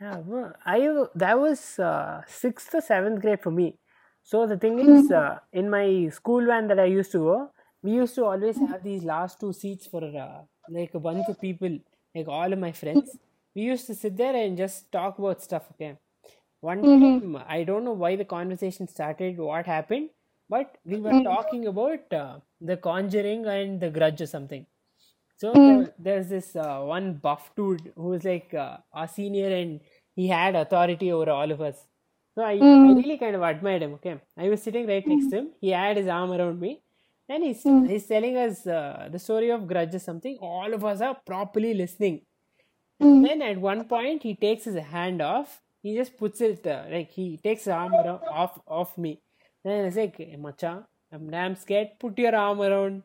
Yeah, 0.00 0.18
well, 0.18 0.54
I 0.64 0.78
that 1.14 1.38
was 1.40 1.78
uh, 1.78 2.22
sixth 2.26 2.74
or 2.74 2.80
seventh 2.80 3.20
grade 3.20 3.40
for 3.40 3.50
me. 3.50 3.78
So 4.22 4.46
the 4.46 4.56
thing 4.56 4.78
is, 4.78 5.10
uh, 5.10 5.38
in 5.52 5.70
my 5.70 6.08
school 6.10 6.44
van 6.46 6.68
that 6.68 6.78
I 6.78 6.84
used 6.84 7.10
to 7.12 7.18
go, 7.18 7.52
we 7.82 7.92
used 7.92 8.14
to 8.16 8.24
always 8.24 8.58
have 8.60 8.82
these 8.84 9.02
last 9.04 9.40
two 9.40 9.52
seats 9.52 9.86
for 9.86 10.04
uh, 10.04 10.42
like 10.68 10.94
a 10.94 11.00
bunch 11.00 11.28
of 11.28 11.40
people, 11.40 11.78
like 12.14 12.28
all 12.28 12.52
of 12.52 12.58
my 12.58 12.72
friends. 12.72 13.18
We 13.54 13.62
used 13.62 13.86
to 13.88 13.94
sit 13.94 14.16
there 14.16 14.36
and 14.36 14.56
just 14.56 14.92
talk 14.92 15.18
about 15.18 15.42
stuff. 15.42 15.68
Okay, 15.72 15.96
one 16.60 16.86
time 16.86 17.36
I 17.46 17.64
don't 17.64 17.84
know 17.84 17.98
why 18.04 18.16
the 18.16 18.24
conversation 18.24 18.88
started, 18.88 19.38
what 19.38 19.66
happened, 19.66 20.10
but 20.48 20.78
we 20.84 21.00
were 21.00 21.16
talking 21.16 21.66
about 21.66 22.12
uh, 22.12 22.40
the 22.60 22.76
Conjuring 22.76 23.46
and 23.46 23.80
the 23.80 23.90
Grudge 23.90 24.20
or 24.20 24.26
something. 24.26 24.66
So 25.42 25.52
there- 25.68 25.94
there's 26.06 26.28
this 26.36 26.48
uh, 26.56 26.80
one 26.94 27.06
buff 27.26 27.44
dude 27.56 27.92
who 27.96 28.08
was 28.14 28.24
like 28.24 28.52
uh, 28.64 28.76
our 28.92 29.08
senior 29.18 29.48
and 29.60 29.80
he 30.16 30.26
had 30.28 30.56
authority 30.62 31.08
over 31.16 31.30
all 31.30 31.50
of 31.56 31.60
us. 31.68 31.78
So 32.34 32.42
I, 32.42 32.52
I 32.52 32.92
really 33.00 33.18
kind 33.18 33.36
of 33.36 33.42
admired 33.42 33.82
him. 33.82 33.94
Okay, 33.94 34.16
I 34.36 34.48
was 34.48 34.62
sitting 34.62 34.86
right 34.92 35.06
next 35.12 35.30
to 35.30 35.36
him. 35.38 35.48
He 35.60 35.70
had 35.70 35.96
his 36.00 36.08
arm 36.16 36.32
around 36.32 36.60
me, 36.64 36.72
and 37.28 37.42
he's 37.44 37.62
he's 37.92 38.06
telling 38.06 38.36
us 38.44 38.66
uh, 38.66 39.08
the 39.14 39.18
story 39.26 39.50
of 39.56 39.66
Grudge 39.72 39.94
or 39.94 40.02
something. 40.08 40.36
All 40.40 40.72
of 40.78 40.84
us 40.84 41.00
are 41.00 41.16
properly 41.32 41.72
listening. 41.82 42.20
Then 43.24 43.42
at 43.42 43.58
one 43.60 43.84
point 43.94 44.22
he 44.24 44.34
takes 44.34 44.64
his 44.64 44.76
hand 44.76 45.20
off. 45.22 45.60
He 45.82 45.94
just 45.96 46.16
puts 46.16 46.40
it 46.40 46.66
uh, 46.66 46.84
like 46.90 47.10
he 47.12 47.26
takes 47.36 47.64
his 47.64 47.72
arm 47.80 47.94
around, 47.94 48.20
off 48.42 48.60
off 48.66 48.96
me. 48.98 49.20
Then 49.64 49.82
I 49.82 49.84
was 49.86 49.96
like, 49.96 50.16
hey, 50.16 50.36
"Macha, 50.46 50.72
I'm 51.12 51.30
damn 51.30 51.54
scared. 51.56 51.90
Put 52.00 52.18
your 52.18 52.34
arm 52.44 52.60
around." 52.60 53.02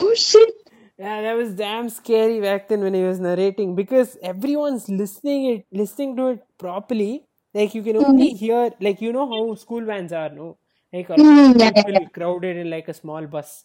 Oh 0.00 0.14
shit. 0.14 0.54
Yeah, 0.98 1.22
that 1.22 1.34
was 1.34 1.54
damn 1.54 1.88
scary 1.88 2.40
back 2.40 2.68
then 2.68 2.80
when 2.82 2.94
he 2.94 3.02
was 3.02 3.18
narrating 3.20 3.74
because 3.74 4.16
everyone's 4.22 4.88
listening 4.88 5.44
it, 5.46 5.66
listening 5.72 6.16
to 6.16 6.28
it 6.28 6.42
properly. 6.58 7.24
Like 7.54 7.74
you 7.74 7.82
can 7.82 7.96
only 7.96 8.30
hear, 8.34 8.70
like 8.80 9.00
you 9.00 9.12
know 9.12 9.28
how 9.28 9.54
school 9.54 9.84
vans 9.84 10.12
are, 10.12 10.28
no? 10.30 10.58
Like 10.92 11.10
a 11.10 11.14
Mm, 11.16 11.58
of 11.58 11.60
yeah, 11.60 11.72
yeah, 11.74 11.82
people 11.84 12.06
crowded 12.12 12.56
in 12.56 12.70
like 12.70 12.88
a 12.88 12.94
small 12.94 13.26
bus. 13.26 13.64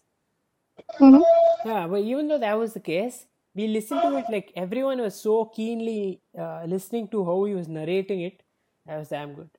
Mhm. 1.00 1.24
Yeah, 1.64 1.88
but 1.88 2.02
even 2.02 2.28
though 2.28 2.38
that 2.40 2.58
was 2.58 2.74
the 2.74 2.80
case, 2.80 3.28
we 3.56 3.68
listened 3.68 4.02
to 4.04 4.16
it 4.18 4.30
like 4.30 4.52
everyone 4.56 5.00
was 5.02 5.16
so 5.20 5.46
keenly 5.46 6.22
uh, 6.38 6.64
listening 6.68 7.08
to 7.10 7.26
how 7.26 7.44
he 7.46 7.54
was 7.54 7.68
narrating 7.68 8.22
it. 8.22 8.44
That 8.86 8.98
was 9.00 9.10
damn 9.10 9.34
good. 9.34 9.50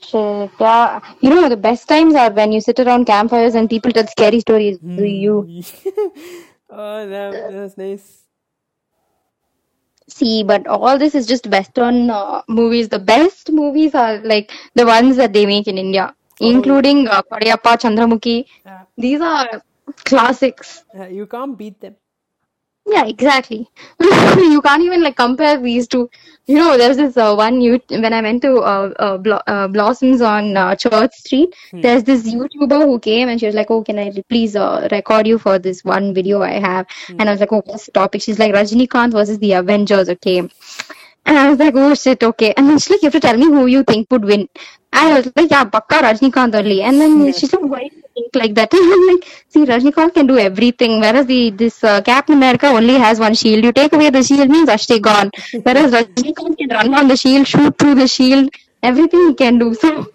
Shit. 0.00 0.50
Yeah. 0.60 1.00
You 1.20 1.30
know, 1.30 1.48
the 1.48 1.56
best 1.56 1.88
times 1.88 2.14
are 2.14 2.30
when 2.30 2.52
you 2.52 2.60
sit 2.60 2.78
around 2.80 3.06
campfires 3.06 3.54
and 3.54 3.68
people 3.68 3.92
tell 3.92 4.06
scary 4.06 4.40
stories 4.40 4.78
to 4.96 5.04
you. 5.04 5.48
oh, 6.70 7.08
that, 7.08 7.32
that 7.32 7.52
was 7.52 7.76
nice. 7.78 8.22
See, 10.08 10.42
but 10.42 10.66
all 10.66 10.98
this 10.98 11.14
is 11.14 11.26
just 11.26 11.46
Western 11.46 12.10
uh, 12.10 12.42
movies. 12.48 12.88
The 12.88 12.98
best 12.98 13.50
movies 13.50 13.94
are 13.94 14.18
like 14.18 14.52
the 14.74 14.84
ones 14.86 15.16
that 15.16 15.32
they 15.32 15.46
make 15.46 15.66
in 15.66 15.78
India, 15.78 16.14
including 16.40 17.08
uh, 17.08 17.22
Padayappa, 17.22 17.78
Chandramukhi. 17.80 18.44
Yeah. 18.66 18.82
These 18.98 19.20
are 19.22 19.62
classics. 20.04 20.84
Uh, 20.96 21.06
you 21.06 21.26
can't 21.26 21.56
beat 21.56 21.80
them. 21.80 21.96
Yeah, 22.94 23.06
exactly. 23.06 23.68
you 24.00 24.60
can't 24.62 24.82
even 24.82 25.02
like 25.02 25.16
compare 25.16 25.58
these 25.60 25.88
two. 25.88 26.08
You 26.46 26.56
know, 26.56 26.76
there's 26.78 26.96
this 26.96 27.16
uh, 27.16 27.34
one 27.34 27.60
you 27.60 27.80
when 27.88 28.12
I 28.12 28.20
went 28.20 28.42
to 28.42 28.58
uh, 28.58 28.92
uh, 29.00 29.40
uh, 29.46 29.68
Blossoms 29.68 30.20
on 30.20 30.56
uh, 30.56 30.76
Church 30.76 31.12
Street. 31.14 31.54
There's 31.82 32.04
this 32.04 32.22
YouTuber 32.32 32.82
who 32.84 32.98
came 33.00 33.28
and 33.28 33.40
she 33.40 33.46
was 33.46 33.54
like, 33.54 33.70
"Oh, 33.70 33.82
can 33.82 33.98
I 33.98 34.12
please 34.28 34.54
uh, 34.54 34.88
record 34.92 35.26
you 35.26 35.38
for 35.38 35.58
this 35.58 35.82
one 35.84 36.14
video 36.14 36.42
I 36.42 36.52
have?" 36.68 36.86
And 37.18 37.28
I 37.28 37.32
was 37.32 37.40
like, 37.40 37.52
"Oh, 37.52 37.62
what's 37.64 37.86
the 37.86 37.92
topic?" 37.92 38.22
She's 38.22 38.38
like, 38.38 38.54
"Rajinikanth 38.54 39.12
versus 39.12 39.38
the 39.40 39.54
Avengers." 39.54 40.08
Okay. 40.10 40.48
And 41.26 41.38
I 41.38 41.48
was 41.50 41.58
like, 41.58 41.74
oh 41.76 41.94
shit, 41.94 42.22
okay. 42.22 42.52
And 42.56 42.68
then 42.68 42.78
she's 42.78 42.90
like, 42.90 43.02
you 43.02 43.06
have 43.06 43.12
to 43.14 43.20
tell 43.20 43.36
me 43.36 43.46
who 43.46 43.66
you 43.66 43.82
think 43.84 44.10
would 44.10 44.24
win. 44.24 44.48
I 44.92 45.14
was 45.14 45.32
like, 45.36 45.50
yeah, 45.50 45.64
Pakka 45.64 46.00
Rajnikant 46.06 46.54
only. 46.54 46.82
And 46.82 47.00
then 47.00 47.32
she's 47.32 47.52
like, 47.52 47.62
why 47.62 47.88
do 47.88 47.96
you 47.96 48.02
think 48.14 48.34
like 48.34 48.54
that? 48.54 48.72
And 48.74 48.92
I'm 48.92 49.06
like, 49.14 49.44
see, 49.48 49.64
Rajnikant 49.64 50.14
can 50.14 50.26
do 50.26 50.38
everything, 50.38 51.00
whereas 51.00 51.26
the 51.26 51.50
this 51.50 51.82
uh, 51.82 52.00
Captain 52.02 52.36
America 52.36 52.66
only 52.68 52.94
has 52.94 53.18
one 53.20 53.34
shield. 53.34 53.64
You 53.64 53.72
take 53.72 53.92
away 53.92 54.10
the 54.10 54.22
shield 54.22 54.50
means 54.50 54.68
Ashti 54.68 55.00
gone. 55.00 55.30
Whereas 55.62 55.92
Rajnikant 55.92 56.58
can 56.58 56.68
run 56.70 56.94
on 56.94 57.08
the 57.08 57.16
shield, 57.16 57.46
shoot 57.48 57.78
through 57.78 57.96
the 57.96 58.08
shield, 58.08 58.50
everything 58.82 59.28
he 59.28 59.34
can 59.34 59.58
do. 59.58 59.74
So 59.84 60.06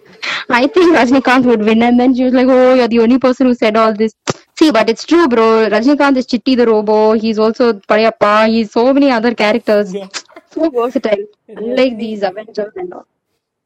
I 0.50 0.68
think 0.68 0.96
Rajnikant 0.96 1.46
would 1.46 1.62
win. 1.62 1.82
And 1.84 2.00
then 2.00 2.14
she 2.16 2.24
was 2.26 2.34
like, 2.34 2.48
oh, 2.50 2.74
you're 2.76 2.88
the 2.88 3.00
only 3.00 3.20
person 3.20 3.48
who 3.48 3.54
said 3.56 3.78
all 3.78 3.94
this. 3.94 4.14
See, 4.58 4.72
but 4.72 4.90
it's 4.90 5.06
true, 5.06 5.28
bro. 5.28 5.70
Rajnikant 5.70 6.18
is 6.18 6.28
Chitti 6.28 6.58
the 6.58 6.66
Robo. 6.68 7.14
He's 7.14 7.40
also 7.40 7.74
Padayappa. 7.74 8.50
He's 8.50 8.72
so 8.72 8.94
many 8.94 9.12
other 9.12 9.34
characters. 9.34 9.94
Yeah. 9.94 10.08
So 10.52 10.70
versatile. 10.70 11.26
Unlike 11.48 11.98
these 11.98 12.24
Avengers 12.24 12.74
and 12.76 12.94
all. 12.94 13.08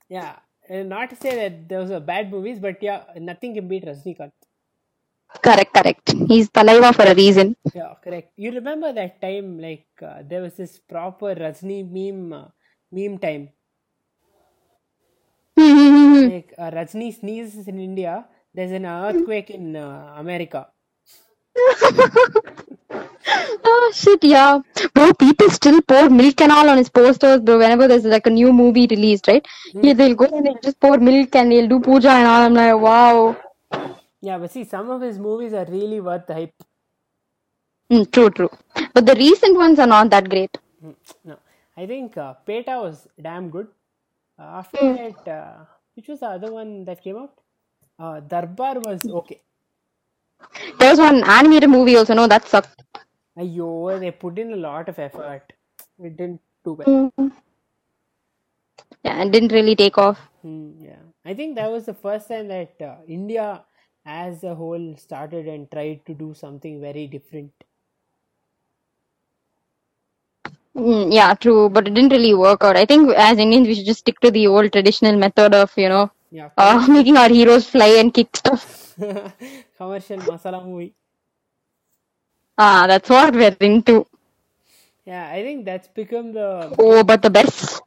Yeah, 0.10 0.36
and 0.70 0.90
not 0.90 1.10
to 1.10 1.16
say 1.16 1.36
that 1.36 1.68
those 1.70 1.92
are 1.92 2.00
bad 2.00 2.32
movies, 2.32 2.60
but 2.60 2.82
yeah, 2.82 3.04
nothing 3.18 3.56
can 3.56 3.68
beat 3.68 3.86
Rajnikant. 3.86 4.32
Correct, 5.42 5.74
correct. 5.74 6.12
He's 6.28 6.50
Talaiva 6.50 6.94
for 6.96 7.04
a 7.04 7.16
reason. 7.16 7.56
Yeah, 7.74 7.94
correct. 8.04 8.34
You 8.38 8.52
remember 8.52 8.94
that 8.94 9.20
time, 9.22 9.60
like 9.60 9.88
uh, 10.02 10.22
there 10.24 10.42
was 10.42 10.56
this 10.56 10.80
proper 10.80 11.34
Rajni 11.36 11.84
meme, 11.90 12.34
uh, 12.34 12.48
meme 12.92 13.18
time. 13.18 13.50
Like 15.58 16.54
uh, 16.58 16.72
Rajni 16.72 17.14
sneezes 17.14 17.68
in 17.68 17.80
India, 17.80 18.26
there's 18.54 18.72
an 18.72 18.86
earthquake 18.86 19.50
in 19.50 19.76
uh, 19.76 20.14
America. 20.18 20.68
oh 23.66 23.92
shit, 23.94 24.24
yeah. 24.24 24.60
Bro, 24.94 25.14
people 25.16 25.50
still 25.50 25.82
pour 25.82 26.10
milk 26.10 26.42
and 26.42 26.52
all 26.52 26.70
on 26.70 26.78
his 26.78 26.90
posters, 26.90 27.40
bro. 27.42 27.58
Whenever 27.60 27.88
there's 27.88 28.06
like 28.06 28.28
a 28.28 28.30
new 28.30 28.54
movie 28.54 28.88
released, 28.90 29.28
right? 29.28 29.46
Yeah, 29.82 29.94
they'll 29.94 30.16
go 30.16 30.26
and 30.26 30.46
they'll 30.46 30.60
just 30.64 30.80
pour 30.80 30.98
milk 30.98 31.36
and 31.36 31.52
they'll 31.52 31.68
do 31.68 31.80
puja 31.80 32.10
and 32.10 32.28
all. 32.28 32.42
I'm 32.44 32.54
like, 32.54 32.80
wow. 32.82 33.38
Yeah, 34.22 34.40
but 34.40 34.52
see, 34.52 34.64
some 34.64 34.90
of 34.90 35.02
his 35.02 35.20
movies 35.20 35.54
are 35.54 35.66
really 35.66 36.00
worth 36.02 36.26
the 36.28 36.34
hype. 36.34 36.64
Mm, 37.92 38.12
true, 38.12 38.30
true. 38.30 38.50
But 38.94 39.06
the 39.06 39.16
recent 39.16 39.56
ones 39.58 39.80
are 39.80 39.88
not 39.88 40.10
that 40.10 40.30
great. 40.30 40.58
Mm, 40.84 40.96
No, 41.26 41.38
I 41.78 41.86
think 41.88 42.18
uh, 42.18 42.34
Petta 42.48 42.82
was 42.82 43.08
damn 43.22 43.50
good. 43.50 43.68
Uh, 44.40 44.44
after 44.62 44.86
that, 44.86 45.28
uh, 45.28 45.66
which 45.96 46.08
was 46.08 46.20
the 46.22 46.28
other 46.28 46.52
one 46.52 46.86
that 46.86 47.02
came 47.04 47.18
out? 47.18 47.34
Uh, 48.00 48.20
Darbar 48.20 48.80
was 48.80 49.08
okay. 49.10 49.42
There 50.80 50.90
was 50.90 51.00
one 51.00 51.24
animated 51.24 51.70
movie 51.70 51.96
also. 51.96 52.14
No, 52.14 52.28
that 52.28 52.48
sucked. 52.48 52.82
Ayo, 53.38 54.00
they 54.00 54.12
put 54.12 54.40
in 54.40 54.54
a 54.54 54.56
lot 54.56 54.90
of 54.90 55.00
effort. 55.00 55.54
It 56.00 56.18
didn't 56.18 56.42
do 56.64 56.74
well. 56.74 56.94
Mm. 57.18 57.32
Yeah, 59.04 59.22
and 59.22 59.32
didn't 59.32 59.52
really 59.52 59.76
take 59.76 59.98
off. 59.98 60.20
Hmm, 60.42 60.74
yeah, 60.80 61.02
I 61.26 61.34
think 61.34 61.56
that 61.56 61.72
was 61.72 61.86
the 61.86 61.94
first 61.94 62.28
time 62.28 62.48
that 62.50 62.80
uh, 62.82 62.98
India, 63.08 63.66
as 64.06 64.44
a 64.44 64.56
whole, 64.56 64.96
started 64.98 65.48
and 65.48 65.70
tried 65.72 66.06
to 66.06 66.14
do 66.14 66.34
something 66.34 66.80
very 66.82 67.08
different. 67.08 67.52
Mm, 70.76 71.14
yeah, 71.14 71.34
true, 71.36 71.70
but 71.70 71.88
it 71.88 71.94
didn't 71.94 72.12
really 72.12 72.34
work 72.34 72.64
out. 72.64 72.76
I 72.78 72.86
think 72.86 73.12
as 73.16 73.38
Indians, 73.38 73.68
we 73.68 73.76
should 73.76 73.86
just 73.86 74.00
stick 74.02 74.20
to 74.22 74.32
the 74.32 74.48
old 74.48 74.72
traditional 74.72 75.16
method 75.18 75.54
of, 75.54 75.72
you 75.78 75.90
know, 75.90 76.12
Yeah, 76.34 76.52
uh, 76.58 76.88
making 76.90 77.18
our 77.18 77.30
heroes 77.30 77.68
fly 77.68 77.90
and 78.02 78.14
kick 78.14 78.36
stuff. 78.36 78.96
commercial 79.78 80.22
masala 80.24 80.64
movie. 80.66 80.96
Ah, 82.58 82.86
that's 82.88 83.10
what 83.10 83.34
we're 83.36 83.56
into. 83.62 84.08
Yeah, 85.06 85.30
I 85.30 85.44
think 85.44 85.66
that's 85.66 85.88
become 85.90 86.34
the 86.34 86.78
Oh, 86.80 87.04
but 87.04 87.22
the 87.22 87.30
best, 87.32 87.82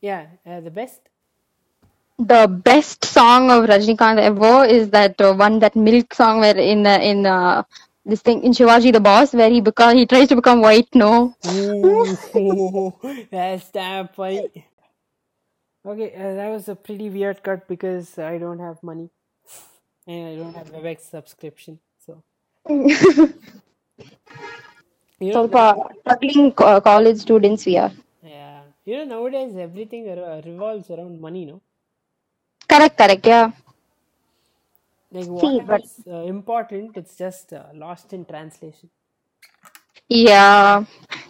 yeah 0.00 0.26
uh, 0.46 0.60
the 0.60 0.70
best. 0.70 1.02
the 2.18 2.46
best 2.48 3.04
song 3.04 3.50
of 3.50 3.64
Rajnikant 3.68 4.18
ever 4.20 4.64
is 4.66 4.90
that 4.90 5.20
uh, 5.20 5.34
one 5.34 5.60
that 5.60 5.76
Milk 5.76 6.14
song 6.14 6.40
where 6.40 6.56
in 6.58 6.86
uh, 6.86 6.98
in 7.00 7.26
uh, 7.26 7.62
this 8.06 8.22
thing 8.22 8.42
in 8.44 8.52
Shivaji 8.52 8.92
the 8.92 9.00
Boss 9.00 9.34
where 9.34 9.50
he 9.50 9.60
become 9.60 9.96
he 9.96 10.06
tries 10.06 10.28
to 10.28 10.36
become 10.36 10.60
white. 10.62 10.88
No, 10.94 11.34
Ooh, 11.46 12.18
that's 13.30 13.70
damn 13.72 14.08
funny. 14.08 14.67
Okay, 15.87 16.13
uh, 16.15 16.33
that 16.35 16.49
was 16.49 16.67
a 16.69 16.75
pretty 16.75 17.09
weird 17.09 17.43
cut 17.43 17.67
because 17.67 18.17
I 18.19 18.37
don't 18.37 18.59
have 18.59 18.81
money 18.83 19.09
and 20.07 20.27
I 20.27 20.35
don't 20.35 20.55
have 20.55 20.67
WebEx 20.71 21.01
subscription. 21.09 21.79
So 21.99 22.23
you 25.19 25.33
know, 25.33 25.43
ಸ್ವಲ್ಪ 25.43 25.55
struggling 25.99 26.47
co- 26.59 26.79
college 26.89 27.19
students 27.25 27.65
we 27.69 27.75
are. 27.83 27.93
yeah, 28.23 28.63
you 28.85 28.97
know 28.97 29.05
nowadays 29.05 29.55
everything 29.55 30.05
re- 30.05 30.41
revolves 30.45 30.89
around 30.89 31.21
money, 31.21 31.45
no? 31.45 31.61
Correct, 32.67 32.97
correct, 32.97 33.25
yeah. 33.25 33.51
Like 35.11 35.27
See, 35.39 35.59
whatever 35.59 35.71
but 35.71 35.81
is 35.81 36.03
uh, 36.07 36.23
important, 36.23 36.97
it's 36.97 37.15
just 37.15 37.53
uh, 37.53 37.67
lost 37.73 38.11
in 38.13 38.25
translation. 38.25 38.89
Yeah. 40.08 40.84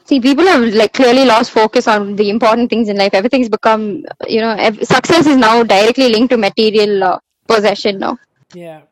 See, 0.05 0.21
people 0.21 0.47
have 0.47 0.63
like 0.75 0.93
clearly 0.95 1.25
lost 1.25 1.51
focus 1.51 1.87
on 1.89 2.17
the 2.17 2.31
important 2.31 2.71
things 2.71 2.89
in 2.89 2.97
life. 2.97 3.15
Everything's 3.15 3.49
become, 3.49 4.05
you 4.29 4.41
know, 4.41 4.55
ev- 4.59 4.83
success 4.85 5.27
is 5.27 5.37
now 5.37 5.63
directly 5.63 6.09
linked 6.09 6.31
to 6.31 6.37
material 6.39 7.05
uh, 7.05 7.19
possession 7.49 7.99
now. 7.99 8.19
Yeah, 8.53 8.83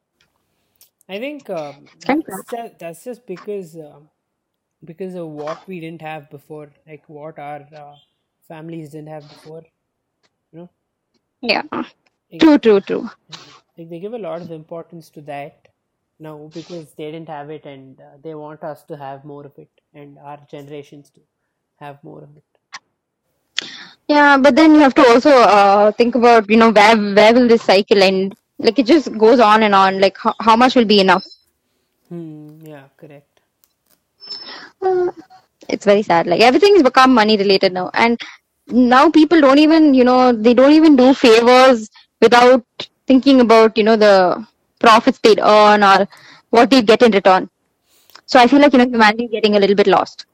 I 1.08 1.18
think 1.18 1.50
um, 1.50 1.88
that's 2.00 2.44
just, 2.50 2.78
that's 2.78 3.04
just 3.04 3.26
because 3.26 3.76
um 3.76 4.08
because 4.84 5.14
of 5.14 5.28
what 5.28 5.66
we 5.68 5.80
didn't 5.80 6.02
have 6.02 6.30
before, 6.30 6.70
like 6.86 7.08
what 7.08 7.38
our 7.38 7.62
uh, 7.84 7.96
families 8.48 8.90
didn't 8.90 9.08
have 9.08 9.28
before. 9.28 9.64
You 10.52 10.58
know, 10.60 10.70
Yeah. 11.42 11.62
like, 12.32 12.42
True, 12.42 12.58
true, 12.58 12.80
true. 12.80 13.10
like 13.78 13.88
they 13.88 14.00
give 14.00 14.12
a 14.14 14.18
lot 14.18 14.42
of 14.42 14.50
importance 14.50 15.10
to 15.10 15.20
that 15.22 15.68
now 16.18 16.50
because 16.52 16.94
they 16.94 17.10
didn't 17.10 17.28
have 17.28 17.50
it, 17.50 17.64
and 17.66 18.00
uh, 18.00 18.16
they 18.22 18.34
want 18.34 18.62
us 18.64 18.84
to 18.84 18.96
have 18.96 19.24
more 19.24 19.46
of 19.46 19.58
it, 19.58 19.70
and 19.94 20.18
our 20.18 20.38
generations 20.50 21.10
to 21.10 21.20
have 21.76 22.02
more 22.04 22.22
of 22.22 22.36
it. 22.36 22.44
Yeah, 24.08 24.36
but 24.38 24.54
then 24.56 24.74
you 24.74 24.80
have 24.80 24.94
to 24.94 25.06
also 25.08 25.30
uh, 25.30 25.90
think 25.92 26.14
about, 26.14 26.48
you 26.50 26.56
know, 26.56 26.70
where 26.70 26.96
where 26.96 27.34
will 27.34 27.48
this 27.48 27.62
cycle 27.62 28.02
end? 28.02 28.34
Like 28.58 28.78
it 28.78 28.86
just 28.86 29.16
goes 29.18 29.40
on 29.40 29.62
and 29.62 29.74
on. 29.74 30.00
Like 30.00 30.16
how, 30.18 30.34
how 30.40 30.56
much 30.56 30.74
will 30.76 30.84
be 30.84 31.00
enough? 31.00 31.24
Hmm. 32.08 32.60
Yeah. 32.64 32.88
Correct. 32.96 33.40
Uh, 34.82 35.10
it's 35.68 35.84
very 35.84 36.02
sad. 36.02 36.26
Like 36.26 36.40
everything's 36.40 36.82
become 36.82 37.14
money 37.14 37.36
related 37.36 37.72
now, 37.72 37.90
and 37.94 38.20
now 38.68 39.10
people 39.10 39.40
don't 39.40 39.58
even, 39.58 39.94
you 39.94 40.04
know, 40.04 40.32
they 40.32 40.54
don't 40.54 40.72
even 40.72 40.96
do 40.96 41.14
favors 41.14 41.88
without 42.20 42.64
thinking 43.06 43.40
about, 43.40 43.76
you 43.78 43.84
know, 43.84 43.96
the 43.96 44.46
profits 44.80 45.18
they'd 45.20 45.40
earn 45.40 45.82
or 45.84 46.08
what 46.50 46.70
they 46.70 46.82
get 46.82 47.02
in 47.02 47.12
return. 47.12 47.50
So 48.26 48.38
I 48.40 48.48
feel 48.48 48.60
like 48.60 48.72
you 48.72 48.78
know 48.80 48.86
humanity 48.88 49.24
is 49.26 49.30
getting 49.32 49.56
a 49.56 49.60
little 49.60 49.76
bit 49.76 49.88
lost. 49.88 50.26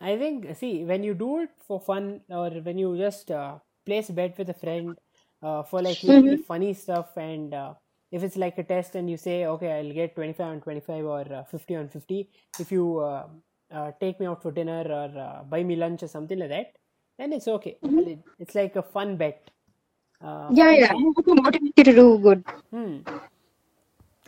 I 0.00 0.18
think, 0.18 0.56
see, 0.56 0.84
when 0.84 1.04
you 1.04 1.14
do 1.14 1.40
it 1.40 1.50
for 1.66 1.80
fun 1.80 2.22
or 2.30 2.50
when 2.50 2.78
you 2.78 2.96
just 2.98 3.30
uh, 3.32 3.58
place 3.86 4.10
bet 4.10 4.38
with 4.38 4.50
a 4.50 4.54
friend 4.54 4.98
uh, 5.42 5.64
for 5.64 5.82
like 5.82 6.02
really 6.02 6.36
funny 6.36 6.74
stuff, 6.74 7.16
and 7.16 7.54
uh, 7.54 7.74
if 8.12 8.22
it's 8.24 8.36
like 8.36 8.58
a 8.58 8.64
test 8.64 8.96
and 8.96 9.10
you 9.10 9.18
say, 9.18 9.46
okay, 9.46 9.72
I'll 9.80 9.92
get 9.94 10.14
25 10.16 10.46
on 10.48 10.62
25 10.62 11.04
or 11.06 11.34
uh, 11.34 11.44
50 11.44 11.76
on 11.76 11.88
50, 11.88 12.30
if 12.58 12.72
you 12.72 12.98
uh, 13.00 13.28
uh, 13.72 13.92
take 14.00 14.20
me 14.20 14.26
out 14.26 14.42
for 14.42 14.52
dinner 14.52 14.82
or 14.88 15.18
uh, 15.18 15.44
buy 15.44 15.64
me 15.64 15.76
lunch 15.76 16.04
or 16.04 16.08
something 16.08 16.38
like 16.38 16.50
that, 16.50 16.76
then 17.18 17.32
it's 17.34 17.48
okay. 17.48 17.78
It- 18.04 18.20
It's 18.40 18.56
like 18.56 18.76
a 18.76 18.82
fun 18.82 19.16
bet. 19.18 19.50
Uh, 20.22 20.54
Yeah, 20.54 20.70
yeah. 20.72 20.88
thing. 20.88 21.14
To 21.26 21.34
motivate 21.34 21.74
you 21.76 21.84
to 21.84 21.92
do 21.92 22.18
good. 22.18 22.44
Hmm. 22.70 22.98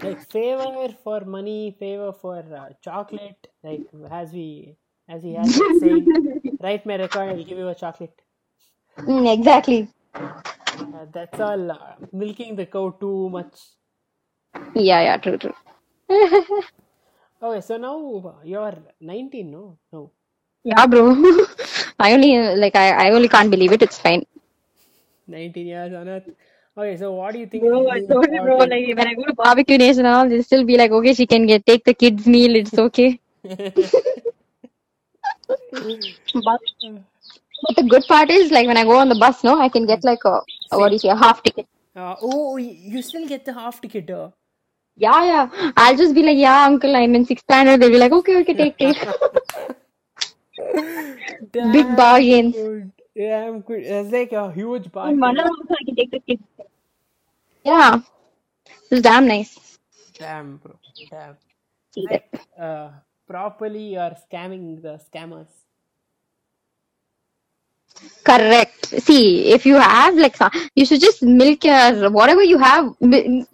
Like 0.03 0.21
favor 0.21 0.89
for 1.03 1.21
money, 1.25 1.73
favor 1.79 2.13
for 2.13 2.39
uh, 2.39 2.71
chocolate. 2.81 3.49
Like 3.63 3.87
as 4.11 4.33
we, 4.33 4.77
as 5.09 5.23
he 5.23 5.35
has 5.35 5.55
been 5.55 5.73
saying, 5.73 6.13
write 6.61 6.87
my 6.87 6.97
record, 6.97 7.29
I'll 7.31 7.45
give 7.45 7.59
you 7.59 7.69
a 7.69 7.75
chocolate. 7.75 8.21
Mm, 8.99 9.27
exactly. 9.33 9.89
Uh, 10.93 11.07
that's 11.13 11.41
all 11.41 11.71
uh, 11.71 11.97
milking 12.13 12.57
the 12.57 12.67
cow 12.67 12.91
too 12.91 13.29
much. 13.31 13.59
Yeah, 14.75 15.01
yeah. 15.03 15.17
True, 15.19 15.39
true. 15.39 15.55
Okay, 17.41 17.61
so 17.61 17.77
now 17.77 17.97
uh, 18.27 18.43
you're 18.45 18.77
19, 19.01 19.51
no? 19.53 19.79
No. 19.93 20.13
Yeah, 20.65 20.87
bro. 20.87 21.05
I 21.99 22.13
only 22.15 22.37
uh, 22.37 22.57
like 22.57 22.75
I, 22.77 23.09
I 23.09 23.11
only 23.13 23.29
can't 23.29 23.51
believe 23.51 23.73
it. 23.73 23.83
It's 23.83 23.99
fine. 23.99 24.25
19 25.27 25.67
years 25.67 25.93
on 25.95 26.09
earth. 26.09 26.29
Okay, 26.77 26.97
so 26.97 27.13
what 27.13 27.33
do 27.33 27.39
you 27.39 27.47
think 27.47 27.65
is 27.65 27.71
I 27.71 28.01
told 28.13 28.29
you, 28.31 28.43
bro. 28.43 28.59
Like 28.59 28.97
when 28.97 29.07
I 29.07 29.15
go 29.15 29.25
to 29.25 29.35
Barbeque 29.35 29.79
Nation 29.79 30.07
all, 30.07 30.29
they'll 30.29 30.43
still 30.43 30.65
be 30.65 30.77
like, 30.77 30.91
okay, 30.91 31.15
she 31.15 31.27
can 31.27 31.47
get 31.47 31.65
take 31.67 31.85
the 31.85 31.95
kids' 31.95 32.27
meal. 32.27 32.57
It's 32.57 32.77
okay. 32.77 33.21
But 33.45 33.75
but 37.63 37.77
the 37.77 37.85
good 37.89 38.05
part 38.09 38.31
is 38.31 38.51
like 38.51 38.67
when 38.67 38.77
I 38.77 38.85
go 38.85 38.99
on 38.99 39.09
the 39.09 39.15
bus, 39.15 39.45
no, 39.45 39.61
I 39.61 39.69
can 39.69 39.87
get 39.87 40.03
like 40.05 40.25
a, 40.25 40.41
a 40.73 40.79
what 40.79 40.89
do 40.89 40.95
you 40.95 40.99
say, 40.99 41.09
a 41.11 41.17
half 41.17 41.43
ticket. 41.43 41.67
Uh, 41.95 42.17
oh, 42.21 42.57
you 42.57 43.01
still 43.03 43.27
get 43.29 43.45
the 43.45 43.53
half 43.53 43.81
ticket. 43.81 44.11
Uh. 44.11 44.31
Yeah, 44.97 45.25
yeah. 45.25 45.73
I'll 45.77 45.97
just 45.97 46.15
be 46.15 46.23
like, 46.23 46.39
yeah, 46.39 46.67
uncle, 46.67 46.95
I'm 46.95 47.15
in 47.15 47.25
sixth 47.25 47.45
standard. 47.45 47.81
They'll 47.81 47.91
be 47.91 47.99
like, 47.99 48.13
okay, 48.13 48.37
okay, 48.41 48.55
take, 48.55 48.79
take. 48.79 48.97
Big 51.73 51.89
Damn 51.89 51.97
bargains. 51.97 52.53
good. 52.53 52.93
Damn 53.17 53.61
good. 53.63 53.83
It's 53.83 54.13
like 54.13 54.33
a 54.33 54.53
huge 54.53 54.91
In 55.03 55.19
bargain. 55.19 55.21
Manila 55.21 55.49
also, 55.49 55.75
I 55.81 55.85
can 55.85 55.97
take 55.97 56.27
kids. 56.27 56.43
Yeah, 57.65 58.01
it's 58.91 59.03
damn 59.03 59.29
nice. 59.29 59.79
Damn, 60.19 60.59
bro. 60.59 60.79
Damn. 61.11 61.37
See 61.95 62.09
Like, 62.11 62.25
uh, 62.61 62.91
properly 63.29 63.95
you're 63.95 64.17
scamming 64.31 64.83
the 64.83 65.01
scammers. 65.13 65.64
Correct. 68.25 68.87
See, 69.03 69.51
if 69.53 69.67
you 69.67 69.75
have 69.77 70.15
like, 70.17 70.37
you 70.75 70.87
should 70.87 71.01
just 71.01 71.23
milk 71.23 71.65
your 71.65 72.11
whatever 72.11 72.43
you 72.43 72.59
have. 72.59 72.95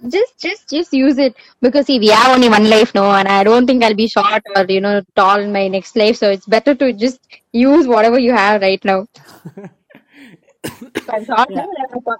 Just, 0.08 0.38
just, 0.38 0.68
just 0.70 0.92
use 0.92 1.18
it 1.18 1.34
because 1.60 1.86
see, 1.86 1.98
we 1.98 2.08
have 2.08 2.34
only 2.34 2.48
one 2.48 2.68
life, 2.70 2.94
no, 2.94 3.10
and 3.10 3.28
I 3.28 3.42
don't 3.44 3.66
think 3.66 3.82
I'll 3.82 3.94
be 3.94 4.06
short 4.08 4.42
or 4.56 4.64
you 4.68 4.80
know 4.80 5.02
tall 5.16 5.40
in 5.40 5.52
my 5.52 5.66
next 5.68 5.96
life. 5.96 6.16
So 6.16 6.30
it's 6.30 6.46
better 6.46 6.74
to 6.76 6.92
just 6.92 7.20
use 7.52 7.86
whatever 7.88 8.18
you 8.18 8.32
have 8.32 8.62
right 8.62 8.82
now. 8.84 9.06
I'm 11.08 11.24
short, 11.24 11.48
yeah. 11.50 11.66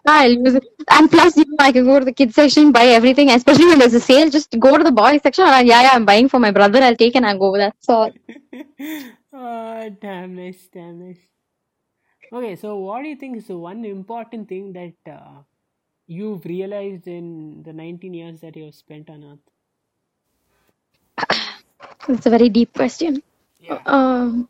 I'll 0.06 0.32
use 0.32 0.54
it. 0.54 0.64
And 0.90 1.10
plus, 1.10 1.36
you 1.36 1.44
know, 1.48 1.56
I 1.60 1.72
can 1.72 1.84
go 1.84 1.98
to 1.98 2.04
the 2.04 2.12
kids 2.12 2.34
section, 2.34 2.72
buy 2.72 2.86
everything, 2.86 3.30
especially 3.30 3.66
when 3.66 3.78
there's 3.78 3.94
a 3.94 4.00
sale. 4.00 4.30
Just 4.30 4.58
go 4.58 4.76
to 4.76 4.84
the 4.84 4.92
boys 4.92 5.22
section. 5.22 5.44
And, 5.46 5.66
yeah, 5.68 5.82
yeah, 5.82 5.90
I'm 5.94 6.04
buying 6.04 6.28
for 6.28 6.40
my 6.40 6.50
brother. 6.50 6.80
I'll 6.82 6.96
take 6.96 7.16
and 7.16 7.26
I'll 7.26 7.38
go. 7.38 7.56
That's 7.56 7.88
all. 7.88 8.10
Ah, 9.32 9.88
damn 10.00 10.36
nice, 10.36 10.68
damn 10.68 10.98
nice. 11.00 11.29
Okay, 12.32 12.54
so 12.54 12.76
what 12.76 13.02
do 13.02 13.08
you 13.08 13.16
think 13.16 13.36
is 13.36 13.48
the 13.48 13.56
one 13.58 13.84
important 13.84 14.48
thing 14.48 14.72
that 14.72 15.10
uh, 15.10 15.42
you've 16.06 16.44
realized 16.44 17.08
in 17.08 17.62
the 17.64 17.72
19 17.72 18.14
years 18.14 18.40
that 18.40 18.54
you've 18.56 18.74
spent 18.74 19.10
on 19.10 19.24
Earth? 19.24 19.40
That's 22.06 22.26
a 22.26 22.30
very 22.30 22.48
deep 22.48 22.72
question. 22.72 23.22
Yeah. 23.60 23.80
Um, 23.84 24.48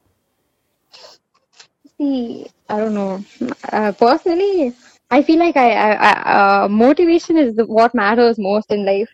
see, 1.97 2.47
I 2.69 2.79
don't 2.79 2.95
know. 2.95 3.25
Uh, 3.73 3.93
personally, 3.93 4.75
I 5.11 5.23
feel 5.23 5.39
like 5.39 5.57
I, 5.57 5.73
I, 5.73 5.93
I 5.93 6.65
uh, 6.65 6.69
motivation 6.69 7.39
is 7.39 7.57
the, 7.57 7.65
what 7.65 7.95
matters 7.95 8.39
most 8.39 8.71
in 8.71 8.85
life. 8.85 9.09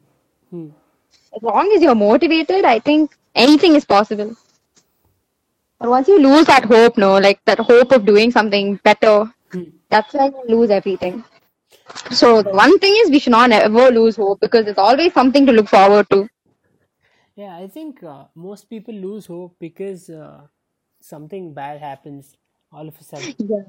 Hmm. 0.51 0.71
As 1.37 1.43
long 1.43 1.73
as 1.73 1.83
you're 1.83 1.95
motivated, 1.95 2.65
I 2.65 2.81
think 2.81 3.17
anything 3.35 3.77
is 3.77 3.85
possible. 3.85 4.37
But 5.81 5.89
once 5.91 6.09
you 6.09 6.19
lose 6.21 6.47
that 6.47 6.65
hope, 6.67 6.99
no, 6.99 7.19
like 7.19 7.41
that 7.47 7.59
hope 7.61 7.93
of 7.93 8.05
doing 8.05 8.31
something 8.31 8.77
better, 8.85 9.33
That's 9.91 10.15
when 10.15 10.33
you 10.35 10.57
lose 10.57 10.71
everything. 10.71 11.25
So 12.13 12.43
the 12.43 12.51
one 12.51 12.79
thing 12.79 12.95
is 13.03 13.11
we 13.11 13.19
should 13.21 13.33
not 13.33 13.53
ever 13.53 13.91
lose 13.91 14.17
hope 14.17 14.41
because 14.41 14.65
there's 14.67 14.79
always 14.79 15.13
something 15.15 15.47
to 15.47 15.53
look 15.53 15.69
forward 15.69 16.09
to. 16.11 16.29
Yeah, 17.37 17.57
I 17.57 17.69
think 17.69 18.03
uh, 18.03 18.27
most 18.35 18.69
people 18.71 18.95
lose 18.95 19.27
hope 19.27 19.57
because 19.61 20.09
uh, 20.11 20.47
something 21.01 21.55
bad 21.55 21.81
happens 21.81 22.37
all 22.73 22.89
of 22.89 22.99
a 23.01 23.05
sudden. 23.05 23.37
Yeah. 23.39 23.63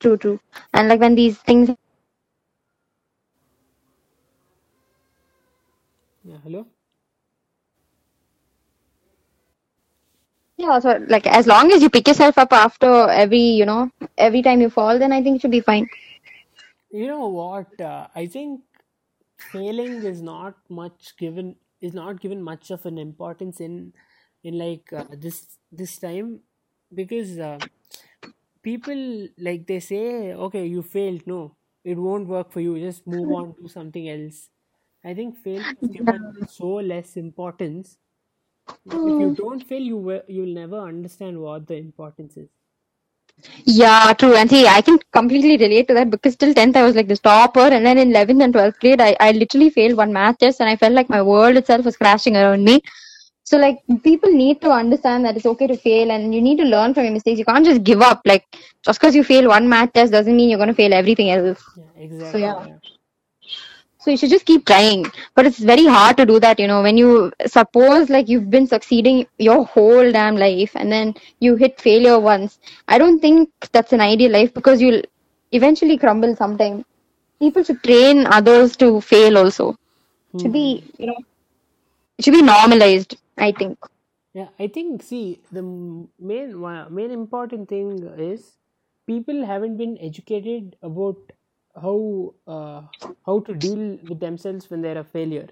True, 0.00 0.16
true. 0.16 0.40
And 0.74 0.88
like 0.88 1.00
when 1.00 1.14
these 1.14 1.38
things 1.38 1.70
Yeah, 6.24 6.38
hello? 6.44 6.66
Yeah, 10.58 10.78
so 10.80 11.04
like 11.08 11.26
as 11.26 11.46
long 11.46 11.72
as 11.72 11.82
you 11.82 11.90
pick 11.90 12.08
yourself 12.08 12.38
up 12.38 12.52
after 12.52 13.08
every, 13.10 13.40
you 13.40 13.66
know, 13.66 13.90
every 14.18 14.42
time 14.42 14.60
you 14.60 14.70
fall, 14.70 14.98
then 14.98 15.12
I 15.12 15.22
think 15.22 15.36
it 15.36 15.42
should 15.42 15.52
be 15.52 15.60
fine. 15.60 15.88
You 16.90 17.08
know 17.08 17.28
what? 17.28 17.80
Uh, 17.80 18.08
I 18.14 18.26
think 18.26 18.62
failing 19.38 20.04
is 20.04 20.22
not 20.22 20.56
much 20.70 21.16
given 21.18 21.56
is 21.80 21.94
not 21.94 22.20
given 22.20 22.42
much 22.42 22.70
of 22.70 22.86
an 22.86 22.98
importance 22.98 23.60
in 23.60 23.92
in 24.44 24.58
like 24.58 24.92
uh, 24.92 25.04
this 25.12 25.58
this 25.72 25.98
time 25.98 26.40
because 26.94 27.38
uh, 27.38 27.60
people 28.62 29.28
like 29.38 29.66
they 29.66 29.80
say 29.80 30.34
okay 30.34 30.66
you 30.66 30.82
failed 30.82 31.26
no 31.26 31.56
it 31.84 31.96
won't 31.96 32.28
work 32.28 32.50
for 32.52 32.60
you 32.60 32.78
just 32.78 33.06
move 33.06 33.30
on 33.38 33.54
to 33.60 33.68
something 33.68 34.08
else 34.08 34.50
i 35.04 35.14
think 35.14 35.36
failure 35.36 35.74
is 35.82 35.88
given 35.96 36.22
so 36.56 36.70
less 36.92 37.16
importance 37.16 37.96
if 39.06 39.18
you 39.18 39.28
hmm. 39.28 39.34
don't 39.42 39.64
fail 39.70 39.82
you 39.82 39.96
will 39.96 40.22
you'll 40.28 40.54
never 40.62 40.78
understand 40.80 41.40
what 41.40 41.66
the 41.66 41.76
importance 41.76 42.36
is 42.36 42.48
Yeah, 43.64 44.12
true. 44.18 44.34
And 44.34 44.50
see, 44.50 44.66
I 44.66 44.80
can 44.82 44.98
completely 45.12 45.56
relate 45.56 45.88
to 45.88 45.94
that 45.94 46.10
because 46.10 46.36
till 46.36 46.54
10th 46.54 46.76
I 46.76 46.82
was 46.82 46.96
like 46.96 47.08
this 47.08 47.20
topper, 47.20 47.60
and 47.60 47.84
then 47.86 47.98
in 47.98 48.10
11th 48.10 48.42
and 48.44 48.54
12th 48.54 48.78
grade, 48.80 49.00
I, 49.00 49.16
I 49.20 49.32
literally 49.32 49.70
failed 49.70 49.96
one 49.96 50.12
math 50.12 50.38
test, 50.38 50.60
and 50.60 50.68
I 50.68 50.76
felt 50.76 50.94
like 50.94 51.08
my 51.08 51.22
world 51.22 51.56
itself 51.56 51.84
was 51.84 51.96
crashing 51.96 52.36
around 52.36 52.64
me. 52.64 52.82
So, 53.44 53.56
like, 53.58 53.78
people 54.02 54.30
need 54.32 54.60
to 54.62 54.70
understand 54.70 55.24
that 55.24 55.36
it's 55.36 55.46
okay 55.46 55.66
to 55.68 55.76
fail, 55.76 56.10
and 56.10 56.34
you 56.34 56.40
need 56.42 56.58
to 56.58 56.64
learn 56.64 56.94
from 56.94 57.04
your 57.04 57.12
mistakes. 57.12 57.38
You 57.38 57.44
can't 57.44 57.64
just 57.64 57.84
give 57.84 58.02
up. 58.02 58.22
Like, 58.24 58.44
just 58.84 59.00
because 59.00 59.14
you 59.14 59.24
fail 59.24 59.48
one 59.48 59.68
math 59.68 59.92
test 59.92 60.12
doesn't 60.12 60.36
mean 60.36 60.50
you're 60.50 60.58
going 60.58 60.68
to 60.68 60.82
fail 60.82 60.92
everything 60.94 61.30
else. 61.30 61.62
yeah 61.76 61.84
So, 62.30 62.38
yeah. 62.38 62.54
yeah 62.60 62.78
So 64.08 64.12
you 64.12 64.16
should 64.16 64.30
just 64.30 64.46
keep 64.46 64.64
trying. 64.64 65.04
But 65.34 65.44
it's 65.44 65.58
very 65.58 65.84
hard 65.84 66.16
to 66.16 66.24
do 66.24 66.40
that, 66.40 66.58
you 66.58 66.66
know, 66.66 66.80
when 66.80 66.96
you 66.96 67.30
suppose 67.46 68.08
like 68.08 68.26
you've 68.26 68.48
been 68.48 68.66
succeeding 68.66 69.26
your 69.36 69.66
whole 69.66 70.10
damn 70.10 70.34
life 70.34 70.74
and 70.74 70.90
then 70.90 71.14
you 71.40 71.56
hit 71.56 71.78
failure 71.78 72.18
once. 72.18 72.58
I 72.88 72.96
don't 72.96 73.20
think 73.20 73.50
that's 73.70 73.92
an 73.92 74.00
ideal 74.00 74.30
life 74.30 74.54
because 74.54 74.80
you'll 74.80 75.02
eventually 75.52 75.98
crumble 75.98 76.34
sometime. 76.36 76.86
People 77.38 77.62
should 77.62 77.82
train 77.82 78.26
others 78.26 78.78
to 78.78 79.02
fail 79.02 79.36
also. 79.36 79.76
It 80.32 80.40
should 80.40 80.54
be, 80.54 80.80
hmm. 80.80 81.02
you 81.02 81.06
know, 81.08 81.18
it 82.16 82.24
should 82.24 82.32
be 82.32 82.40
normalized, 82.40 83.14
I 83.36 83.52
think. 83.52 83.78
Yeah, 84.32 84.48
I 84.58 84.68
think 84.68 85.02
see 85.02 85.40
the 85.52 85.60
main 85.60 86.58
main 86.88 87.10
important 87.10 87.68
thing 87.68 88.10
is 88.16 88.52
people 89.06 89.44
haven't 89.44 89.76
been 89.76 89.98
educated 90.00 90.76
about 90.82 91.18
how 91.80 92.34
uh, 92.46 92.82
how 93.26 93.40
to 93.40 93.54
deal 93.54 93.98
with 94.08 94.20
themselves 94.20 94.70
when 94.70 94.82
they're 94.82 94.98
a 94.98 95.04
failure, 95.04 95.48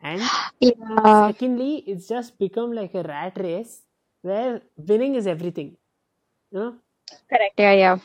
and 0.00 0.30
Yeah. 0.60 1.32
secondly, 1.34 1.78
it's 1.86 2.08
just 2.08 2.38
become 2.38 2.72
like 2.72 2.94
a 2.94 3.02
rat 3.02 3.36
race 3.38 3.82
where 4.22 4.62
winning 4.76 5.14
is 5.14 5.26
everything. 5.26 5.76
You 6.52 6.58
know, 6.60 6.76
Correct. 7.30 7.54
Yeah, 7.58 7.72
yeah. 7.72 7.98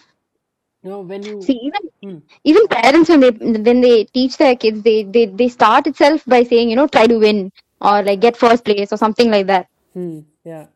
you 0.84 0.90
know 0.90 1.02
when 1.02 1.26
you 1.26 1.38
See, 1.40 1.60
even 1.64 1.82
Hmm. 2.04 2.20
even 2.44 2.68
parents 2.68 3.10
when 3.10 3.20
they 3.22 3.32
when 3.32 3.82
they 3.82 4.06
teach 4.06 4.38
their 4.38 4.56
kids, 4.56 4.82
they 4.84 5.04
they 5.04 5.26
they 5.26 5.50
start 5.50 5.88
itself 5.88 6.24
by 6.26 6.44
saying, 6.44 6.70
you 6.70 6.76
know, 6.76 6.88
try 6.88 7.08
to 7.08 7.18
win 7.20 7.52
or 7.82 8.02
like 8.04 8.22
get 8.22 8.38
first 8.38 8.64
place 8.66 8.92
or 8.92 8.98
something 8.98 9.30
like 9.32 9.48
that. 9.48 9.68
Hmm. 9.94 10.22
Yeah. 10.44 10.68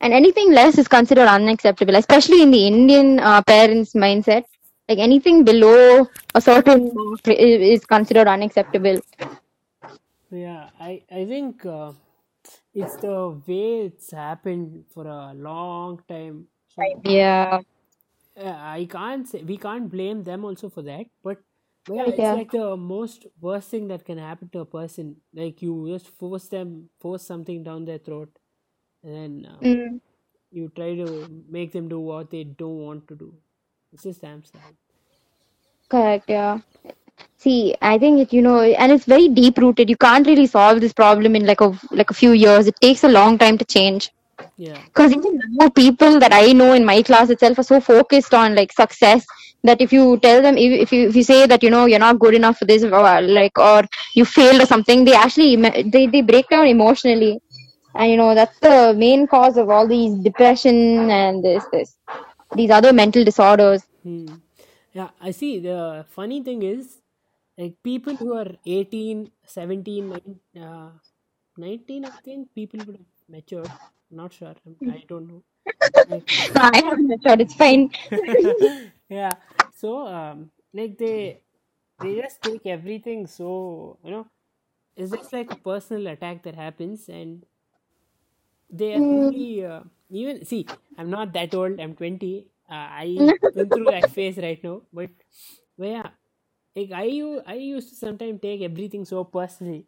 And 0.00 0.12
anything 0.12 0.52
less 0.52 0.78
is 0.78 0.88
considered 0.88 1.28
unacceptable, 1.28 1.94
especially 1.96 2.42
in 2.42 2.50
the 2.50 2.66
Indian 2.66 3.18
uh, 3.20 3.42
parents' 3.42 3.94
mindset. 3.94 4.44
Like 4.90 5.00
anything 5.00 5.44
below 5.44 6.08
a 6.34 6.42
certain 6.42 6.92
mark 6.94 7.22
is 7.28 7.86
considered 7.86 8.28
unacceptable. 8.28 9.00
Yeah, 10.30 10.70
I 10.80 11.04
I 11.10 11.26
think 11.26 11.66
uh, 11.66 11.92
it's 12.74 12.96
the 12.96 13.40
way 13.46 13.86
it's 13.86 14.12
happened 14.12 14.86
for 14.92 15.06
a 15.06 15.34
long 15.34 16.02
time. 16.08 16.48
So 16.68 17.24
Yeah, 18.36 18.58
I 18.72 18.86
can't 18.86 19.28
say 19.28 19.42
we 19.42 19.56
can't 19.58 19.90
blame 19.90 20.22
them 20.24 20.44
also 20.44 20.68
for 20.70 20.82
that, 20.82 21.06
but 21.22 21.38
yeah, 21.86 22.08
it's 22.10 22.32
yeah. 22.32 22.38
like 22.38 22.50
the 22.50 22.76
most 22.76 23.26
worst 23.40 23.70
thing 23.70 23.88
that 23.88 24.04
can 24.04 24.18
happen 24.18 24.48
to 24.50 24.60
a 24.60 24.66
person. 24.66 25.16
Like 25.34 25.62
you 25.62 25.74
just 25.88 26.08
force 26.08 26.48
them, 26.48 26.90
force 27.00 27.22
something 27.24 27.62
down 27.64 27.84
their 27.86 27.98
throat, 27.98 28.30
and 29.04 29.14
then 29.14 29.52
uh, 29.52 29.62
Mm, 29.62 30.00
you 30.50 30.68
try 30.76 30.94
to 30.96 31.08
make 31.48 31.72
them 31.72 31.88
do 31.88 32.00
what 32.00 32.30
they 32.30 32.44
don't 32.44 32.78
want 32.88 33.08
to 33.08 33.16
do. 33.16 33.34
It's 33.92 34.02
just 34.04 34.20
damn 34.22 34.42
sad. 34.44 34.76
correct. 35.88 36.28
Yeah. 36.28 36.58
See, 37.36 37.74
I 37.80 37.98
think 37.98 38.20
it, 38.20 38.32
you 38.32 38.42
know, 38.42 38.60
and 38.60 38.92
it's 38.92 39.04
very 39.04 39.28
deep 39.28 39.58
rooted. 39.58 39.88
You 39.90 39.96
can't 39.96 40.26
really 40.26 40.46
solve 40.46 40.80
this 40.80 40.92
problem 40.92 41.34
in 41.36 41.46
like 41.46 41.60
a 41.60 41.72
like 41.90 42.10
a 42.10 42.14
few 42.14 42.32
years. 42.32 42.66
It 42.66 42.74
takes 42.80 43.04
a 43.04 43.08
long 43.08 43.38
time 43.38 43.58
to 43.58 43.64
change. 43.64 44.10
Yeah, 44.56 44.82
Because 44.94 45.12
even 45.12 45.38
now, 45.60 45.68
people 45.70 46.18
that 46.20 46.32
I 46.32 46.52
know 46.52 46.72
in 46.72 46.84
my 46.84 47.02
class 47.02 47.30
itself 47.30 47.58
are 47.58 47.62
so 47.64 47.80
focused 47.80 48.34
on 48.34 48.54
like 48.54 48.72
success 48.72 49.24
that 49.64 49.80
if 49.80 49.92
you 49.92 50.18
tell 50.18 50.42
them, 50.42 50.56
if, 50.56 50.80
if 50.82 50.92
you 50.92 51.08
if 51.08 51.16
you 51.16 51.22
say 51.22 51.46
that 51.46 51.62
you 51.62 51.70
know 51.70 51.86
you're 51.86 51.98
not 52.06 52.18
good 52.18 52.34
enough 52.34 52.58
for 52.58 52.64
this, 52.66 52.84
or 52.84 53.20
like 53.22 53.58
or 53.58 53.82
you 54.14 54.24
failed 54.24 54.62
or 54.62 54.66
something, 54.66 55.04
they 55.04 55.14
actually 55.14 55.56
they 55.90 56.06
they 56.06 56.22
break 56.22 56.48
down 56.48 56.66
emotionally, 56.66 57.38
and 57.94 58.10
you 58.10 58.16
know 58.16 58.34
that's 58.34 58.58
the 58.60 58.94
main 58.96 59.26
cause 59.26 59.56
of 59.56 59.68
all 59.70 59.86
these 59.86 60.14
depression 60.30 61.10
and 61.10 61.44
this 61.44 61.64
this 61.72 61.96
these 62.54 62.70
other 62.70 62.92
mental 62.92 63.24
disorders. 63.24 63.82
hmm. 64.02 64.26
yeah. 64.92 65.10
I 65.20 65.30
see. 65.32 65.58
The 65.60 66.04
funny 66.08 66.42
thing 66.42 66.62
is, 66.62 66.98
like 67.58 67.74
people 67.82 68.16
who 68.16 68.34
are 68.36 68.50
18, 68.66 69.30
17, 69.46 70.08
19, 70.08 70.40
uh, 70.62 70.90
19 71.56 72.04
I 72.04 72.10
think 72.24 72.54
people 72.54 72.80
would 72.86 72.96
have 72.96 73.06
matured. 73.28 73.70
Not 74.10 74.32
sure. 74.32 74.48
I'm- 74.66 74.78
I 74.88 75.04
don't 75.08 75.28
know. 75.28 75.42
Like, 76.08 76.28
I 76.56 76.78
haven't 76.84 77.08
matured. 77.08 77.40
It's 77.40 77.54
fine. 77.54 77.90
yeah 79.08 79.34
so 79.74 80.06
um 80.06 80.50
like 80.72 80.96
they 80.98 81.40
they 82.00 82.16
just 82.20 82.42
take 82.42 82.66
everything 82.66 83.26
so 83.26 83.98
you 84.04 84.10
know 84.10 84.26
it's 84.96 85.12
just 85.12 85.32
like 85.32 85.50
a 85.52 85.56
personal 85.56 86.06
attack 86.08 86.42
that 86.42 86.54
happens 86.54 87.08
and 87.08 87.44
they 88.72 88.94
are 88.96 89.02
really 89.10 89.64
uh, 89.64 89.82
even 90.10 90.44
see 90.44 90.72
i'm 90.98 91.10
not 91.10 91.32
that 91.32 91.54
old. 91.54 91.80
I'm 91.80 91.94
20 91.96 92.46
uh, 92.70 92.88
i 93.04 93.30
went 93.54 93.72
through 93.72 93.88
that 93.88 94.10
phase 94.10 94.38
right 94.38 94.62
now. 94.64 94.82
But 94.92 95.10
but 95.78 95.88
yeah. 95.88 96.10
Like 96.76 96.92
i 96.92 97.06
i 97.46 97.54
used 97.54 97.90
to 97.90 97.96
sometimes 97.96 98.40
take 98.40 98.62
everything 98.62 99.04
so 99.04 99.24
personally. 99.24 99.86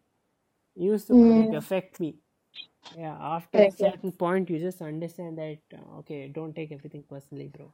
It 0.75 0.83
used 0.83 1.07
to 1.07 1.15
like, 1.35 1.53
affect 1.53 1.99
me. 1.99 2.15
Yeah 2.95 3.17
after 3.19 3.59
a 3.63 3.71
certain 3.71 4.11
point 4.11 4.49
you 4.49 4.59
just 4.59 4.81
understand 4.81 5.37
that 5.37 5.59
uh, 5.73 5.99
okay 5.99 6.27
don't 6.27 6.55
take 6.55 6.71
everything 6.71 7.03
personally 7.09 7.47
bro. 7.47 7.73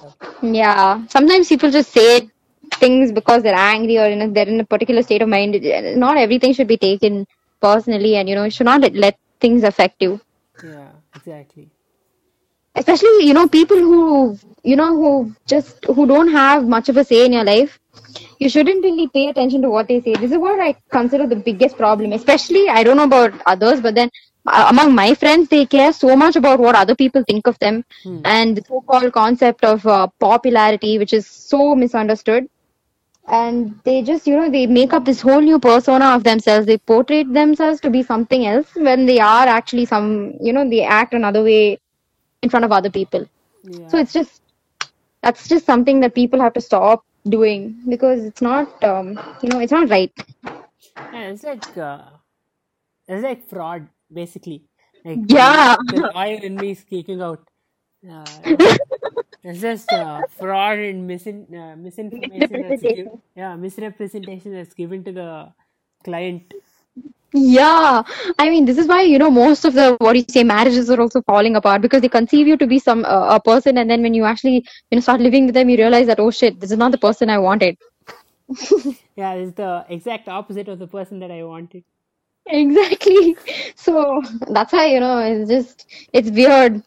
So, 0.00 0.14
Yeah, 0.42 1.06
sometimes 1.08 1.48
people 1.48 1.70
just 1.70 1.90
say 1.92 2.28
things 2.74 3.12
because 3.12 3.42
they're 3.42 3.54
angry 3.54 3.98
or 3.98 4.06
in 4.06 4.22
a, 4.22 4.28
they're 4.30 4.48
in 4.48 4.60
a 4.60 4.64
particular 4.64 5.02
state 5.02 5.22
of 5.22 5.28
mind. 5.28 5.60
Not 5.98 6.16
everything 6.16 6.52
should 6.52 6.68
be 6.68 6.76
taken 6.76 7.26
personally, 7.60 8.16
and 8.16 8.28
you 8.28 8.34
know, 8.34 8.44
you 8.44 8.50
should 8.50 8.66
not 8.66 8.82
let 8.94 9.16
things 9.40 9.62
affect 9.64 10.02
you. 10.02 10.20
yeah 10.62 10.92
exactly 11.14 11.70
Especially, 12.74 13.26
you 13.26 13.34
know, 13.34 13.48
people 13.48 13.76
who 13.76 14.38
you 14.62 14.76
know 14.76 14.94
who 14.94 15.32
just 15.46 15.84
who 15.86 16.06
don't 16.06 16.28
have 16.30 16.66
much 16.68 16.88
of 16.88 16.96
a 16.96 17.04
say 17.04 17.24
in 17.26 17.32
your 17.32 17.44
life. 17.44 17.78
You 18.38 18.48
shouldn't 18.48 18.84
really 18.84 19.08
pay 19.08 19.28
attention 19.28 19.62
to 19.62 19.70
what 19.70 19.88
they 19.88 20.00
say. 20.00 20.14
This 20.16 20.32
is 20.32 20.38
what 20.38 20.60
I 20.60 20.74
consider 20.90 21.26
the 21.26 21.36
biggest 21.36 21.76
problem. 21.76 22.12
Especially, 22.12 22.68
I 22.68 22.82
don't 22.82 22.96
know 22.96 23.04
about 23.04 23.32
others, 23.46 23.80
but 23.80 23.94
then 23.94 24.10
uh, 24.46 24.66
among 24.70 24.94
my 24.94 25.14
friends, 25.14 25.48
they 25.48 25.64
care 25.66 25.92
so 25.92 26.16
much 26.16 26.36
about 26.36 26.58
what 26.60 26.74
other 26.76 26.94
people 26.94 27.22
think 27.26 27.46
of 27.46 27.58
them, 27.58 27.84
Hmm. 28.02 28.24
and 28.24 28.56
the 28.56 28.62
so-called 28.68 29.12
concept 29.12 29.64
of 29.64 29.86
uh, 29.86 30.08
popularity, 30.20 30.98
which 30.98 31.12
is 31.12 31.26
so 31.26 31.74
misunderstood. 31.74 32.46
And 33.30 33.80
they 33.84 34.02
just, 34.02 34.26
you 34.26 34.36
know, 34.36 34.50
they 34.50 34.66
make 34.66 34.92
up 34.92 35.04
this 35.04 35.20
whole 35.20 35.40
new 35.40 35.58
persona 35.58 36.06
of 36.14 36.24
themselves. 36.24 36.66
They 36.66 36.78
portray 36.78 37.24
themselves 37.24 37.80
to 37.82 37.90
be 37.90 38.02
something 38.02 38.46
else 38.46 38.74
when 38.74 39.06
they 39.06 39.20
are 39.20 39.46
actually 39.46 39.86
some, 39.86 40.34
you 40.40 40.52
know, 40.52 40.68
they 40.68 40.82
act 40.82 41.14
another 41.14 41.42
way 41.42 41.78
in 42.42 42.48
front 42.50 42.64
of 42.64 42.72
other 42.72 42.90
people. 42.90 43.26
yeah 43.62 43.86
So 43.86 43.98
it's 43.98 44.12
just 44.12 44.42
that's 45.22 45.48
just 45.48 45.66
something 45.66 46.00
that 46.00 46.14
people 46.14 46.40
have 46.40 46.54
to 46.54 46.60
stop 46.60 47.04
doing 47.28 47.76
because 47.88 48.24
it's 48.24 48.40
not 48.42 48.68
um, 48.82 49.20
you 49.42 49.48
know 49.50 49.58
it's 49.60 49.72
not 49.72 49.88
right 49.90 50.12
Yeah, 51.10 51.28
it's 51.30 51.44
like 51.44 51.76
uh, 51.76 52.10
it's 53.08 53.22
like 53.22 53.48
fraud 53.48 53.88
basically. 54.12 54.64
Like 55.04 55.28
Yeah. 55.28 55.76
the 55.88 56.00
lawyer 56.14 56.38
in 56.42 56.58
me 56.58 56.72
is 56.72 56.84
kicking 56.84 57.20
out. 57.22 57.48
Uh, 58.08 58.44
It's 59.44 59.60
just 59.60 59.92
uh, 59.92 60.24
fraud 60.24 60.78
and 60.78 61.08
misin- 61.08 61.52
uh, 61.54 61.76
misinformation 61.76 62.60
that's 62.60 62.82
given, 62.84 63.10
Misrepresentation. 63.10 63.22
yeah, 63.36 63.56
misrepresentation 63.56 64.52
that's 64.52 64.74
given 64.74 65.04
to 65.04 65.12
the 65.12 65.52
client. 66.04 66.54
Yeah, 67.34 68.02
I 68.38 68.48
mean, 68.50 68.64
this 68.64 68.78
is 68.78 68.86
why, 68.86 69.02
you 69.02 69.18
know, 69.18 69.30
most 69.30 69.66
of 69.66 69.74
the, 69.74 69.96
what 70.00 70.14
do 70.14 70.20
you 70.20 70.24
say, 70.28 70.44
marriages 70.44 70.90
are 70.90 71.00
also 71.00 71.20
falling 71.22 71.56
apart 71.56 71.82
because 71.82 72.00
they 72.00 72.08
conceive 72.08 72.46
you 72.48 72.56
to 72.56 72.66
be 72.66 72.78
some, 72.78 73.04
uh, 73.04 73.36
a 73.36 73.40
person, 73.40 73.76
and 73.78 73.90
then 73.90 74.02
when 74.02 74.14
you 74.14 74.24
actually, 74.24 74.64
you 74.90 74.96
know, 74.96 75.00
start 75.00 75.20
living 75.20 75.44
with 75.46 75.54
them, 75.54 75.68
you 75.68 75.76
realize 75.76 76.06
that, 76.06 76.20
oh 76.20 76.30
shit, 76.30 76.58
this 76.58 76.70
is 76.72 76.78
not 76.78 76.90
the 76.92 76.98
person 76.98 77.28
I 77.28 77.38
wanted. 77.38 77.76
Yeah, 79.16 79.34
it's 79.34 79.54
the 79.56 79.84
exact 79.88 80.28
opposite 80.28 80.68
of 80.68 80.78
the 80.78 80.86
person 80.88 81.18
that 81.20 81.30
I 81.30 81.44
wanted. 81.44 81.84
Exactly. 82.46 83.36
So 83.76 84.22
that's 84.50 84.72
why, 84.72 84.86
you 84.86 85.00
know, 85.00 85.18
it's 85.18 85.50
just, 85.50 85.86
it's 86.12 86.30
weird. 86.30 86.82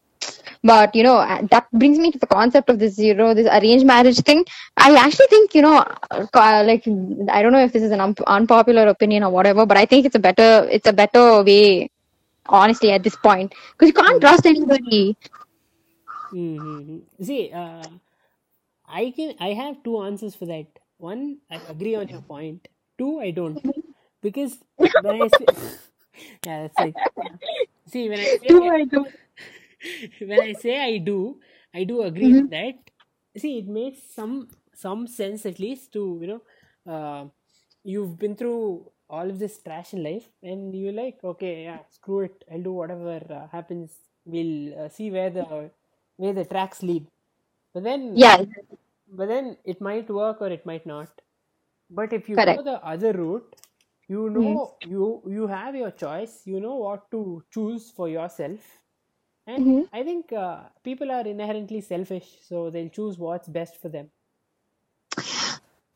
But, 0.64 0.96
you 0.96 1.04
know, 1.04 1.18
uh, 1.18 1.42
that 1.52 1.68
brings 1.74 1.98
me 1.98 2.12
to 2.12 2.20
the 2.20 2.28
concept 2.28 2.70
of 2.70 2.80
this, 2.80 2.98
you 3.00 3.14
know, 3.14 3.34
this 3.34 3.48
arranged 3.48 3.86
marriage 3.86 4.20
thing. 4.20 4.46
I 4.78 4.96
actually 4.96 5.28
think, 5.28 5.56
you 5.56 5.62
know, 5.62 5.78
uh, 6.12 6.64
like, 6.66 6.86
I 7.32 7.42
don't 7.42 7.52
know 7.52 7.64
if 7.64 7.74
this 7.74 7.84
is 7.84 7.92
an 7.92 8.00
un- 8.02 8.16
unpopular 8.28 8.88
opinion 8.88 9.24
or 9.24 9.30
whatever, 9.32 9.66
but 9.66 9.78
I 9.78 9.86
think 9.86 10.06
it's 10.06 10.16
a 10.16 10.20
better, 10.20 10.68
it's 10.72 10.88
a 10.88 10.94
better 10.94 11.44
way, 11.44 11.90
honestly, 12.48 12.92
at 12.92 13.04
this 13.04 13.16
point. 13.16 13.54
Because 13.72 13.88
you 13.88 13.94
can't 13.94 14.22
trust 14.22 14.46
anybody. 14.46 15.18
Mm-hmm. 16.34 17.24
See, 17.24 17.52
uh, 17.52 17.88
I 18.88 19.12
can 19.16 19.36
I 19.40 19.54
have 19.54 19.84
two 19.84 20.02
answers 20.02 20.36
for 20.36 20.46
that. 20.46 20.68
One, 20.98 21.40
I 21.50 21.62
agree 21.68 21.96
on 21.96 22.08
your 22.10 22.22
point. 22.22 22.68
Two, 22.98 23.20
I 23.20 23.32
don't. 23.32 23.62
Because 24.22 24.60
when 25.00 25.16
I 25.16 25.28
say, 25.28 25.48
yeah, 26.46 26.64
that's 26.64 26.80
like, 26.80 26.96
see, 27.88 28.10
when 28.10 28.20
I 28.22 28.38
Do 28.48 28.64
say, 28.64 28.70
I 28.70 28.86
do? 28.86 29.06
when 30.22 30.42
I 30.42 30.54
say 30.54 30.78
I 30.80 30.98
do, 30.98 31.40
I 31.74 31.84
do 31.84 32.02
agree 32.04 32.34
with 32.34 32.50
that. 32.50 32.76
See, 33.38 33.60
it 33.60 33.68
makes 33.68 34.00
some 34.14 34.50
some 34.74 35.08
sense 35.08 35.46
at 35.46 35.60
least 35.60 35.92
to 35.94 36.20
you 36.22 36.28
know, 36.28 36.42
uh, 36.94 37.26
you've 37.84 38.18
been 38.20 38.36
through 38.36 38.92
all 39.10 39.30
of 39.30 39.40
this 39.40 39.60
trash 39.62 39.94
in 39.94 40.04
life, 40.04 40.28
and 40.44 40.74
you're 40.76 40.94
like, 40.94 41.20
okay, 41.24 41.64
yeah, 41.64 41.80
screw 41.90 42.22
it, 42.22 42.44
I'll 42.52 42.62
do 42.64 42.74
whatever 42.74 43.22
uh, 43.30 43.48
happens. 43.52 43.92
We'll 44.26 44.86
uh, 44.86 44.90
see 44.90 45.12
where 45.12 45.30
the 45.30 45.72
where 46.18 46.34
the 46.34 46.46
tracks 46.46 46.82
lead. 46.84 47.08
But 47.74 47.84
then, 47.84 48.24
Yeah, 48.24 48.46
but 49.12 49.28
then 49.28 49.58
it 49.66 49.82
might 49.82 50.10
work 50.10 50.42
or 50.42 50.50
it 50.50 50.66
might 50.66 50.86
not. 50.86 51.10
But 51.90 52.14
if 52.14 52.30
you 52.30 52.40
go 52.40 52.62
the 52.64 52.84
other 52.86 53.14
route, 53.14 53.56
you 54.08 54.30
know 54.30 54.78
you 54.84 55.22
you 55.28 55.48
have 55.48 55.76
your 55.76 55.92
choice. 55.92 56.42
You 56.46 56.60
know 56.60 56.76
what 56.76 57.10
to 57.12 57.44
choose 57.52 57.92
for 57.92 58.10
yourself. 58.10 58.81
And 59.46 59.66
hmm 59.66 59.84
I 59.92 60.04
think 60.04 60.32
uh, 60.34 60.70
people 60.84 61.12
are 61.12 61.26
inherently 61.28 61.82
selfish, 61.82 62.38
so 62.42 62.70
they'll 62.70 62.90
choose 62.90 63.18
what's 63.18 63.48
best 63.48 63.78
for 63.78 63.90
them. 63.90 64.12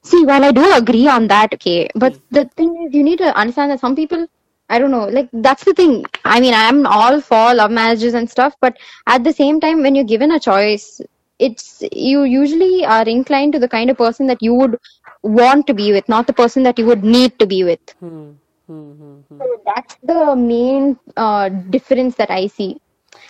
See, 0.04 0.26
while 0.26 0.44
I 0.44 0.52
do 0.52 0.74
agree 0.74 1.08
on 1.08 1.28
that, 1.28 1.54
okay, 1.54 1.90
but 1.96 2.16
the 2.32 2.46
thing 2.56 2.70
is, 2.86 2.94
you 2.94 3.04
need 3.04 3.18
to 3.20 3.36
understand 3.38 3.72
that 3.72 3.80
some 3.80 3.96
people, 3.96 4.28
I 4.70 4.78
don't 4.80 4.92
know, 4.92 5.06
like 5.08 5.30
that's 5.34 5.64
the 5.66 5.74
thing. 5.74 6.06
I 6.24 6.40
mean, 6.40 6.54
I'm 6.54 6.86
all 6.88 7.22
for 7.22 7.54
love 7.54 7.72
marriages 7.72 8.14
and 8.14 8.30
stuff, 8.30 8.56
but 8.62 8.78
at 9.08 9.24
the 9.24 9.34
same 9.34 9.60
time, 9.60 9.82
when 9.82 9.96
you're 9.96 10.06
given 10.14 10.32
a 10.32 10.40
choice, 10.40 11.02
it's 11.40 11.84
you 11.92 12.24
usually 12.24 12.86
are 12.86 13.08
inclined 13.08 13.54
to 13.54 13.60
the 13.60 13.68
kind 13.70 13.90
of 13.90 13.98
person 13.98 14.28
that 14.28 14.42
you 14.42 14.54
would 14.54 14.78
want 15.24 15.68
to 15.68 15.74
be 15.74 15.92
with, 15.92 16.08
not 16.10 16.28
the 16.28 16.34
person 16.34 16.64
that 16.64 16.78
you 16.80 16.86
would 16.86 17.04
need 17.04 17.38
to 17.40 17.46
be 17.48 17.64
with. 17.64 17.80
Hmm. 18.00 18.32
Hmm. 18.68 18.92
Hmm. 19.00 19.22
hmm. 19.30 19.42
So 19.42 19.62
that's 19.66 19.96
the 20.04 20.36
main 20.36 21.00
uh, 21.16 21.50
difference 21.50 22.16
that 22.16 22.30
I 22.32 22.48
see. 22.48 22.80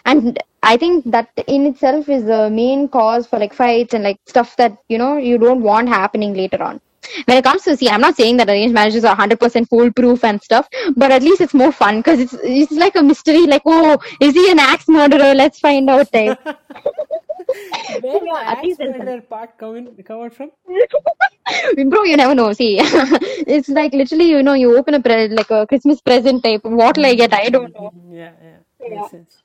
And 0.05 0.39
I 0.63 0.77
think 0.77 1.09
that 1.11 1.29
in 1.47 1.65
itself 1.67 2.09
is 2.09 2.25
the 2.25 2.49
main 2.49 2.87
cause 2.87 3.27
for 3.27 3.39
like 3.39 3.53
fights 3.53 3.93
and 3.93 4.03
like 4.03 4.17
stuff 4.27 4.55
that 4.57 4.77
you 4.89 4.97
know 4.97 5.17
you 5.17 5.37
don't 5.37 5.61
want 5.63 5.89
happening 5.89 6.33
later 6.33 6.61
on. 6.63 6.81
When 7.25 7.37
it 7.37 7.43
comes 7.43 7.63
to 7.63 7.77
see, 7.77 7.89
I'm 7.89 8.01
not 8.01 8.15
saying 8.15 8.37
that 8.37 8.49
arranged 8.49 8.73
marriages 8.73 9.05
are 9.05 9.11
100% 9.15 9.69
foolproof 9.69 10.23
and 10.23 10.41
stuff, 10.41 10.67
but 10.95 11.11
at 11.11 11.23
least 11.23 11.41
it's 11.41 11.53
more 11.53 11.71
fun 11.71 11.97
because 11.99 12.19
it's 12.19 12.33
it's 12.43 12.71
like 12.71 12.95
a 12.95 13.03
mystery. 13.03 13.45
Like, 13.45 13.63
oh, 13.65 13.97
is 14.19 14.33
he 14.33 14.49
an 14.51 14.59
axe 14.59 14.87
murderer? 14.87 15.33
Let's 15.35 15.59
find 15.59 15.89
out. 15.89 16.11
Type. 16.11 16.37
Where 17.87 18.19
the 18.19 18.25
yeah, 18.25 18.43
at 18.45 18.59
axe 18.59 18.79
murderer 18.79 19.21
part 19.21 19.57
coming 19.57 19.95
come 20.03 20.21
out 20.21 20.33
from? 20.33 20.51
Bro, 21.89 22.03
you 22.03 22.17
never 22.17 22.35
know. 22.35 22.53
See, 22.53 22.77
it's 22.81 23.69
like 23.69 23.93
literally, 23.93 24.29
you 24.29 24.43
know, 24.43 24.53
you 24.53 24.77
open 24.77 24.95
a 24.95 25.01
pre- 25.01 25.29
like 25.29 25.51
a 25.51 25.65
Christmas 25.67 26.01
present 26.01 26.43
type. 26.43 26.61
What'll 26.63 27.05
I 27.05 27.15
get? 27.15 27.33
I 27.33 27.49
don't 27.49 27.73
know. 27.73 27.91
Mm-hmm. 27.93 28.13
Yeah, 28.13 28.33
yeah, 28.41 28.59
Yeah. 28.79 28.87
makes 28.89 29.09
sense. 29.09 29.43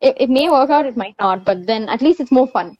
It, 0.00 0.16
it 0.18 0.30
may 0.30 0.48
work 0.48 0.70
out, 0.70 0.86
it 0.86 0.96
might 0.96 1.16
not, 1.18 1.44
but 1.44 1.66
then 1.66 1.88
at 1.88 2.00
least 2.00 2.20
it's 2.20 2.32
more 2.32 2.48
fun. 2.48 2.76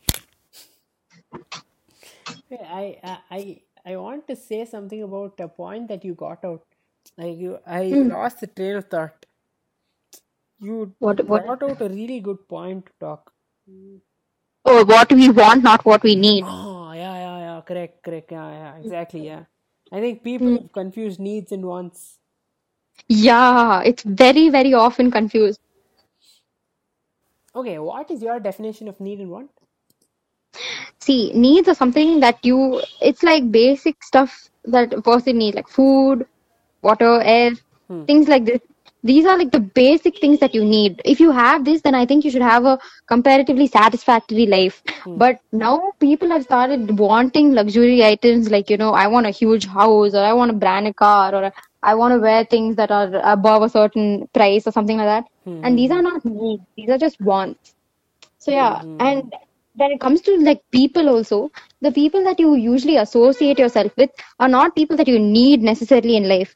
I, 2.50 2.98
I, 3.02 3.18
I, 3.30 3.60
I 3.86 3.96
want 3.96 4.26
to 4.28 4.36
say 4.36 4.64
something 4.64 5.02
about 5.02 5.38
a 5.38 5.48
point 5.48 5.88
that 5.88 6.04
you 6.04 6.14
got 6.14 6.44
out. 6.44 6.62
Like 7.16 7.38
you, 7.38 7.58
I 7.66 7.88
hmm. 7.88 8.08
lost 8.08 8.40
the 8.40 8.46
train 8.46 8.76
of 8.76 8.86
thought. 8.86 9.26
You 10.60 10.94
What 10.98 11.24
what? 11.26 11.46
brought 11.46 11.62
out 11.62 11.80
a 11.80 11.88
really 11.88 12.20
good 12.20 12.46
point 12.48 12.86
to 12.86 12.92
talk. 13.00 13.32
Oh, 14.64 14.84
what 14.84 15.12
we 15.12 15.30
want, 15.30 15.62
not 15.62 15.84
what 15.84 16.02
we 16.02 16.14
need. 16.14 16.44
Oh, 16.46 16.92
yeah, 16.92 17.14
yeah, 17.14 17.38
yeah. 17.38 17.60
Correct, 17.66 18.02
correct. 18.02 18.32
Yeah, 18.32 18.50
yeah, 18.50 18.72
hmm. 18.72 18.82
exactly. 18.82 19.26
Yeah. 19.26 19.44
I 19.92 20.00
think 20.00 20.22
people 20.22 20.48
hmm. 20.48 20.56
have 20.56 20.72
confused 20.72 21.20
needs 21.20 21.52
and 21.52 21.64
wants. 21.64 22.18
Yeah, 23.08 23.82
it's 23.82 24.02
very, 24.02 24.48
very 24.50 24.74
often 24.74 25.10
confused. 25.10 25.60
Okay, 27.54 27.78
what 27.78 28.10
is 28.10 28.22
your 28.22 28.38
definition 28.40 28.88
of 28.88 29.00
need 29.00 29.20
and 29.20 29.30
want? 29.30 29.50
See, 31.00 31.32
needs 31.34 31.68
are 31.68 31.74
something 31.74 32.20
that 32.20 32.38
you, 32.44 32.80
it's 33.00 33.22
like 33.22 33.50
basic 33.50 34.02
stuff 34.02 34.48
that 34.64 34.92
a 34.92 35.02
person 35.02 35.38
needs, 35.38 35.56
like 35.56 35.68
food, 35.68 36.26
water, 36.82 37.20
air, 37.22 37.52
Hmm. 37.88 38.04
things 38.06 38.28
like 38.28 38.44
this. 38.44 38.60
These 39.02 39.24
are 39.26 39.38
like 39.38 39.50
the 39.50 39.60
basic 39.60 40.18
things 40.18 40.38
that 40.40 40.54
you 40.54 40.64
need. 40.64 41.00
If 41.04 41.20
you 41.20 41.30
have 41.32 41.64
this, 41.64 41.82
then 41.82 41.94
I 41.94 42.06
think 42.06 42.24
you 42.24 42.30
should 42.30 42.42
have 42.42 42.64
a 42.64 42.78
comparatively 43.08 43.66
satisfactory 43.66 44.46
life. 44.46 44.82
But 45.16 45.38
now 45.52 45.92
people 46.00 46.28
have 46.30 46.42
started 46.44 46.98
wanting 46.98 47.52
luxury 47.52 48.04
items 48.04 48.50
like, 48.50 48.70
you 48.70 48.76
know, 48.76 48.92
I 48.92 49.06
want 49.08 49.26
a 49.26 49.30
huge 49.30 49.66
house 49.66 50.14
or 50.14 50.24
I 50.24 50.32
want 50.32 50.50
a 50.50 50.54
branded 50.54 50.96
car 50.96 51.34
or 51.34 51.52
I 51.82 51.94
want 51.94 52.12
to 52.14 52.20
wear 52.20 52.44
things 52.44 52.76
that 52.76 52.90
are 52.90 53.10
above 53.22 53.62
a 53.62 53.68
certain 53.68 54.28
price 54.34 54.66
or 54.66 54.72
something 54.72 54.96
like 54.98 55.06
that. 55.06 55.24
And 55.62 55.78
these 55.78 55.90
are 55.90 56.02
not 56.02 56.24
needs. 56.24 56.62
These 56.76 56.88
are 56.90 56.98
just 56.98 57.20
wants. 57.20 57.74
So 58.38 58.50
yeah, 58.52 58.82
and 58.98 59.32
when 59.74 59.92
it 59.92 60.00
comes 60.00 60.20
to 60.22 60.36
like 60.38 60.60
people 60.72 61.08
also, 61.08 61.50
the 61.80 61.92
people 61.92 62.24
that 62.24 62.38
you 62.40 62.54
usually 62.54 62.96
associate 62.96 63.58
yourself 63.58 63.92
with 63.96 64.10
are 64.38 64.48
not 64.48 64.74
people 64.74 64.96
that 64.96 65.08
you 65.08 65.18
need 65.18 65.62
necessarily 65.62 66.16
in 66.16 66.28
life. 66.28 66.54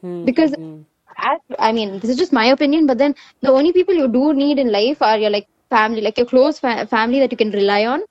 Hmm, 0.00 0.24
Because 0.24 0.54
hmm. 0.54 0.82
as, 1.18 1.38
I 1.58 1.72
mean, 1.72 1.98
this 2.00 2.10
is 2.10 2.16
just 2.16 2.32
my 2.32 2.46
opinion, 2.46 2.86
but 2.86 2.98
then 2.98 3.14
the 3.42 3.50
only 3.50 3.72
people 3.72 3.94
you 3.94 4.08
do 4.08 4.32
need 4.34 4.58
in 4.58 4.70
life 4.72 5.02
are 5.02 5.18
your 5.18 5.30
like 5.30 5.46
family, 5.70 6.00
like 6.00 6.16
your 6.18 6.26
close 6.26 6.58
fa- 6.58 6.86
family 6.86 7.20
that 7.20 7.32
you 7.32 7.36
can 7.38 7.50
rely 7.50 7.86
on, 7.86 8.02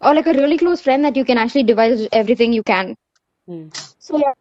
or 0.00 0.14
like 0.14 0.26
a 0.26 0.32
really 0.32 0.58
close 0.58 0.80
friend 0.80 1.04
that 1.04 1.16
you 1.16 1.24
can 1.24 1.38
actually 1.38 1.64
devise 1.64 2.06
everything 2.12 2.52
you 2.52 2.62
can. 2.62 2.96
Hmm. 3.46 3.68
So 3.98 4.18
yeah, 4.18 4.32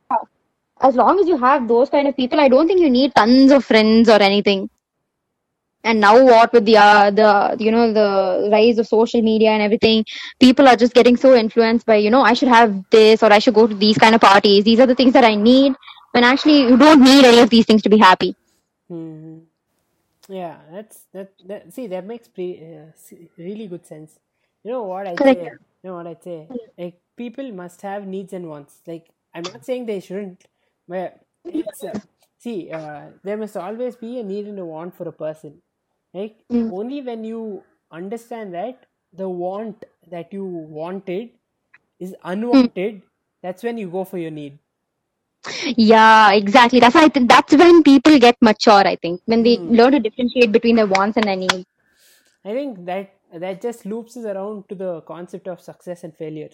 as 0.82 0.95
long 0.95 1.19
as 1.19 1.27
you 1.27 1.38
have 1.38 1.67
those 1.67 1.89
kind 1.89 2.07
of 2.07 2.15
people, 2.15 2.39
I 2.39 2.47
don't 2.49 2.67
think 2.67 2.82
you 2.82 2.89
need 2.89 3.13
tons 3.15 3.51
of 3.51 3.65
friends 3.65 4.09
or 4.09 4.21
anything. 4.21 4.69
And 5.84 5.99
now 5.99 6.23
what 6.23 6.53
with 6.53 6.65
the 6.65 6.77
uh, 6.77 7.09
the 7.09 7.55
you 7.59 7.71
know 7.71 7.91
the 7.91 8.49
rise 8.51 8.77
of 8.77 8.88
social 8.88 9.21
media 9.21 9.49
and 9.49 9.63
everything, 9.63 10.05
people 10.39 10.67
are 10.67 10.75
just 10.75 10.93
getting 10.93 11.17
so 11.17 11.34
influenced 11.34 11.88
by 11.88 11.95
you 11.95 12.11
know 12.11 12.21
I 12.21 12.34
should 12.34 12.49
have 12.49 12.75
this 12.91 13.23
or 13.23 13.34
I 13.34 13.39
should 13.39 13.55
go 13.55 13.65
to 13.67 13.73
these 13.73 13.97
kind 13.97 14.13
of 14.13 14.21
parties. 14.21 14.63
These 14.63 14.79
are 14.79 14.86
the 14.86 14.95
things 14.95 15.13
that 15.13 15.23
I 15.23 15.36
need. 15.36 15.73
When 16.11 16.23
actually 16.23 16.61
you 16.61 16.77
don't 16.77 17.01
need 17.01 17.25
any 17.25 17.39
of 17.39 17.49
these 17.49 17.65
things 17.65 17.82
to 17.84 17.89
be 17.89 17.97
happy. 17.97 18.36
Hmm. 18.89 19.39
Yeah, 20.29 20.57
that's 20.71 21.05
that. 21.13 21.32
that 21.47 21.73
see, 21.73 21.88
that 21.88 22.05
makes 22.05 22.27
pre, 22.27 22.61
uh, 22.63 23.15
really 23.38 23.67
good 23.67 23.86
sense. 23.86 24.19
You 24.63 24.71
know 24.71 24.84
what 24.84 25.07
I 25.07 25.17
Correct. 25.17 25.41
say? 25.41 25.57
You 25.84 25.89
know 25.89 25.95
what 25.95 26.07
I 26.07 26.15
say? 26.23 26.49
Like 26.77 27.01
people 27.17 27.51
must 27.51 27.82
have 27.82 28.05
needs 28.05 28.34
and 28.34 28.47
wants. 28.47 28.82
Like 28.86 29.09
I'm 29.34 29.43
not 29.43 29.65
saying 29.65 29.88
they 29.88 29.99
shouldn't, 29.99 30.45
but 30.92 31.20
it's 31.48 31.84
uh, 31.84 31.98
see, 32.39 32.72
uh, 32.72 33.10
there 33.24 33.38
must 33.38 33.58
always 33.58 33.98
be 33.98 34.20
a 34.20 34.24
need 34.24 34.48
and 34.48 34.60
a 34.60 34.66
want 34.66 34.96
for 34.96 35.08
a 35.10 35.14
person. 35.14 35.62
Like 36.14 36.38
Mm. 36.52 36.74
only 36.82 37.02
when 37.02 37.26
you 37.26 37.64
understand 37.92 38.54
that 38.56 38.88
the 39.14 39.30
want 39.30 39.86
that 40.08 40.34
you 40.34 40.46
wanted 40.46 41.32
is 42.00 42.16
unwanted, 42.24 43.04
that's 43.44 43.64
when 43.64 43.78
you 43.78 43.89
go 43.89 44.06
for 44.06 44.20
your 44.20 44.32
need. 44.32 44.60
Yeah, 45.78 46.32
exactly. 46.34 46.80
That's 46.80 46.96
why 46.96 47.06
I 47.06 47.10
think 47.10 47.30
that's 47.30 47.54
when 47.56 47.84
people 47.84 48.20
get 48.20 48.38
mature. 48.42 48.88
I 48.88 48.96
think 48.96 49.22
when 49.26 49.44
they 49.44 49.58
Hmm. 49.58 49.70
learn 49.70 49.92
to 49.94 50.00
differentiate 50.00 50.52
between 50.52 50.76
their 50.78 50.88
wants 50.88 51.18
and 51.18 51.28
their 51.28 51.36
needs. 51.38 51.66
I 52.46 52.54
think 52.54 52.86
that 52.86 53.14
that 53.34 53.62
just 53.62 53.86
loops 53.86 54.18
us 54.18 54.26
around 54.26 54.70
to 54.70 54.76
the 54.76 55.02
concept 55.02 55.48
of 55.48 55.62
success 55.62 56.04
and 56.04 56.16
failure. 56.16 56.50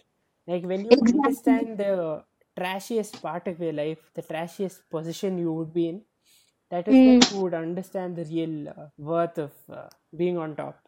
Like 0.48 0.64
when 0.64 0.86
you 0.86 0.96
Exactly. 0.96 1.14
understand 1.14 1.78
the 1.78 2.24
trashiest 2.58 3.22
part 3.22 3.48
of 3.48 3.60
your 3.62 3.74
life, 3.74 4.12
the 4.14 4.24
trashiest 4.24 4.90
position 4.90 5.38
you 5.38 5.52
would 5.54 5.74
be 5.74 5.88
in, 5.90 6.02
that 6.70 6.88
is 6.88 7.02
when 7.04 7.18
Mm, 7.18 7.32
you 7.32 7.38
would 7.42 7.54
understand 7.54 8.16
the 8.16 8.26
real 8.26 8.70
uh, 8.70 8.88
worth 8.98 9.38
of 9.38 9.54
uh, 9.70 9.90
being 10.16 10.38
on 10.38 10.56
top. 10.56 10.88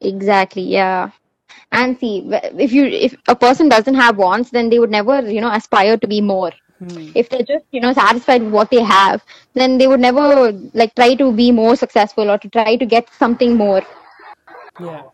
exactly. 0.00 0.62
Yeah. 0.62 1.10
And 1.72 1.98
see, 1.98 2.22
if 2.58 2.72
you 2.72 2.84
if 2.84 3.14
a 3.28 3.34
person 3.36 3.68
doesn't 3.68 3.94
have 3.94 4.16
wants, 4.16 4.50
then 4.50 4.70
they 4.70 4.78
would 4.78 4.90
never, 4.90 5.20
you 5.30 5.40
know, 5.40 5.50
aspire 5.52 5.96
to 5.98 6.06
be 6.08 6.20
more. 6.20 6.52
Hmm. 6.78 7.12
If 7.14 7.28
they're 7.28 7.42
just, 7.44 7.64
you 7.72 7.80
know, 7.80 7.92
satisfied 7.92 8.42
with 8.42 8.52
what 8.52 8.70
they 8.70 8.82
have, 8.82 9.24
then 9.54 9.78
they 9.78 9.86
would 9.88 10.00
never 10.00 10.52
like 10.74 10.94
try 10.94 11.14
to 11.14 11.32
be 11.32 11.50
more 11.52 11.76
successful 11.76 12.30
or 12.30 12.38
to 12.38 12.48
try 12.48 12.76
to 12.76 12.86
get 12.86 13.08
something 13.12 13.54
more. 13.56 13.82
Yeah, 14.78 15.04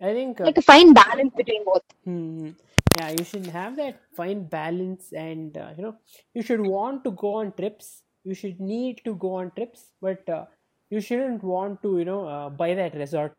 I 0.00 0.12
think. 0.12 0.40
Uh, 0.40 0.50
Like 0.50 0.58
a 0.58 0.62
fine 0.62 0.92
balance 0.92 1.32
between 1.36 1.64
both. 1.64 1.82
hmm, 2.04 2.50
yeah, 2.98 3.10
you 3.18 3.24
should 3.24 3.46
have 3.46 3.76
that 3.76 4.00
fine 4.16 4.44
balance, 4.44 5.12
and 5.12 5.56
uh, 5.56 5.70
you 5.76 5.82
know, 5.82 5.96
you 6.34 6.42
should 6.42 6.60
want 6.60 7.04
to 7.04 7.12
go 7.12 7.34
on 7.34 7.52
trips. 7.52 8.02
You 8.24 8.34
should 8.34 8.60
need 8.60 9.02
to 9.04 9.14
go 9.14 9.34
on 9.36 9.52
trips, 9.56 9.92
but 10.00 10.28
uh, 10.28 10.46
you 10.90 11.00
shouldn't 11.00 11.42
want 11.42 11.82
to, 11.82 11.98
you 11.98 12.04
know, 12.04 12.26
uh, 12.28 12.50
buy 12.50 12.74
that 12.74 12.94
resort. 12.94 13.36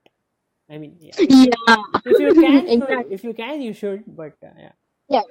I 0.69 0.77
mean, 0.77 0.97
yeah. 0.99 1.15
Yeah. 1.19 1.75
if 2.05 2.19
you 2.19 2.33
can, 2.41 2.67
exactly. 2.67 3.13
if 3.15 3.23
you 3.23 3.33
can, 3.33 3.61
you 3.61 3.73
should. 3.73 4.03
But 4.07 4.35
uh, 4.43 4.49
yeah, 4.57 4.71
Yeah. 5.09 5.23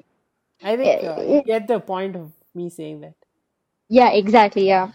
I 0.62 0.76
think 0.76 1.04
uh, 1.04 1.20
you 1.22 1.42
get 1.42 1.68
the 1.68 1.80
point 1.80 2.16
of 2.16 2.32
me 2.54 2.70
saying 2.70 3.00
that. 3.02 3.14
Yeah, 3.88 4.10
exactly. 4.12 4.66
Yeah. 4.66 4.92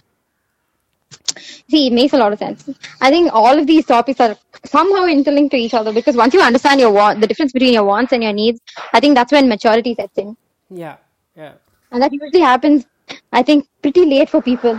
See, 1.70 1.88
it 1.88 1.94
makes 1.94 2.14
a 2.14 2.18
lot 2.18 2.34
of 2.34 2.40
sense. 2.40 2.70
I 3.02 3.10
think 3.10 3.32
all 3.34 3.58
of 3.58 3.68
these 3.68 3.86
topics 3.86 4.20
are 4.20 4.36
somehow 4.66 5.06
interlinked 5.06 5.52
to 5.52 5.58
each 5.58 5.74
other 5.74 5.94
because 5.94 6.16
once 6.16 6.34
you 6.34 6.42
understand 6.42 6.80
your 6.80 6.92
want, 6.92 7.22
the 7.22 7.28
difference 7.28 7.52
between 7.54 7.74
your 7.74 7.84
wants 7.86 8.14
and 8.14 8.24
your 8.24 8.34
needs, 8.34 8.60
I 8.94 9.00
think 9.00 9.16
that's 9.16 9.32
when 9.32 9.50
maturity 9.50 9.96
sets 9.96 10.18
in. 10.18 10.38
Yeah, 10.70 10.98
yeah, 11.36 11.54
And 11.92 12.02
that 12.04 12.12
usually 12.12 12.42
happens, 12.42 12.86
I 13.32 13.42
think, 13.44 13.68
pretty 13.82 14.06
late 14.06 14.30
for 14.30 14.42
people. 14.42 14.78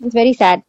It's 0.00 0.14
very 0.14 0.32
sad. 0.34 0.62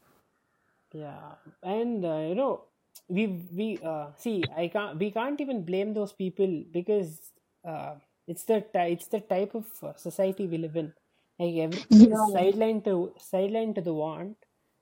yeah. 0.93 1.35
And 1.63 2.05
uh, 2.05 2.25
you 2.27 2.35
know, 2.35 2.63
we 3.07 3.27
we 3.55 3.79
uh, 3.83 4.07
see. 4.17 4.49
I 4.55 4.67
can't. 4.67 4.97
We 4.99 5.11
can't 5.11 5.39
even 5.41 5.63
blame 5.63 5.93
those 5.93 6.13
people 6.13 6.63
because 6.71 7.31
uh, 7.65 7.95
it's 8.27 8.43
the 8.43 8.63
it's 8.75 9.07
the 9.07 9.21
type 9.21 9.55
of 9.55 9.65
society 9.97 10.47
we 10.47 10.57
live 10.57 10.75
in. 10.75 10.93
Like 11.39 11.55
everything 11.55 12.11
is 12.11 12.19
Yeah. 12.33 12.35
sidelined 12.35 12.83
to 12.85 13.13
sidelined 13.19 13.75
to 13.75 13.81
the 13.81 13.93
want. 13.93 14.37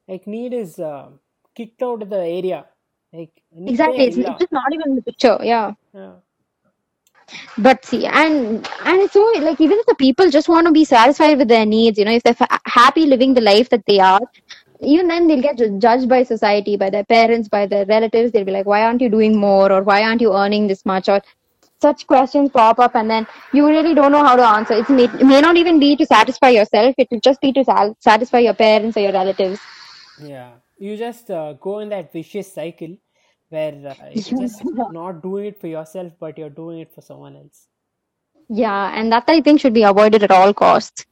Like 0.08 0.28
need 0.28 0.54
is 0.54 0.80
uh, 0.80 1.10
kicked 1.56 1.82
out 1.84 2.02
of 2.04 2.10
the 2.10 2.18
area. 2.39 2.66
Like 3.14 3.41
Exactly. 3.66 4.06
It's, 4.06 4.18
it's 4.18 4.39
just 4.39 4.52
not 4.52 4.74
even 4.74 4.89
in 4.91 4.95
the 4.95 5.02
picture. 5.02 5.38
Yeah. 5.41 5.74
Yeah. 5.93 6.16
But 7.58 7.86
see, 7.86 8.06
and 8.06 8.68
and 8.86 9.02
it's 9.02 9.14
so 9.14 9.22
like 9.39 9.60
even 9.62 9.78
if 9.78 9.86
the 9.86 9.95
people 9.95 10.30
just 10.30 10.49
want 10.49 10.68
to 10.68 10.72
be 10.74 10.84
satisfied 10.86 11.38
with 11.38 11.47
their 11.47 11.66
needs, 11.66 11.97
you 11.97 12.06
know, 12.06 12.12
if 12.12 12.24
they're 12.24 12.34
fa- 12.34 12.60
happy 12.66 13.06
living 13.06 13.34
the 13.34 13.41
life 13.41 13.70
that 13.70 13.86
they 13.86 13.99
are, 13.99 14.20
even 14.82 15.08
then 15.08 15.28
they'll 15.28 15.41
get 15.41 15.62
judged 15.80 16.10
by 16.10 16.24
society, 16.24 16.76
by 16.78 16.89
their 16.89 17.06
parents, 17.06 17.47
by 17.49 17.66
their 17.68 17.86
relatives. 17.86 18.32
They'll 18.32 18.45
be 18.45 18.52
like, 18.52 18.66
"Why 18.66 18.84
aren't 18.84 19.02
you 19.02 19.10
doing 19.10 19.38
more?" 19.38 19.72
or 19.72 19.84
"Why 19.84 20.04
aren't 20.04 20.22
you 20.22 20.34
earning 20.34 20.68
this 20.68 20.86
much?" 20.86 21.10
or 21.10 21.22
such 21.82 22.05
questions 22.07 22.49
pop 22.49 22.79
up, 22.79 22.95
and 22.95 23.09
then 23.09 23.27
you 23.53 23.67
really 23.67 23.93
don't 23.93 24.11
know 24.11 24.23
how 24.23 24.36
to 24.36 24.47
answer. 24.47 24.73
It's 24.73 24.89
it 24.89 25.25
may 25.25 25.41
not 25.41 25.57
even 25.57 25.79
be 25.79 25.95
to 25.95 26.05
satisfy 26.05 26.49
yourself; 26.49 26.95
it 26.97 27.07
will 27.11 27.19
just 27.19 27.41
be 27.41 27.51
to 27.53 27.63
sal- 27.63 27.95
satisfy 27.99 28.39
your 28.39 28.53
parents 28.53 28.97
or 28.97 29.01
your 29.01 29.13
relatives. 29.13 29.59
Yeah, 30.19 30.51
you 30.77 30.97
just 30.97 31.32
uh, 31.32 31.53
go 31.53 31.79
in 31.79 31.89
that 31.89 32.11
vicious 32.11 32.53
cycle 32.53 32.97
where 33.49 33.73
uh, 33.88 34.09
you're 34.13 34.41
just 34.47 34.63
not 34.65 35.21
doing 35.21 35.45
it 35.47 35.59
for 35.59 35.67
yourself, 35.67 36.13
but 36.19 36.38
you're 36.38 36.49
doing 36.49 36.79
it 36.79 36.93
for 36.93 37.01
someone 37.01 37.36
else. 37.36 37.67
Yeah, 38.49 38.91
and 38.93 39.11
that 39.11 39.25
I 39.27 39.41
think 39.41 39.61
should 39.61 39.73
be 39.73 39.84
avoided 39.84 40.23
at 40.23 40.32
all 40.32 40.53
costs. 40.53 41.05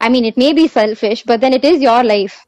I 0.00 0.08
mean, 0.08 0.24
it 0.24 0.36
may 0.36 0.52
be 0.52 0.68
selfish, 0.68 1.22
but 1.24 1.40
then 1.40 1.52
it 1.52 1.64
is 1.64 1.80
your 1.80 2.02
life. 2.02 2.46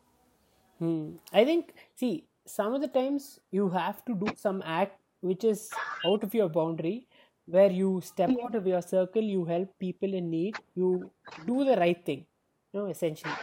Hmm. 0.78 1.16
I 1.32 1.44
think, 1.44 1.74
see, 1.94 2.24
some 2.46 2.74
of 2.74 2.80
the 2.80 2.88
times 2.88 3.40
you 3.50 3.68
have 3.70 4.04
to 4.04 4.14
do 4.14 4.26
some 4.36 4.62
act 4.64 4.98
which 5.20 5.44
is 5.44 5.70
out 6.04 6.22
of 6.22 6.34
your 6.34 6.48
boundary, 6.48 7.05
where 7.46 7.70
you 7.70 8.00
step 8.02 8.36
out 8.42 8.54
of 8.54 8.66
your 8.66 8.82
circle, 8.82 9.22
you 9.22 9.44
help 9.44 9.78
people 9.78 10.14
in 10.14 10.30
need, 10.30 10.62
you 10.74 11.10
do 11.44 11.64
the 11.64 11.76
right 11.76 12.04
thing, 12.04 12.26
you 12.72 12.80
know, 12.80 12.86
essentially. 12.86 13.40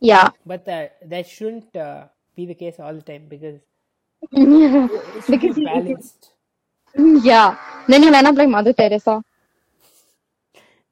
Yeah. 0.00 0.30
But 0.44 0.64
that 0.64 0.98
that 1.08 1.28
shouldn't 1.28 1.76
uh, 1.76 2.08
be 2.34 2.46
the 2.46 2.54
case 2.56 2.80
all 2.80 2.94
the 2.94 3.02
time 3.02 3.28
because 3.28 3.60
Yeah. 4.32 4.88
it 5.12 5.24
should 5.24 5.40
Because 5.40 5.54
be 5.54 5.56
balanced. 5.56 6.32
Yeah. 6.96 7.56
Then 7.88 8.02
you'll 8.02 8.14
end 8.14 8.26
up 8.26 8.36
like 8.36 8.48
Mother 8.48 8.72
Teresa. 8.74 9.22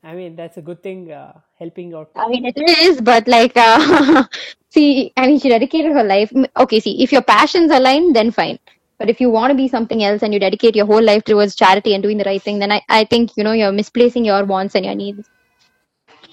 I 0.02 0.14
mean, 0.14 0.36
that's 0.36 0.56
a 0.56 0.62
good 0.62 0.82
thing, 0.82 1.12
uh, 1.12 1.40
helping 1.58 1.92
out. 1.94 2.12
I 2.16 2.28
mean, 2.28 2.46
it 2.46 2.56
is, 2.58 3.00
but 3.00 3.28
like, 3.28 3.52
uh, 3.56 4.24
see, 4.70 5.12
I 5.16 5.26
mean, 5.26 5.38
she 5.40 5.48
dedicated 5.48 5.92
her 5.92 6.04
life. 6.04 6.32
Okay, 6.56 6.80
see, 6.80 7.02
if 7.02 7.12
your 7.12 7.22
passions 7.22 7.70
align, 7.70 8.12
then 8.12 8.30
fine. 8.30 8.58
But 8.98 9.10
if 9.10 9.20
you 9.20 9.30
want 9.30 9.50
to 9.52 9.56
be 9.56 9.68
something 9.68 10.02
else 10.04 10.22
and 10.22 10.34
you 10.34 10.40
dedicate 10.40 10.76
your 10.76 10.86
whole 10.86 11.02
life 11.02 11.24
towards 11.24 11.54
charity 11.56 11.94
and 11.94 12.02
doing 12.02 12.18
the 12.18 12.24
right 12.24 12.42
thing, 12.42 12.60
then 12.60 12.72
I, 12.72 12.82
I 12.88 13.04
think, 13.04 13.32
you 13.36 13.44
know, 13.44 13.52
you're 13.52 13.72
misplacing 13.72 14.24
your 14.24 14.44
wants 14.44 14.74
and 14.74 14.86
your 14.86 14.94
needs. 14.94 15.28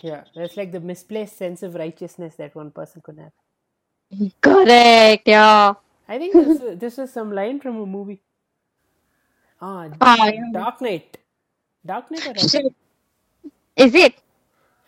Yeah, 0.01 0.26
that's 0.36 0.57
like 0.57 0.72
the 0.72 0.82
misplaced 0.82 1.38
sense 1.38 1.64
of 1.64 1.76
righteousness 1.76 2.36
that 2.38 2.55
one 2.55 2.72
person 2.72 3.01
could 3.03 3.20
have. 3.20 3.34
Correct. 4.41 5.28
Yeah. 5.28 5.76
I 6.07 6.20
think 6.20 6.38
this 6.38 6.59
is, 6.61 6.80
this 6.80 6.99
is 6.99 7.14
some 7.14 7.32
line 7.34 7.59
from 7.59 7.78
a 7.82 7.86
movie. 7.86 8.22
Ah, 9.61 9.89
Ah. 10.01 10.32
Dark 10.51 10.82
Knight. 10.82 11.18
Dark 11.86 12.11
Knight 12.11 12.28
or 12.28 12.34
Dark 12.34 12.51
Is 13.76 13.95
it? 13.95 14.16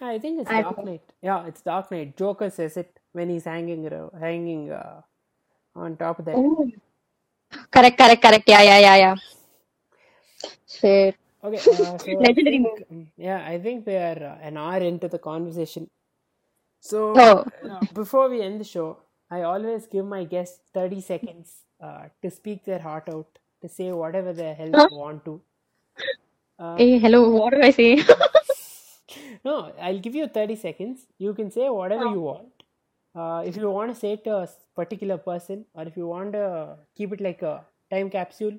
Yeah, 0.02 0.10
I 0.10 0.20
think 0.20 0.42
it's 0.42 0.52
I 0.52 0.62
Dark 0.64 0.84
Knight. 0.84 1.04
Yeah, 1.22 1.46
it's 1.48 1.62
Dark 1.62 1.92
Knight. 1.92 2.18
Joker 2.18 2.50
says 2.50 2.78
it 2.78 3.00
when 3.14 3.30
he's 3.30 3.46
hanging 3.46 3.84
aro- 3.86 4.20
hanging 4.20 4.72
uh, 4.72 5.02
on 5.76 5.98
top 5.98 6.20
of 6.20 6.26
that. 6.26 6.36
Oh. 6.36 6.70
Correct, 7.74 7.98
correct, 7.98 8.22
correct. 8.24 8.46
Yeah, 8.50 8.62
yeah, 8.64 8.80
yeah, 8.80 8.96
yeah. 8.98 9.16
Shit. 10.68 11.16
Okay, 11.44 11.64
uh, 11.70 11.98
so 12.00 12.22
I 12.22 12.34
Legendary 12.34 12.60
think, 12.60 12.84
mm, 12.92 13.08
yeah, 13.18 13.46
I 13.48 13.60
think 13.60 13.86
we 13.86 13.96
are 13.96 14.22
uh, 14.38 14.38
an 14.42 14.58
hour 14.58 14.78
into 14.78 15.08
the 15.08 15.20
conversation. 15.20 15.88
So 16.82 17.12
Oh. 17.16 17.46
uh, 17.70 17.84
before 17.94 18.30
we 18.30 18.42
end 18.42 18.60
the 18.60 18.66
show, 18.66 19.00
I 19.32 19.44
always 19.44 19.88
give 19.88 20.06
my 20.06 20.24
guests 20.26 20.60
30 20.74 21.02
seconds 21.02 21.64
uh, 21.82 22.10
to 22.22 22.32
speak 22.32 22.66
their 22.66 22.80
heart 22.80 23.10
out, 23.10 23.40
to 23.62 23.70
say 23.70 23.92
whatever 23.92 24.34
the 24.34 24.54
hell 24.54 24.76
Huh? 24.76 24.88
they 24.88 24.94
want 24.94 25.26
to. 25.26 25.42
Uh, 26.60 26.84
Hey, 26.84 27.00
hello, 27.00 27.30
what 27.30 27.54
do 27.54 27.62
I 27.62 27.72
say? 27.72 28.04
No, 29.46 29.74
I'll 29.80 30.00
give 30.00 30.16
you 30.16 30.28
30 30.28 30.56
seconds. 30.56 31.08
You 31.18 31.34
can 31.34 31.52
say 31.52 31.70
whatever 31.70 32.06
you 32.06 32.22
want. 32.22 32.55
Uh, 33.16 33.42
if 33.46 33.56
you 33.56 33.70
want 33.72 33.94
to 33.94 33.96
say 34.00 34.14
it 34.14 34.24
to 34.26 34.36
a 34.36 34.48
particular 34.76 35.18
person, 35.18 35.66
or 35.74 35.84
if 35.84 35.96
you 35.96 36.08
want 36.08 36.34
to 36.34 36.76
keep 36.98 37.14
it 37.14 37.22
like 37.22 37.42
a 37.42 37.62
time 37.90 38.10
capsule, 38.10 38.56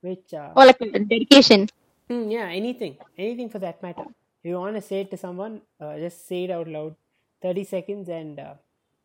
which, 0.00 0.32
uh, 0.32 0.50
or 0.56 0.64
like 0.66 0.80
a 0.80 0.98
dedication. 0.98 1.68
hmm, 2.08 2.30
yeah, 2.30 2.46
anything, 2.46 2.96
anything 3.18 3.48
for 3.50 3.58
that 3.58 3.82
matter. 3.82 4.06
If 4.42 4.48
you 4.50 4.56
want 4.56 4.76
to 4.76 4.82
say 4.82 5.00
it 5.02 5.10
to 5.10 5.16
someone, 5.16 5.60
uh, 5.80 5.98
just 5.98 6.26
say 6.26 6.44
it 6.44 6.50
out 6.50 6.68
loud. 6.68 6.94
30 7.42 7.64
seconds 7.64 8.08
and 8.08 8.40
uh, 8.40 8.54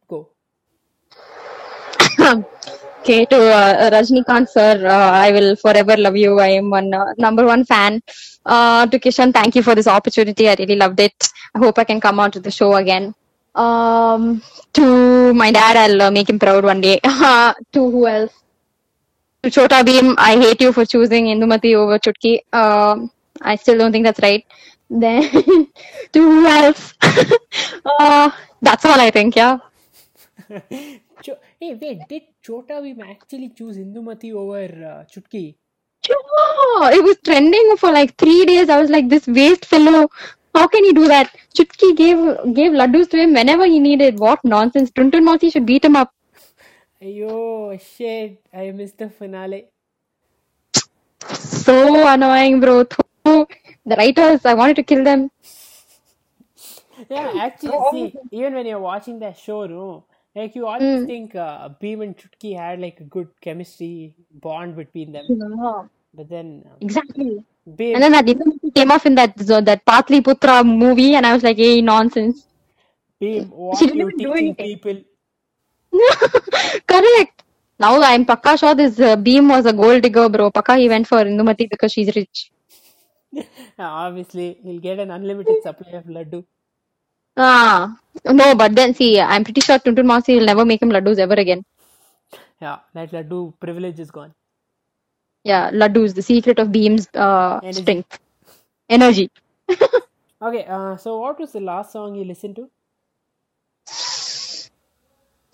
go. 0.08 0.30
Okay, 3.04 3.26
to 3.26 3.36
uh, 3.36 3.90
Rajnikant 3.92 4.48
sir, 4.48 4.88
uh, 4.88 5.12
I 5.12 5.32
will 5.34 5.58
forever 5.58 5.98
love 5.98 6.16
you. 6.16 6.40
I 6.40 6.48
am 6.60 6.70
one 6.70 6.94
uh, 6.94 7.12
number 7.18 7.46
one 7.46 7.66
fan. 7.66 8.02
Uh, 8.46 8.86
to 8.88 8.98
Kishan, 8.98 9.34
thank 9.34 9.56
you 9.58 9.64
for 9.64 9.76
this 9.76 9.88
opportunity. 9.88 10.48
I 10.48 10.56
really 10.58 10.78
loved 10.78 11.02
it. 11.02 11.14
I 11.54 11.60
hope 11.60 11.78
I 11.78 11.84
can 11.84 12.00
come 12.00 12.22
on 12.22 12.32
to 12.32 12.40
the 12.40 12.50
show 12.50 12.76
again. 12.76 13.14
Um, 13.56 14.42
to 14.74 15.34
my 15.34 15.52
dad, 15.52 15.78
I'll 15.78 16.02
uh, 16.04 16.12
make 16.12 16.30
him 16.30 16.40
proud 16.40 16.64
one 16.64 16.82
day. 16.82 17.00
to 17.04 17.54
who 17.74 18.08
else? 18.08 18.34
To 19.44 19.50
Chota 19.52 19.84
Bheem, 19.84 20.16
I 20.18 20.38
hate 20.38 20.62
you 20.62 20.72
for 20.74 20.86
choosing 20.86 21.26
Indumati 21.26 21.76
over 21.76 22.00
Chutki. 22.00 22.40
Um, 22.54 23.12
I 23.42 23.56
still 23.56 23.78
don't 23.78 23.92
think 23.92 24.06
that's 24.06 24.20
right. 24.22 24.46
Then 24.90 25.30
to 26.14 26.20
who 26.20 26.46
else? 26.46 26.94
uh, 28.00 28.32
that's 28.62 28.86
all 28.86 29.00
I 29.00 29.12
think. 29.12 29.36
Yeah. 29.36 29.60
Hey, 31.60 31.76
wait, 31.82 32.08
did 32.10 32.24
Chota 32.42 32.76
Bheem 32.82 33.02
actually 33.10 33.50
choose 33.50 33.78
Indumati 33.78 34.34
over 34.34 34.64
uh, 34.64 35.04
Chutki? 35.06 35.56
Yeah, 36.08 36.92
it 36.92 37.04
was 37.04 37.18
trending 37.24 37.76
for 37.78 37.92
like 37.92 38.18
three 38.18 38.46
days. 38.46 38.70
I 38.70 38.82
was 38.82 38.90
like, 38.90 39.10
this 39.10 39.28
waste 39.28 39.66
fellow. 39.66 40.10
How 40.56 40.68
can 40.68 40.84
he 40.84 40.94
do 40.94 41.08
that? 41.08 41.32
Chutki 41.56 41.96
gave 41.96 42.20
gave 42.54 42.72
laddus 42.74 43.10
to 43.12 43.18
him 43.18 43.34
whenever 43.34 43.66
he 43.66 43.80
needed. 43.80 44.20
What 44.20 44.44
nonsense! 44.44 44.92
Tuntun 44.92 45.26
Mausi 45.30 45.52
should 45.52 45.66
beat 45.66 45.86
him 45.86 45.96
up. 45.96 46.14
Ayo, 47.02 47.80
shit, 47.82 48.42
I 48.54 48.72
missed 48.72 48.98
the 48.98 49.10
finale. 49.10 49.66
So 51.30 52.08
annoying, 52.08 52.60
bro. 52.60 52.86
The 53.26 53.96
writers, 53.98 54.46
I 54.46 54.54
wanted 54.54 54.76
to 54.78 54.84
kill 54.84 55.04
them. 55.04 55.32
Yeah, 57.10 57.34
actually, 57.38 57.80
see, 57.92 58.18
even 58.32 58.54
when 58.54 58.66
you're 58.66 58.80
watching 58.80 59.20
that 59.20 59.38
show, 59.38 59.66
no, 59.66 60.06
like 60.36 60.56
you 60.56 60.68
always 60.68 61.04
think 61.06 61.36
uh, 61.36 61.70
Bheem 61.82 62.04
and 62.04 62.18
Chutki 62.18 62.56
had 62.58 62.80
like 62.80 63.00
a 63.00 63.04
good 63.04 63.30
chemistry 63.42 64.16
bond 64.32 64.76
between 64.76 65.12
them, 65.12 65.26
but 66.14 66.30
then 66.30 66.64
um, 66.66 66.78
Exactly. 66.82 67.44
Bheem, 67.68 67.96
And 67.96 68.04
then 68.04 68.12
that 68.14 68.26
Indumati 68.26 68.74
came 68.76 68.92
off 68.92 69.06
in 69.06 69.16
that 69.16 69.40
so 69.40 69.62
that 69.62 69.86
Patliputra 69.86 70.66
movie, 70.66 71.16
and 71.16 71.26
I 71.26 71.34
was 71.34 71.44
like, 71.44 71.58
hey, 71.58 71.82
nonsense. 71.82 72.48
Bheem, 73.22 73.50
what 73.50 73.80
She 73.80 73.88
didn't 73.88 74.02
you 74.02 74.12
even 74.12 74.18
do 74.20 74.34
teaching 74.36 74.56
people? 74.56 75.04
Correct. 76.88 77.44
Now 77.80 78.02
I'm 78.02 78.26
Pakka 78.26 78.60
sure 78.60 78.76
this 78.76 79.00
uh, 79.00 79.16
Bheem 79.16 79.50
was 79.50 79.66
a 79.66 79.74
gold 79.74 80.04
digger, 80.04 80.30
bro. 80.30 80.52
Pakka 80.52 80.78
he 80.80 80.90
went 80.90 81.08
for 81.08 81.18
Indumati 81.24 81.70
because 81.70 81.92
she's 81.94 82.16
rich. 82.16 82.52
Obviously, 83.80 84.58
he'll 84.64 84.80
get 84.80 85.00
an 85.00 85.12
unlimited 85.12 85.62
supply 85.64 85.92
of 85.92 86.06
laddu. 86.06 86.46
Ah, 87.38 87.98
no, 88.26 88.56
but 88.56 88.76
then 88.76 88.94
see, 88.96 89.20
I'm 89.20 89.44
pretty 89.44 89.62
sure 89.62 89.80
Tuntun 89.80 90.06
Masi 90.06 90.38
will 90.38 90.46
never 90.46 90.66
make 90.66 90.82
him 90.82 90.90
laddus 90.90 91.20
ever 91.20 91.36
again. 91.36 91.64
Yeah, 92.62 92.80
that 92.94 93.12
laddu 93.12 93.54
privilege 93.60 94.00
is 94.00 94.12
gone. 94.12 94.34
Yeah, 95.44 95.72
laddus, 95.72 96.16
the 96.16 96.22
secret 96.24 96.60
of 96.60 96.72
Bheem's 96.72 97.10
uh, 97.16 97.62
Energy. 97.62 97.72
strength, 97.72 98.20
energy. 98.90 99.32
Okay, 100.42 100.66
uh, 100.66 100.98
so 100.98 101.20
what 101.20 101.40
was 101.40 101.54
the 101.54 101.62
last 101.62 101.92
song 101.94 102.16
you 102.16 102.24
listened 102.26 102.56
to? 102.58 102.70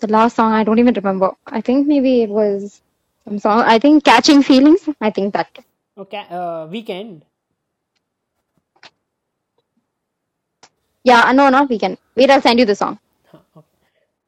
The 0.00 0.08
last 0.08 0.36
song 0.36 0.52
I 0.52 0.64
don't 0.64 0.78
even 0.78 0.94
remember. 0.94 1.32
I 1.46 1.60
think 1.62 1.86
maybe 1.88 2.22
it 2.22 2.30
was 2.30 2.82
some 3.24 3.38
song. 3.38 3.60
I 3.62 3.78
think 3.78 4.04
Catching 4.04 4.42
Feelings. 4.42 4.88
I 5.00 5.10
think 5.10 5.34
that. 5.34 5.48
Okay, 5.98 6.24
uh, 6.30 6.66
Weeknd. 6.68 7.22
Yeah, 11.04 11.32
no, 11.32 11.50
not 11.50 11.68
Weeknd. 11.70 11.98
Wait, 12.16 12.30
I'll 12.30 12.42
send 12.42 12.58
you 12.60 12.66
the 12.66 12.76
song. 12.76 12.98
Okay. 13.56 13.66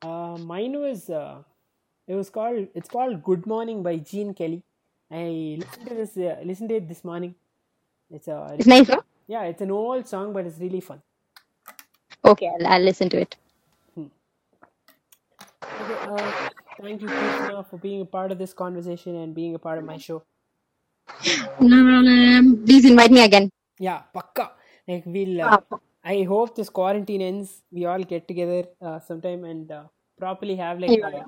Uh, 0.03 0.39
mine 0.39 0.79
was 0.81 1.11
uh, 1.11 1.43
it 2.09 2.15
was 2.15 2.31
called 2.31 2.69
it's 2.75 2.89
called 2.89 3.23
Good 3.25 3.47
Morning 3.47 3.83
by 3.83 3.97
Gene 3.99 4.35
Kelly. 4.35 4.63
I 5.13 5.59
listened 5.61 5.89
to 5.89 5.95
this 5.95 6.17
uh, 6.17 6.37
listened 6.45 6.71
to 6.71 6.77
it 6.77 6.89
this 6.89 7.05
morning. 7.05 7.35
It's 8.11 8.29
a 8.29 8.57
It's 8.59 8.67
nice, 8.67 8.89
no? 8.89 9.03
yeah, 9.29 9.45
it's 9.45 9.63
an 9.63 9.71
old 9.71 10.07
song, 10.09 10.33
but 10.33 10.47
it's 10.47 10.59
really 10.59 10.81
fun. 10.81 11.03
Okay, 12.25 12.49
I'll, 12.61 12.67
I'll 12.67 12.83
listen 12.83 13.11
to 13.11 13.21
it. 13.21 13.37
Okay, 15.81 16.01
uh, 16.05 16.33
thank 16.81 17.03
you, 17.03 17.13
Krishna, 17.21 17.65
for 17.65 17.79
being 17.79 18.03
a 18.03 18.07
part 18.07 18.33
of 18.33 18.39
this 18.39 18.53
conversation 18.55 19.17
and 19.17 19.35
being 19.35 19.55
a 19.55 19.59
part 19.59 19.79
of 19.79 19.85
my 19.85 19.99
show. 19.99 20.23
No 21.61 21.79
problem. 21.85 22.65
Please 22.67 22.85
invite 22.87 23.11
me 23.13 23.23
again. 23.25 23.51
Yeah, 23.79 24.03
pakka. 24.15 24.51
Like 24.89 25.05
we'll. 25.07 25.41
Uh, 25.43 25.55
Ah, 25.55 25.63
I 26.05 26.23
hope 26.25 26.55
this 26.57 26.71
quarantine 26.71 27.23
ends. 27.23 27.63
We 27.73 27.85
all 27.87 28.03
get 28.05 28.29
together 28.29 28.65
uh, 28.81 29.01
sometime 29.01 29.45
and 29.45 29.71
uh, 29.71 29.85
properly 30.19 30.57
have 30.57 30.81
like 30.81 30.91
Yeah. 30.91 31.09
a 31.09 31.25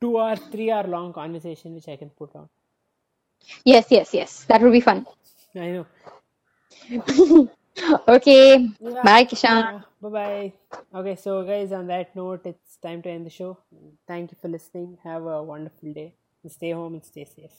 two 0.00 0.16
or 0.18 0.36
three 0.36 0.70
hour 0.70 0.86
long 0.86 1.12
conversation, 1.12 1.74
which 1.74 1.88
I 1.88 1.96
can 1.96 2.10
put 2.10 2.34
on. 2.34 2.48
Yes, 3.64 3.86
yes, 3.90 4.14
yes. 4.14 4.44
That 4.48 4.62
would 4.62 4.72
be 4.72 4.80
fun. 4.80 5.06
I 5.54 5.70
know. 5.70 5.86
Okay. 8.08 8.68
Yeah. 8.80 9.04
Bye, 9.04 9.24
Kishan. 9.24 9.70
Yeah, 9.70 9.80
bye 10.00 10.08
bye. 10.10 10.52
Okay, 10.94 11.16
so 11.16 11.44
guys, 11.44 11.72
on 11.72 11.86
that 11.88 12.14
note, 12.16 12.42
it's 12.46 12.76
time 12.78 13.02
to 13.02 13.10
end 13.10 13.26
the 13.26 13.30
show. 13.30 13.58
Thank 14.06 14.32
you 14.32 14.38
for 14.40 14.48
listening. 14.48 14.98
Have 15.04 15.24
a 15.26 15.42
wonderful 15.42 15.92
day. 15.92 16.14
Stay 16.48 16.72
home 16.72 16.94
and 16.94 17.04
stay 17.04 17.24
safe. 17.24 17.52